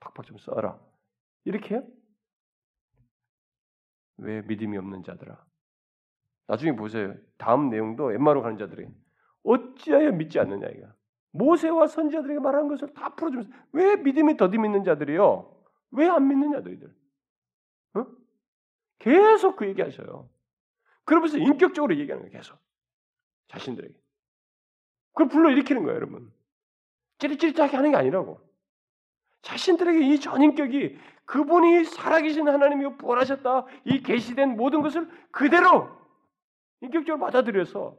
팍팍 0.00 0.26
좀 0.26 0.38
써라. 0.38 0.78
이렇게 1.44 1.74
해요? 1.76 1.84
왜 4.18 4.42
믿음이 4.42 4.76
없는 4.76 5.02
자들아? 5.04 5.44
나중에 6.46 6.76
보세요. 6.76 7.14
다음 7.38 7.70
내용도 7.70 8.12
엠마로 8.12 8.42
가는 8.42 8.58
자들이 8.58 8.86
어찌하여 9.44 10.12
믿지 10.12 10.38
않느냐 10.38 10.68
이거. 10.68 10.88
모세와 11.32 11.86
선지자들에게 11.86 12.40
말한 12.40 12.68
것을 12.68 12.92
다 12.92 13.14
풀어주면서 13.14 13.50
왜 13.72 13.96
믿음이 13.96 14.36
더디 14.36 14.58
믿는 14.58 14.84
자들이요? 14.84 15.50
왜 15.92 16.08
안 16.08 16.28
믿는 16.28 16.52
자들이들? 16.52 16.94
어? 17.94 18.06
계속 18.98 19.56
그 19.56 19.66
얘기하셔요. 19.68 20.28
그러면서 21.04 21.38
인격적으로 21.38 21.96
얘기하는 21.96 22.24
거예요. 22.24 22.38
계속 22.38 22.58
자신들에게. 23.48 23.94
그걸 25.12 25.28
불러일으키는 25.28 25.82
거예요, 25.82 25.96
여러분. 25.96 26.32
찌릿찌릿하게 27.18 27.76
하는 27.76 27.90
게 27.90 27.96
아니라고. 27.96 28.40
자신들에게 29.42 30.00
이 30.00 30.20
전인격이 30.20 30.98
그분이 31.24 31.84
살아계신 31.84 32.48
하나님이고 32.48 32.96
부활하셨다 32.96 33.66
이 33.84 34.02
계시된 34.02 34.56
모든 34.56 34.82
것을 34.82 35.08
그대로 35.30 35.88
인격적으로 36.80 37.24
받아들여서 37.24 37.96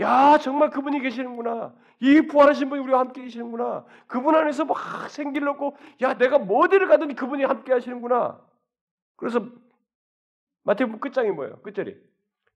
야 0.00 0.38
정말 0.38 0.70
그분이 0.70 1.00
계시는구나 1.00 1.74
이 2.00 2.20
부활하신 2.22 2.68
분이 2.68 2.82
우리와 2.82 3.00
함께 3.00 3.22
계시는구나 3.22 3.84
그분 4.06 4.34
안에서 4.34 4.64
막 4.64 5.10
생기를 5.10 5.46
넣고 5.46 5.76
야 6.02 6.14
내가 6.14 6.38
뭐디를 6.38 6.88
가든 6.88 7.14
그분이 7.14 7.44
함께 7.44 7.72
하시는구나 7.72 8.40
그래서 9.18 9.46
마태복음 10.62 11.00
끝장이 11.00 11.30
뭐예요 11.32 11.60
끝절이 11.60 12.00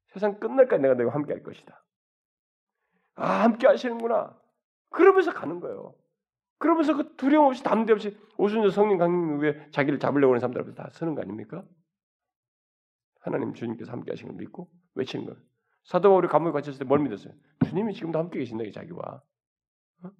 세상 0.09 0.41
끝날까지 0.41 0.81
내가 0.81 0.95
내가 0.95 1.13
함께 1.13 1.35
할 1.35 1.43
것이다 1.43 1.85
아 3.17 3.43
함께 3.43 3.67
하시는구나 3.67 4.41
그러면서 4.89 5.33
가는 5.33 5.61
거예요 5.61 5.95
그러면서 6.59 6.97
그 6.97 7.17
두려움 7.17 7.47
없이 7.47 7.63
담대 7.63 7.93
없이 7.93 8.17
오순절 8.39 8.71
성령 8.71 8.97
강림 8.97 9.41
위에 9.41 9.69
자기를 9.73 9.99
잡으려고 9.99 10.33
하는 10.33 10.41
사람들 10.41 10.61
앞에서 10.61 10.77
다 10.77 10.91
서는 10.93 11.17
거 11.17 11.23
아닙니까? 11.23 11.65
하나님 13.21 13.53
주님께서 13.53 13.91
함께 13.91 14.13
하신 14.13 14.29
걸 14.29 14.37
믿고 14.37 14.71
외치는 14.95 15.27
거예요. 15.27 15.41
사도 15.83 16.11
바울이 16.11 16.29
감옥에 16.29 16.53
갇혔을 16.53 16.79
때 16.79 16.85
뭘 16.85 17.01
믿었어요? 17.01 17.35
주님이 17.67 17.95
지금도 17.95 18.19
함께 18.19 18.39
계신다, 18.39 18.63
자기와. 18.73 19.23
어? 20.05 20.11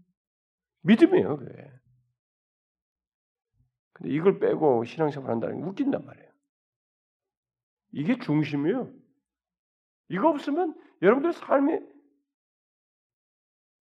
믿음이에요, 0.83 1.37
그게. 1.37 1.71
근데 3.93 4.13
이걸 4.13 4.41
빼고 4.41 4.85
신앙생활 4.85 5.31
한다는 5.31 5.59
게 5.59 5.63
웃긴단 5.63 6.05
말이에요. 6.05 6.32
이게 7.93 8.19
중심이에요. 8.19 8.91
이거 10.09 10.29
없으면 10.29 10.75
여러분들 11.03 11.33
삶이 11.33 11.79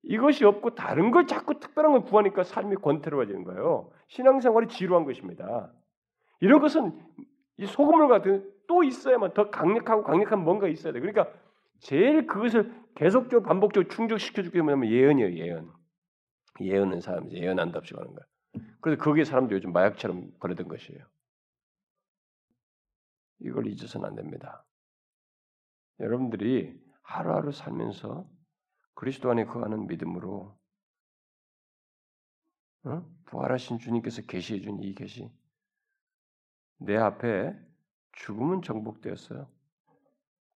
이것이 0.04 0.46
없고 0.46 0.76
다른 0.76 1.12
걸 1.12 1.28
자꾸 1.28 1.60
특별한 1.60 1.92
걸 1.92 2.04
구하니까 2.04 2.44
삶이 2.44 2.78
권태로워지는 2.78 3.44
거예요. 3.44 3.92
신앙생활이 4.08 4.68
지루한 4.68 5.06
것입니다. 5.06 5.72
이런 6.40 6.60
것은 6.60 7.00
이 7.58 7.66
소금물 7.66 8.08
같은 8.08 8.52
또 8.68 8.84
있어야만 8.84 9.34
더 9.34 9.50
강력하고 9.50 10.04
강력한 10.04 10.44
뭔가 10.44 10.68
있어야 10.68 10.94
돼. 10.94 11.00
그러니까 11.00 11.32
제일 11.80 12.26
그것을 12.26 12.74
계속적으로 12.96 13.44
반복적으로 13.44 13.90
충족시켜 13.90 14.42
주게 14.42 14.62
뭐냐면 14.62 14.90
예언이에요. 14.90 15.36
예언. 15.36 15.72
예언은 16.60 17.02
사람 17.02 17.32
예언한답시고 17.32 18.00
하는 18.00 18.14
거야. 18.14 18.26
그래서 18.82 19.02
거기에 19.02 19.24
사람들 19.24 19.56
요즘 19.58 19.72
마약처럼 19.72 20.32
버리던 20.40 20.68
것이에요. 20.68 21.04
이걸 23.42 23.68
잊어서는 23.68 24.08
안 24.08 24.16
됩니다. 24.16 24.66
여러분들이 26.00 26.80
하루하루 27.04 27.52
살면서 27.52 28.30
그리스도 28.94 29.30
안에 29.32 29.46
거하는 29.46 29.88
믿음으로 29.88 30.58
어? 32.84 33.06
부활하신 33.26 33.80
주님께서 33.80 34.24
계시해 34.24 34.62
준 34.62 34.82
이 34.82 34.96
계시 34.96 35.32
내 36.78 36.98
앞에 36.98 37.56
죽음은 38.14 38.64
정복되었어요. 38.64 39.48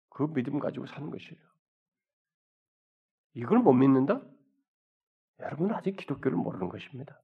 그 0.08 0.32
믿음 0.32 0.58
가지고 0.58 0.86
사는 0.86 1.10
것이에요. 1.10 1.40
이걸 3.34 3.58
못 3.58 3.72
믿는다? 3.72 4.22
여러분은 5.40 5.74
아직 5.74 5.96
기독교를 5.96 6.36
모르는 6.38 6.68
것입니다. 6.68 7.20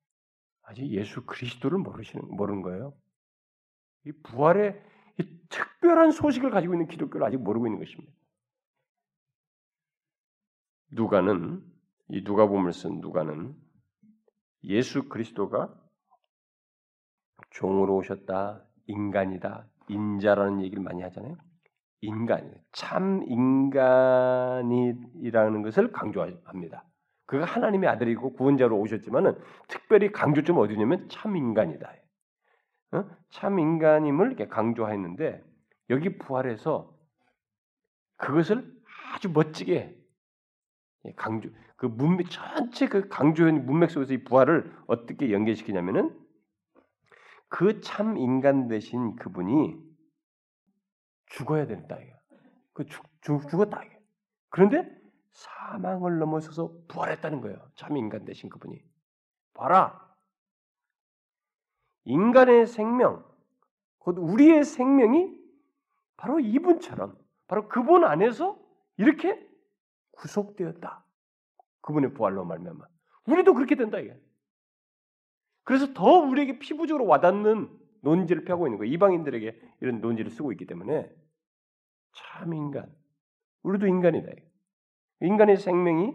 아직 0.63 0.87
예수 0.91 1.25
그리스도를 1.25 1.79
모르시는 1.79 2.29
모르는 2.29 2.63
거예요. 2.63 2.95
이 4.05 4.13
부활의 4.13 4.75
이 4.75 5.00
특별한 5.49 6.11
소식을 6.11 6.51
가지고 6.51 6.75
있는 6.75 6.87
기독교를 6.89 7.27
아직 7.27 7.39
모르고 7.39 7.67
있는 7.67 7.79
것입니다. 7.79 8.13
누가는 10.93 11.63
이 12.09 12.23
누가복음을 12.23 12.73
쓴 12.73 13.01
누가는 13.01 13.55
예수 14.65 15.09
그리스도가 15.09 15.75
종으로 17.51 17.97
오셨다, 17.97 18.65
인간이다, 18.87 19.67
인자라는 19.89 20.63
얘기를 20.63 20.83
많이 20.83 21.03
하잖아요. 21.03 21.37
인간, 22.03 22.55
참 22.73 23.23
인간이라는 23.27 24.73
것을 25.63 25.93
강조합니다. 25.93 26.85
그가 27.27 27.45
하나님의 27.45 27.89
아들이고 27.89 28.33
구원자로 28.33 28.77
오셨지만은 28.79 29.39
특별히 29.69 30.11
강조점 30.11 30.59
어디냐면 30.59 31.09
참 31.09 31.37
인간이다. 31.37 31.93
어? 32.93 33.05
참 33.31 33.59
인간임을 33.59 34.29
이렇게 34.29 34.49
강조했는데 34.49 35.43
여기 35.91 36.19
부활해서 36.19 36.97
그것을 38.17 38.73
아주 39.15 39.31
멋지게 39.31 39.97
강조 41.17 41.49
그 41.77 41.87
문맥 41.87 42.31
전체 42.31 42.87
그 42.89 43.09
강조한 43.09 43.65
문맥 43.65 43.91
속에서 43.91 44.13
이 44.13 44.25
부활을 44.25 44.77
어떻게 44.87 45.33
연계시키냐면은 45.33 46.19
그 47.49 47.81
참 47.81 48.17
인간 48.17 48.69
되신 48.69 49.17
그분이 49.17 49.77
죽어야 51.27 51.67
된다 51.67 51.99
이거. 52.01 52.17
그 52.73 52.87
죽, 52.87 53.05
죽, 53.21 53.49
죽었다 53.49 53.83
이거. 53.85 53.95
그런데 54.51 54.89
사망을 55.33 56.19
넘어서서 56.19 56.73
부활했다는 56.89 57.41
거예요. 57.41 57.71
참 57.75 57.97
인간 57.97 58.25
되신 58.25 58.49
그분이. 58.51 58.83
봐라. 59.55 60.10
인간의 62.05 62.67
생명, 62.67 63.25
곧 63.99 64.17
우리의 64.19 64.65
생명이 64.65 65.39
바로 66.17 66.41
이분처럼, 66.41 67.17
바로 67.47 67.69
그분 67.69 68.05
안에서 68.05 68.59
이렇게 68.97 69.47
구속되었다. 70.13 71.05
그분의 71.83 72.15
부활로 72.15 72.45
말미암아. 72.45 72.85
우리도 73.27 73.55
그렇게 73.55 73.75
된다 73.75 73.99
이게. 73.99 74.19
그래서 75.65 75.93
더 75.95 76.05
우리에게 76.19 76.59
피부적으로 76.59 77.07
와닿는 77.07 77.71
논지를 78.03 78.45
펴고 78.45 78.67
있는 78.67 78.79
거예요. 78.79 78.93
이방인들에게 78.93 79.61
이런 79.81 80.01
논지를 80.01 80.31
쓰고 80.31 80.53
있기 80.53 80.67
때문에 80.67 81.11
참 82.13 82.55
인간. 82.55 82.93
우리도 83.63 83.87
인간이다. 83.87 84.31
인간의 85.21 85.59
생명이 85.59 86.15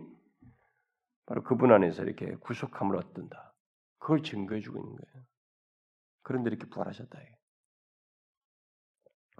바로 1.26 1.44
그분 1.44 1.72
안에서 1.72 2.04
이렇게 2.04 2.36
구속함을 2.36 2.96
얻는다. 2.98 3.54
그걸 4.00 4.22
증거해 4.24 4.62
주고 4.62 4.80
있는 4.80 4.96
거예요. 4.96 5.26
그런데 6.26 6.50
이렇게 6.50 6.68
부활하셨다. 6.68 7.20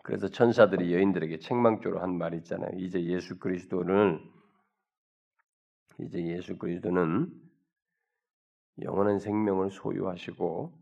그래서 0.04 0.30
천사들이 0.30 0.94
여인들에게 0.94 1.40
책망조로 1.40 2.00
한 2.00 2.16
말이 2.16 2.38
있잖아요. 2.38 2.78
이제 2.78 3.04
예수 3.04 3.40
그리스도를 3.40 4.22
이제 6.00 6.24
예수 6.28 6.58
그리스도는 6.58 7.34
영원한 8.84 9.18
생명을 9.18 9.72
소유하시고 9.72 10.78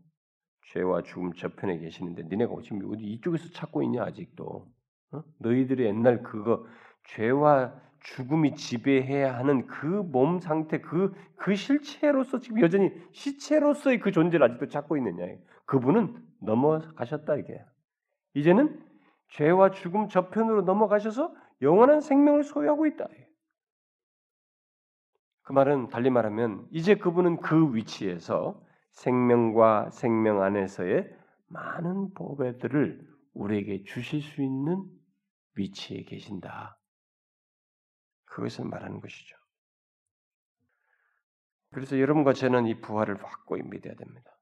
죄와 0.72 1.02
죽음 1.04 1.32
저편에 1.32 1.78
계시는데 1.78 2.24
니네가 2.24 2.52
지금 2.62 2.92
어디 2.92 3.04
이쪽에서 3.04 3.48
찾고 3.50 3.82
있냐 3.84 4.02
아직도 4.04 4.70
어? 5.12 5.24
너희들의 5.38 5.86
옛날 5.86 6.22
그거 6.22 6.66
죄와 7.14 7.80
죽음이 8.04 8.54
지배해야 8.54 9.36
하는 9.36 9.66
그 9.66 9.86
몸 10.04 10.38
상태 10.38 10.80
그 10.80 11.12
그 11.44 11.54
실체로서 11.54 12.40
지금 12.40 12.62
여전히 12.62 12.90
시체로서의 13.12 14.00
그 14.00 14.12
존재를 14.12 14.46
아직도 14.46 14.68
찾고 14.68 14.96
있느냐. 14.96 15.26
그분은 15.66 16.16
넘어가셨다 16.40 17.36
이게. 17.36 17.62
이제는 18.32 18.82
죄와 19.28 19.70
죽음 19.70 20.08
저편으로 20.08 20.62
넘어가셔서 20.62 21.34
영원한 21.60 22.00
생명을 22.00 22.44
소유하고 22.44 22.86
있다. 22.86 23.08
그 25.42 25.52
말은 25.52 25.88
달리 25.88 26.08
말하면 26.08 26.66
이제 26.70 26.94
그분은 26.94 27.40
그 27.42 27.74
위치에서 27.74 28.58
생명과 28.92 29.90
생명 29.90 30.42
안에서의 30.42 31.14
많은 31.48 32.14
보배들을 32.14 33.06
우리에게 33.34 33.82
주실 33.84 34.22
수 34.22 34.42
있는 34.42 34.82
위치에 35.56 36.04
계신다. 36.04 36.78
그것을 38.34 38.64
말하는 38.64 39.00
것이죠. 39.00 39.36
그래서 41.72 42.00
여러분과 42.00 42.32
저는 42.32 42.66
이 42.66 42.80
부활을 42.80 43.22
확고히 43.22 43.62
믿어야 43.62 43.94
됩니다. 43.94 44.36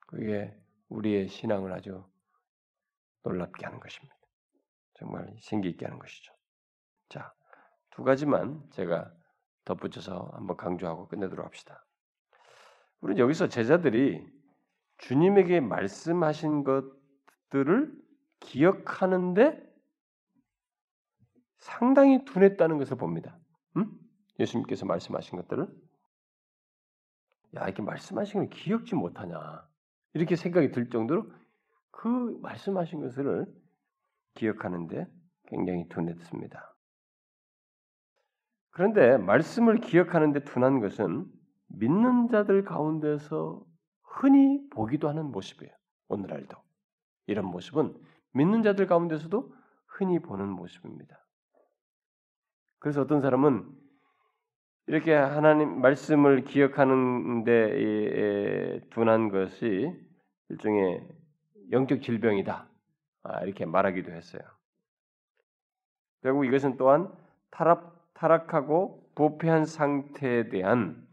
그게 0.00 0.52
우리의 0.88 1.28
신앙을 1.28 1.72
아주 1.72 2.04
놀랍게 3.22 3.64
하는 3.64 3.78
것입니다. 3.78 4.16
정말 4.94 5.36
생기 5.40 5.68
있게 5.70 5.86
하는 5.86 6.00
것이죠. 6.00 6.32
자, 7.08 7.32
두 7.90 8.02
가지만 8.02 8.68
제가 8.72 9.12
덧붙여서 9.64 10.32
한번 10.34 10.56
강조하고 10.56 11.06
끝내도록 11.06 11.46
합시다. 11.46 11.86
우리는 13.00 13.20
여기서 13.20 13.48
제자들이 13.48 14.26
주님에게 14.98 15.60
말씀하신 15.60 16.64
것들을 16.64 17.92
기억하는데 18.40 19.73
상당히 21.64 22.26
둔했다는 22.26 22.76
것을 22.76 22.98
봅니다. 22.98 23.38
음? 23.78 23.90
예수님께서 24.38 24.84
말씀하신 24.84 25.38
것들을 25.38 25.66
야 27.56 27.64
이렇게 27.64 27.80
말씀하신 27.80 28.40
걸 28.40 28.50
기억지 28.50 28.94
못하냐 28.94 29.66
이렇게 30.12 30.36
생각이 30.36 30.72
들 30.72 30.90
정도로 30.90 31.32
그 31.90 32.38
말씀하신 32.42 33.00
것을 33.00 33.46
기억하는데 34.34 35.10
굉장히 35.46 35.88
둔했습니다. 35.88 36.76
그런데 38.70 39.16
말씀을 39.16 39.78
기억하는데 39.78 40.44
둔한 40.44 40.80
것은 40.80 41.24
믿는 41.68 42.28
자들 42.28 42.64
가운데서 42.64 43.64
흔히 44.02 44.68
보기도 44.68 45.08
하는 45.08 45.30
모습이에요. 45.32 45.72
오늘날도 46.08 46.58
이런 47.26 47.46
모습은 47.46 47.96
믿는 48.32 48.62
자들 48.62 48.86
가운데서도 48.86 49.54
흔히 49.86 50.18
보는 50.18 50.50
모습입니다. 50.50 51.23
그래서 52.84 53.00
어떤 53.00 53.22
사람은 53.22 53.66
이렇게 54.88 55.14
하나님 55.14 55.80
말씀을 55.80 56.44
기억하는데 56.44 57.46
둔한 58.90 59.30
것이 59.30 59.90
일종의 60.50 61.08
영적 61.72 62.02
질병이다. 62.02 62.68
아, 63.22 63.40
이렇게 63.40 63.64
말하기도 63.64 64.12
했어요. 64.12 64.42
결국 66.20 66.44
이것은 66.44 66.76
또한 66.76 67.10
타락, 67.50 68.12
타락하고 68.12 69.10
부패한 69.14 69.64
상태에 69.64 70.50
대한 70.50 71.08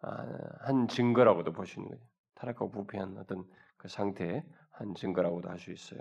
아, 0.00 0.26
한 0.60 0.88
증거라고도 0.88 1.50
있는 1.50 1.90
거죠. 1.90 2.00
타락하고 2.34 2.70
부패한 2.70 3.18
어떤 3.18 3.44
그 3.76 3.88
상태의 3.88 4.42
한 4.70 4.94
증거라고도 4.94 5.50
할 5.50 5.58
수 5.58 5.70
있어요. 5.70 6.00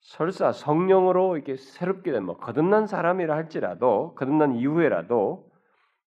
설사 0.00 0.52
성령으로 0.52 1.36
이렇게 1.36 1.56
새롭게 1.56 2.12
된뭐 2.12 2.38
거듭난 2.38 2.86
사람이라 2.86 3.34
할지라도 3.34 4.14
거듭난 4.14 4.56
이후에라도 4.56 5.50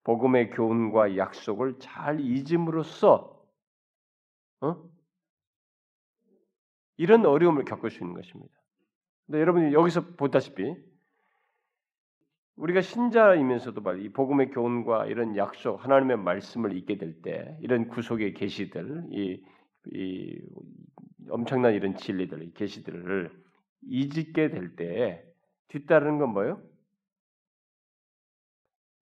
복음의 0.04 0.52
교훈과 0.52 1.18
약속을 1.18 1.80
잘 1.80 2.20
잊음으로써 2.20 3.44
어? 4.62 4.76
이런 6.98 7.26
어려움을 7.26 7.66
겪을 7.66 7.90
수 7.90 8.04
있는 8.04 8.16
것입니다. 8.16 8.54
근데 9.26 9.40
여러분이 9.42 9.74
여기서 9.74 10.14
보다시피 10.16 10.76
우리가 12.56 12.82
신자이면서도 12.82 13.82
이 13.98 14.10
복음의 14.10 14.52
교훈과 14.52 15.08
이런 15.08 15.36
약속, 15.36 15.84
하나님의 15.84 16.18
말씀을 16.18 16.76
잊게 16.78 16.98
될 16.98 17.22
때, 17.22 17.58
이런 17.62 17.90
구속의 17.90 18.34
계시들, 18.34 19.08
이, 19.12 19.44
이 19.92 20.42
엄청난 21.30 21.74
이런 21.74 21.96
진리들, 21.98 22.54
계시들을 22.54 23.45
잊게 23.82 24.50
될 24.50 24.76
때 24.76 25.24
뒤따르는 25.68 26.20
건 26.20 26.30
뭐예요? 26.30 26.62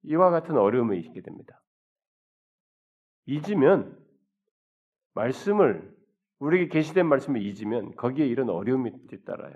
이와 0.04 0.30
같은 0.32 0.58
어려움이 0.58 1.00
있게 1.00 1.22
됩니다. 1.22 1.62
잊으면 3.26 3.98
말씀을 5.14 5.96
우리에게 6.40 6.68
계시된 6.68 7.08
말씀을 7.08 7.42
잊으면 7.42 7.96
거기에 7.96 8.26
이런 8.26 8.50
어려움이 8.50 9.08
뒤따라요. 9.08 9.54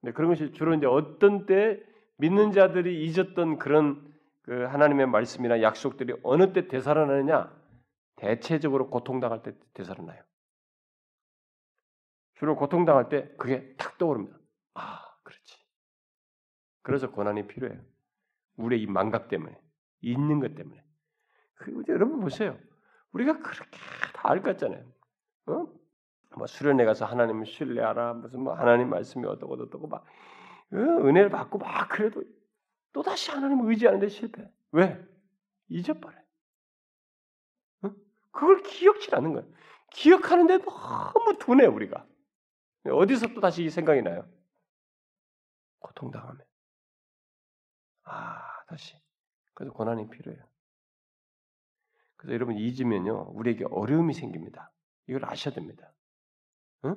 근데 0.00 0.12
그런 0.12 0.30
것이 0.30 0.52
주로 0.52 0.74
이제 0.74 0.86
어떤 0.86 1.46
때 1.46 1.82
믿는 2.18 2.52
자들이 2.52 3.04
잊었던 3.06 3.58
그런 3.58 4.14
그 4.42 4.64
하나님의 4.64 5.06
말씀이나 5.06 5.62
약속들이 5.62 6.14
어느 6.22 6.52
때 6.52 6.68
되살아나느냐? 6.68 7.52
대체적으로 8.16 8.88
고통당할 8.88 9.42
때 9.42 9.52
되살아나요. 9.74 10.22
주로 12.36 12.56
고통당할 12.56 13.08
때 13.08 13.28
그게 13.38 13.74
탁 13.76 13.98
떠오릅니다. 13.98 14.38
아, 14.74 15.00
그렇지. 15.22 15.56
그래서 16.82 17.10
고난이 17.10 17.46
필요해요. 17.46 17.80
우리의 18.56 18.82
이 18.82 18.86
망각 18.86 19.28
때문에, 19.28 19.58
있는 20.00 20.40
것 20.40 20.54
때문에. 20.54 20.82
그, 21.56 21.82
여러분 21.88 22.20
보세요. 22.20 22.58
우리가 23.12 23.38
그렇게 23.38 23.78
다 24.14 24.28
알 24.30 24.40
것 24.42 24.50
같잖아요. 24.52 24.84
어? 25.46 25.66
뭐 26.36 26.46
수련회 26.46 26.84
가서 26.84 27.04
하나님 27.06 27.44
신뢰하라, 27.44 28.14
무슨 28.14 28.40
뭐 28.42 28.54
하나님 28.54 28.90
말씀이 28.90 29.24
어떻고 29.26 29.54
어떻고 29.54 29.86
막 29.88 30.04
어? 30.72 30.76
은혜를 30.76 31.30
받고 31.30 31.58
막 31.58 31.88
그래도 31.88 32.22
또 32.92 33.02
다시 33.02 33.30
하나님 33.30 33.60
의지하는데 33.66 34.08
실패. 34.08 34.50
왜? 34.72 35.00
잊어버려. 35.68 36.16
어? 37.82 37.90
그걸 38.32 38.62
기억치 38.62 39.14
않는 39.14 39.32
거예요. 39.34 39.48
기억하는데 39.92 40.58
너무 40.58 41.38
둔해 41.38 41.66
우리가. 41.66 42.04
어디서 42.90 43.28
또 43.34 43.40
다시 43.40 43.64
이 43.64 43.70
생각이 43.70 44.02
나요? 44.02 44.28
고통당하면. 45.78 46.44
아, 48.04 48.64
다시. 48.68 48.96
그래서 49.54 49.72
고난이 49.72 50.08
필요해요. 50.10 50.44
그래서 52.16 52.34
여러분 52.34 52.56
잊으면요, 52.56 53.30
우리에게 53.34 53.64
어려움이 53.70 54.14
생깁니다. 54.14 54.72
이걸 55.06 55.24
아셔야 55.24 55.54
됩니다. 55.54 55.92
응? 56.84 56.96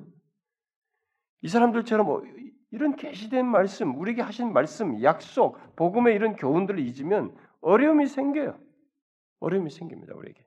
이 1.42 1.48
사람들처럼 1.48 2.06
뭐 2.06 2.22
이런 2.70 2.96
계시된 2.96 3.46
말씀, 3.46 3.98
우리에게 3.98 4.22
하신 4.22 4.52
말씀, 4.52 5.02
약속, 5.02 5.76
복음의 5.76 6.14
이런 6.14 6.36
교훈들을 6.36 6.80
잊으면 6.80 7.36
어려움이 7.60 8.06
생겨요. 8.06 8.58
어려움이 9.40 9.70
생깁니다, 9.70 10.14
우리에게. 10.14 10.46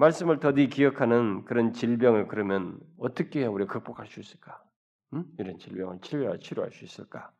말씀을 0.00 0.40
더디 0.40 0.68
기억하는 0.68 1.44
그런 1.44 1.74
질병을 1.74 2.26
그러면 2.26 2.80
어떻게 2.96 3.44
우리가 3.44 3.70
극복할 3.70 4.06
수 4.06 4.18
있을까? 4.18 4.64
응? 5.12 5.26
이런 5.38 5.58
질병을 5.58 6.00
치료할, 6.00 6.40
치료할 6.40 6.72
수 6.72 6.86
있을까? 6.86 7.30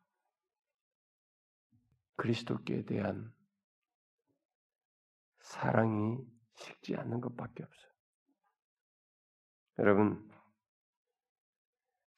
그리스도께 2.17 2.85
대한 2.85 3.33
사랑이 5.39 6.19
식지 6.53 6.95
않는 6.97 7.19
것밖에 7.19 7.63
없어요. 7.63 7.91
여러분, 9.79 10.29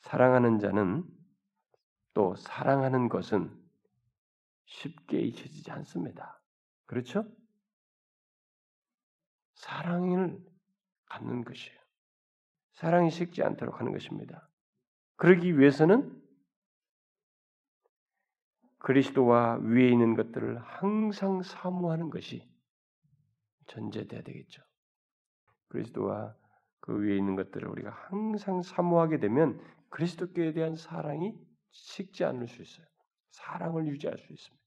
사랑하는 0.01 0.59
자는 0.59 1.05
또 2.13 2.35
사랑하는 2.35 3.07
것은 3.07 3.57
쉽게 4.65 5.21
잊혀지지 5.21 5.71
않습니다. 5.71 6.41
그렇죠? 6.85 7.25
사랑을 9.64 10.38
갖는 11.05 11.45
것이에요. 11.45 11.80
사랑이 12.74 13.09
식지 13.09 13.43
않도록 13.43 13.80
하는 13.80 13.93
것입니다. 13.93 14.49
그러기 15.16 15.57
위해서는 15.57 16.22
그리스도와 18.80 19.59
위에 19.61 19.88
있는 19.88 20.16
것들을 20.16 20.59
항상 20.61 21.41
사모하는 21.41 22.09
것이 22.09 22.45
전제돼야 23.68 24.22
되겠죠. 24.24 24.61
그리스도와 25.70 26.36
그 26.82 26.99
위에 26.99 27.16
있는 27.16 27.38
것들을 27.38 27.66
우리가 27.66 27.91
항상 28.09 28.61
사모하게 28.61 29.20
되면 29.20 29.61
그리스도께 29.89 30.51
대한 30.51 30.76
사랑이 30.76 31.39
식지 31.70 32.26
않을 32.26 32.49
수 32.49 32.61
있어요. 32.61 32.86
사랑을 33.30 33.88
유지할 33.88 34.18
수 34.18 34.34
있습니다. 34.34 34.64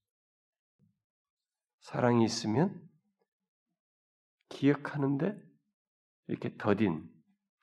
사랑이 1.80 2.24
있으면 2.24 2.95
기억하는데 4.48 5.40
이렇게 6.28 6.56
더딘 6.56 7.08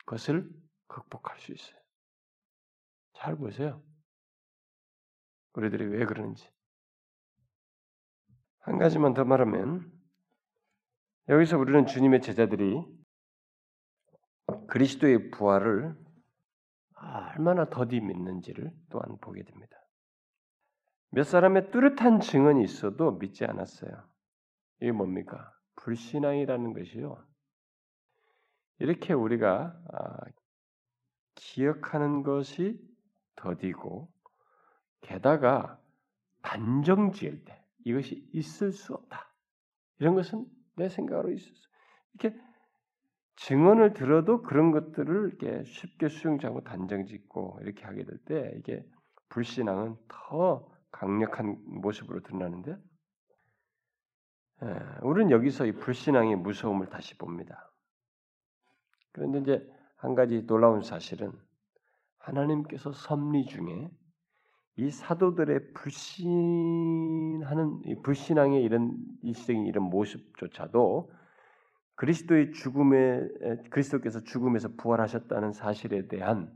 것을 0.05 0.49
극복할 0.87 1.39
수 1.39 1.51
있어요. 1.51 1.79
잘 3.13 3.35
보세요. 3.35 3.81
우리들이 5.53 5.85
왜 5.85 6.05
그러는지. 6.05 6.49
한 8.59 8.77
가지만 8.77 9.13
더 9.13 9.23
말하면 9.23 9.91
여기서 11.29 11.57
우리는 11.57 11.85
주님의 11.85 12.21
제자들이 12.21 12.83
그리스도의 14.67 15.31
부활을 15.31 15.95
얼마나 16.95 17.69
더디 17.69 17.99
믿는지를 17.99 18.71
또한 18.89 19.17
보게 19.19 19.43
됩니다. 19.43 19.77
몇 21.11 21.23
사람의 21.23 21.71
뚜렷한 21.71 22.21
증언이 22.21 22.63
있어도 22.63 23.11
믿지 23.11 23.45
않았어요. 23.45 23.91
이게 24.81 24.91
뭡니까? 24.91 25.53
불신앙이라는 25.83 26.73
것이요. 26.73 27.17
이렇게 28.79 29.13
우리가 29.13 29.77
아, 29.91 30.17
기억하는 31.35 32.23
것이 32.23 32.79
더디고 33.35 34.09
게다가 35.01 35.79
단정 36.41 37.11
지을 37.11 37.43
때 37.43 37.61
이것이 37.85 38.29
있을 38.33 38.71
수 38.71 38.93
없다. 38.93 39.29
이런 39.99 40.15
것은 40.15 40.45
내 40.75 40.89
생각으로 40.89 41.31
있을 41.31 41.53
수 41.53 41.67
이렇게 42.13 42.39
증언을 43.35 43.93
들어도 43.93 44.41
그런 44.41 44.71
것들을 44.71 45.29
이렇게 45.29 45.63
쉽게 45.65 46.07
수용하고 46.07 46.63
단정 46.63 47.05
짓고 47.05 47.59
이렇게 47.61 47.83
하게 47.83 48.05
될 48.05 48.17
때 48.25 48.53
이게 48.57 48.85
불신앙은 49.29 49.97
더 50.07 50.67
강력한 50.91 51.57
모습으로 51.65 52.21
드러나는데 52.21 52.71
예, 52.71 52.92
우리는 55.01 55.31
여기서 55.31 55.65
이 55.65 55.71
불신앙의 55.73 56.35
무서움을 56.37 56.87
다시 56.87 57.17
봅니다. 57.17 57.69
그런데 59.11 59.39
이제 59.39 59.67
한 59.97 60.15
가지 60.15 60.45
놀라운 60.45 60.81
사실은 60.81 61.31
하나님께서 62.17 62.91
섭리 62.91 63.45
중에 63.45 63.89
이 64.75 64.89
사도들의 64.89 65.73
불신하는 65.73 66.41
불신앙의 68.03 68.63
이런 68.63 68.97
일시적인 69.21 69.65
이런 69.67 69.83
모습조차도 69.85 71.11
그리스도의 71.95 72.53
죽음에 72.53 73.27
그리스도께서 73.69 74.23
죽음에서 74.23 74.69
부활하셨다는 74.77 75.51
사실에 75.53 76.07
대한 76.07 76.51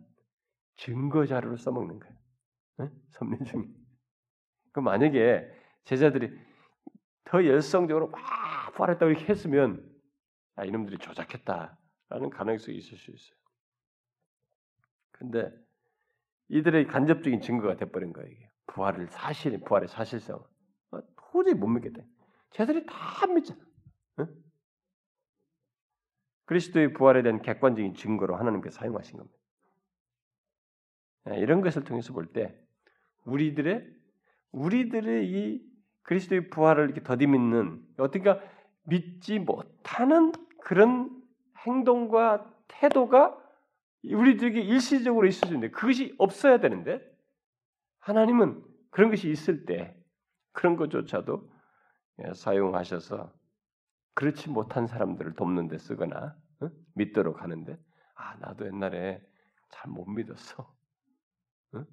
증거 0.78 1.26
자료를 1.26 1.58
써먹는 1.58 2.00
거예요. 2.00 2.16
네? 2.80 2.90
섭리 3.12 3.44
중에. 3.46 3.68
그 4.72 4.80
만약에 4.80 5.48
제자들이 5.84 6.47
더 7.28 7.46
열성적으로 7.46 8.08
막 8.10 8.74
부활했다고 8.76 9.12
이렇게 9.12 9.26
했으면 9.26 9.86
아, 10.56 10.64
이놈들이 10.66 10.98
조작했다라는 10.98 12.30
가능성이 12.32 12.78
있을 12.78 12.98
수 12.98 13.12
있어요. 13.12 13.38
근데 15.12 15.52
이들의 16.50 16.88
간접적인 16.88 17.42
증거가 17.42 17.76
돼버린 17.76 18.14
거예요. 18.14 18.30
이게. 18.30 18.50
부활을 18.68 19.08
사실, 19.10 19.60
부활의 19.60 19.88
사실성. 19.90 20.44
어, 20.92 21.00
도저히 21.32 21.54
못 21.54 21.68
믿겠다. 21.68 22.02
쟤들이 22.52 22.86
다 22.86 23.28
믿잖아. 23.28 23.60
응? 24.20 24.44
그리스도의 26.46 26.94
부활에 26.94 27.24
대한 27.24 27.42
객관적인 27.42 27.94
증거로 27.96 28.36
하나님께서 28.38 28.80
사용하신 28.80 29.18
겁니다. 29.18 29.38
네, 31.26 31.40
이런 31.40 31.62
것을 31.62 31.84
통해서 31.84 32.14
볼 32.14 32.32
때 32.32 32.58
우리들의 33.26 33.86
우리들의 34.52 35.30
이 35.30 35.77
그리스도의 36.08 36.50
부활을 36.50 36.86
이렇게 36.86 37.04
더디 37.04 37.28
믿는 37.28 37.86
어떻게 37.98 38.40
믿지 38.84 39.40
못하는 39.40 40.32
그런 40.62 41.22
행동과 41.60 42.50
태도가 42.70 43.38
우리들에게 44.04 44.62
일시적으로 44.62 45.28
있을 45.28 45.48
수 45.48 45.54
있는데 45.54 45.70
그것이 45.70 46.16
없어야 46.18 46.60
되는데 46.60 47.02
하나님은 48.00 48.64
그런 48.90 49.10
것이 49.10 49.30
있을 49.30 49.66
때 49.66 49.96
그런 50.54 50.78
것조차도 50.78 51.52
예, 52.24 52.34
사용하셔서 52.34 53.32
그렇지 54.14 54.50
못한 54.50 54.88
사람들을 54.88 55.34
돕는 55.36 55.68
데 55.68 55.78
쓰거나 55.78 56.36
어? 56.62 56.70
믿도록 56.96 57.42
하는데 57.44 57.78
아 58.16 58.36
나도 58.38 58.66
옛날에 58.66 59.22
잘 59.70 59.92
못 59.92 60.06
믿었어 60.06 60.74
어? 61.74 61.86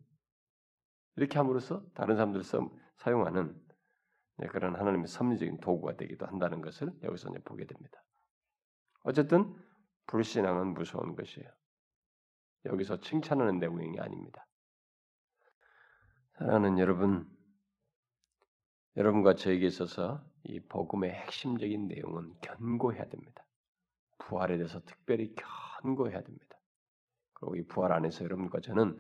이렇게 1.16 1.36
함으로써 1.36 1.84
다른 1.94 2.14
사람들 2.14 2.42
사용하는 2.96 3.54
예, 3.54 3.63
그런 4.50 4.74
하나님의 4.74 5.06
섭리적인 5.06 5.60
도구가 5.60 5.96
되기도 5.96 6.26
한다는 6.26 6.60
것을 6.60 6.92
여기서 7.02 7.30
이제 7.30 7.38
보게 7.44 7.66
됩니다. 7.66 8.02
어쨌든 9.04 9.54
불신앙은 10.06 10.74
무서운 10.74 11.14
것이에요. 11.14 11.48
여기서 12.66 13.00
칭찬하는 13.00 13.58
내용이 13.58 13.98
아닙니다. 14.00 14.46
사랑하는 16.38 16.78
여러분, 16.78 17.28
여러분과 18.96 19.34
저에게 19.34 19.66
있어서 19.66 20.24
이 20.44 20.60
복음의 20.60 21.10
핵심적인 21.10 21.88
내용은 21.88 22.34
견고해야 22.40 23.08
됩니다. 23.08 23.46
부활에 24.18 24.56
대해서 24.56 24.80
특별히 24.84 25.34
견고해야 25.82 26.22
됩니다. 26.22 26.58
그리고 27.34 27.56
이 27.56 27.66
부활 27.66 27.92
안에서 27.92 28.24
여러분과 28.24 28.60
저는 28.60 28.98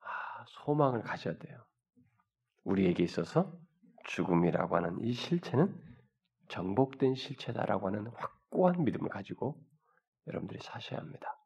아, 0.00 0.44
소망을 0.48 1.02
가져야 1.02 1.36
돼요. 1.38 1.64
우리에게 2.64 3.02
있어서 3.02 3.58
죽음이라고 4.08 4.76
하는 4.76 4.98
이 5.00 5.12
실체는 5.12 5.74
정복된 6.48 7.14
실체다라고 7.14 7.88
하는 7.88 8.06
확고한 8.08 8.84
믿음을 8.84 9.10
가지고 9.10 9.62
여러분들이 10.26 10.58
사셔야 10.60 11.00
합니다. 11.00 11.38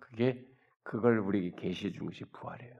그게 0.00 0.46
그걸 0.82 1.18
우리에게 1.18 1.56
계시해 1.56 1.92
준 1.92 2.06
것이 2.06 2.24
부활이에요. 2.26 2.76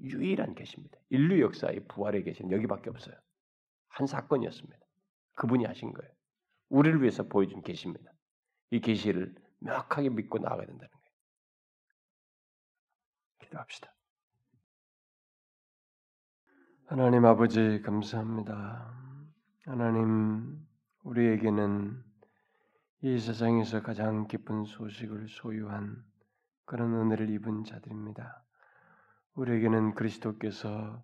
유일한 0.00 0.54
계시입니다. 0.54 0.98
인류 1.10 1.40
역사의 1.40 1.86
부활의 1.86 2.24
계시는 2.24 2.50
여기밖에 2.50 2.90
없어요. 2.90 3.16
한 3.88 4.06
사건이었습니다. 4.06 4.78
그분이 5.36 5.64
하신 5.64 5.92
거예요. 5.92 6.12
우리를 6.68 7.00
위해서 7.00 7.22
보여준 7.22 7.62
계시입니다. 7.62 8.10
이 8.70 8.80
계시를 8.80 9.34
명확하게 9.60 10.10
믿고 10.10 10.38
나아가야 10.38 10.66
된다는 10.66 10.90
거예요. 10.90 11.06
기도합시다. 13.38 13.95
하나님 16.88 17.24
아버지 17.24 17.82
감사합니다. 17.82 18.94
하나님 19.64 20.64
우리에게는 21.02 22.00
이 23.00 23.18
세상에서 23.18 23.82
가장 23.82 24.28
기쁜 24.28 24.64
소식을 24.64 25.26
소유한 25.28 26.04
그런 26.64 26.94
은혜를 26.94 27.28
입은 27.30 27.64
자들입니다. 27.64 28.40
우리에게는 29.34 29.96
그리스도께서 29.96 31.02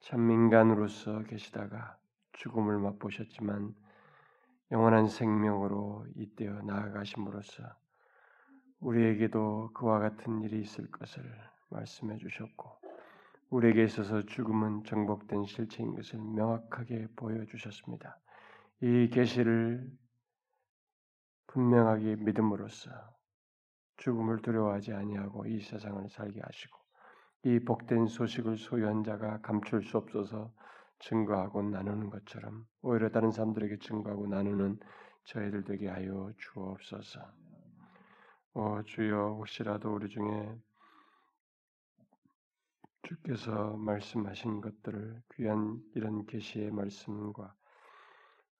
참 0.00 0.30
인간으로서 0.30 1.22
계시다가 1.22 1.96
죽음을 2.32 2.78
맛보셨지만 2.78 3.74
영원한 4.72 5.08
생명으로 5.08 6.04
이때어 6.16 6.60
나아가심으로써 6.60 7.62
우리에게도 8.80 9.70
그와 9.72 10.00
같은 10.00 10.42
일이 10.42 10.60
있을 10.60 10.90
것을 10.90 11.24
말씀해 11.70 12.18
주셨고 12.18 12.87
우리에게 13.50 13.84
있어서 13.84 14.22
죽음은 14.22 14.84
정복된 14.84 15.44
실체인 15.44 15.94
것을 15.94 16.18
명확하게 16.18 17.08
보여주셨습니다. 17.16 18.18
이 18.82 19.08
계시를 19.08 19.90
분명하게 21.46 22.16
믿음으로써 22.16 22.90
죽음을 23.96 24.42
두려워하지 24.42 24.92
아니하고 24.92 25.46
이 25.46 25.60
세상을 25.60 26.08
살게 26.10 26.40
하시고 26.40 26.78
이 27.44 27.58
복된 27.60 28.06
소식을 28.06 28.58
소유한 28.58 29.02
자가 29.02 29.40
감출 29.40 29.82
수 29.82 29.96
없어서 29.96 30.52
증거하고 31.00 31.62
나누는 31.62 32.10
것처럼 32.10 32.66
오히려 32.82 33.08
다른 33.08 33.30
사람들에게 33.30 33.78
증거하고 33.78 34.26
나누는 34.26 34.78
저희들 35.24 35.64
되게 35.64 35.88
하여 35.88 36.32
주옵소서. 36.36 37.20
오 38.54 38.82
주여 38.82 39.36
혹시라도 39.38 39.94
우리 39.94 40.08
중에 40.08 40.54
주께서 43.02 43.76
말씀하신 43.76 44.60
것들을 44.60 45.22
귀한 45.34 45.82
이런 45.94 46.26
계시의 46.26 46.70
말씀과 46.70 47.54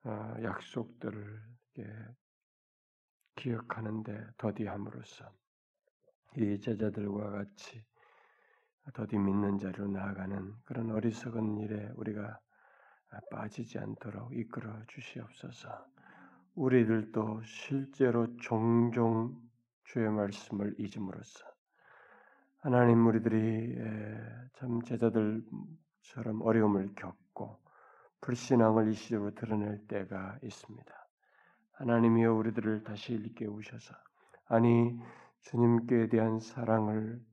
어, 0.05 0.35
약속들을 0.43 1.43
기억하는데 3.37 4.27
더디함으로써 4.37 5.31
이 6.37 6.61
제자들과 6.61 7.31
같이 7.31 7.85
더디 8.95 9.19
믿는 9.19 9.59
자리로 9.59 9.89
나아가는 9.89 10.55
그런 10.65 10.91
어리석은 10.91 11.59
일에 11.59 11.91
우리가 11.97 12.41
빠지지 13.31 13.79
않도록 13.79 14.37
이끌어 14.37 14.83
주시옵소서. 14.89 15.87
우리들도 16.55 17.43
실제로 17.45 18.37
종종 18.39 19.41
주의 19.85 20.11
말씀을 20.11 20.75
잊음으로써 20.79 21.48
하나님 22.61 23.07
우리들이 23.07 23.77
참 24.55 24.83
제자들처럼 24.83 26.43
어려움을 26.43 26.93
겪고 26.97 27.57
불신앙을 28.21 28.91
이시적으로 28.91 29.33
드러낼 29.33 29.87
때가 29.87 30.39
있습니다. 30.43 30.93
하나님이여 31.75 32.35
우리들을 32.35 32.83
다시 32.83 33.13
일깨우셔서 33.13 33.95
아니 34.47 34.99
주님께 35.43 36.09
대한 36.09 36.41
사랑을 36.41 37.25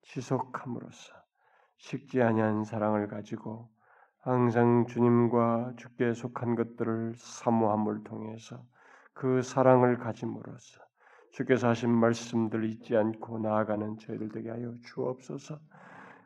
지속함으로써 0.00 1.12
식지 1.76 2.22
아니한 2.22 2.64
사랑을 2.64 3.06
가지고 3.06 3.68
항상 4.20 4.86
주님과 4.86 5.74
주께 5.76 6.14
속한 6.14 6.54
것들을 6.54 7.16
사모함을 7.16 8.04
통해서 8.04 8.64
그 9.12 9.42
사랑을 9.42 9.98
가짐으로써 9.98 10.83
주께서 11.34 11.68
하신 11.68 11.90
말씀들 11.90 12.64
잊지 12.64 12.96
않고 12.96 13.40
나아가는 13.40 13.98
저희들 13.98 14.28
되게 14.28 14.50
하여 14.50 14.72
주옵소서. 14.84 15.58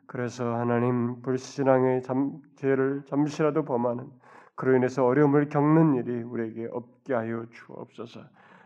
그래서 0.05 0.55
하나님 0.55 1.23
불신앙의 1.23 2.03
잠, 2.03 2.39
죄를 2.57 3.03
잠시라도 3.07 3.65
범하는 3.65 4.07
그로 4.53 4.75
인해서 4.75 5.03
어려움을 5.05 5.49
겪는 5.49 5.95
일이 5.95 6.21
우리에게 6.21 6.67
없게 6.71 7.15
하여 7.15 7.43
주옵소서. 7.49 8.21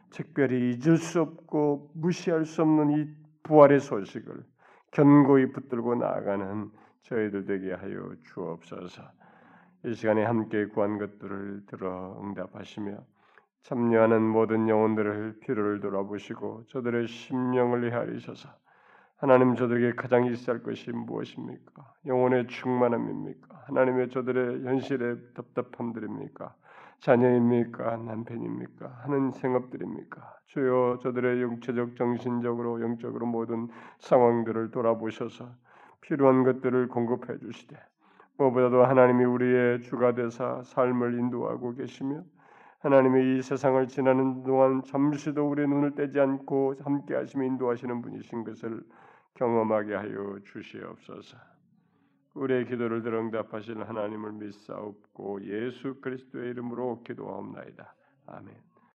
특별히 0.09 0.75
잊을 0.75 0.97
수 0.97 1.21
없고 1.21 1.91
무시할 1.93 2.43
수 2.45 2.61
없는 2.61 2.91
이 2.91 3.07
부활의 3.43 3.79
소식을 3.79 4.43
견고히 4.91 5.53
붙들고 5.53 5.95
나아가는 5.95 6.69
저희들 7.03 7.45
되게 7.45 7.71
하여 7.71 8.15
주옵소서. 8.33 9.01
이 9.85 9.93
시간에 9.93 10.25
함께 10.25 10.65
구한 10.65 10.97
것들을 10.97 11.67
들어 11.67 12.19
응답하시며 12.21 12.97
참여하는 13.63 14.21
모든 14.21 14.67
영혼들을 14.67 15.39
필요를 15.39 15.79
돌아보시고 15.79 16.65
저들의 16.67 17.07
심령을 17.07 17.91
헤아리셔서 17.91 18.49
하나님 19.15 19.55
저들에게 19.55 19.95
가장 19.95 20.25
있어야 20.25 20.57
할 20.57 20.63
것이 20.63 20.91
무엇입니까? 20.91 21.93
영혼의 22.05 22.47
충만함입니까? 22.47 23.63
하나님의 23.67 24.09
저들의 24.09 24.65
현실의 24.65 25.15
답답함들입니까? 25.33 26.53
자녀입니까? 26.99 27.97
남편입니까? 27.97 28.99
하는 29.03 29.31
생업들입니까? 29.31 30.35
주여 30.47 30.99
저들의 31.01 31.41
영체적, 31.41 31.95
정신적으로, 31.95 32.81
영적으로 32.81 33.25
모든 33.25 33.69
상황들을 33.99 34.71
돌아보셔서 34.71 35.49
필요한 36.01 36.43
것들을 36.43 36.89
공급해 36.89 37.37
주시되 37.39 37.77
무엇보다도 38.37 38.83
하나님이 38.83 39.23
우리의 39.23 39.81
주가 39.83 40.13
되사 40.13 40.61
삶을 40.63 41.17
인도하고 41.17 41.75
계시며 41.75 42.23
하나님의 42.83 43.37
이 43.37 43.41
세상을 43.41 43.87
지나는 43.87 44.43
동안 44.43 44.83
잠시도 44.83 45.49
우리의 45.49 45.69
눈을 45.69 45.95
떼지 45.95 46.19
않고 46.19 46.75
함께 46.83 47.15
하시며 47.15 47.45
인도하시는 47.45 48.01
분이신 48.01 48.43
것을 48.43 48.83
경험하게 49.35 49.95
하여 49.95 50.37
주시옵소서. 50.43 51.37
우리의 52.33 52.65
기도를 52.65 53.01
들어 53.01 53.21
응답하시는 53.21 53.81
하나님을 53.83 54.33
믿사옵고 54.33 55.45
예수 55.45 56.01
그리스도의 56.01 56.49
이름으로 56.49 57.03
기도하옵나이다. 57.03 57.95
아멘. 58.27 58.72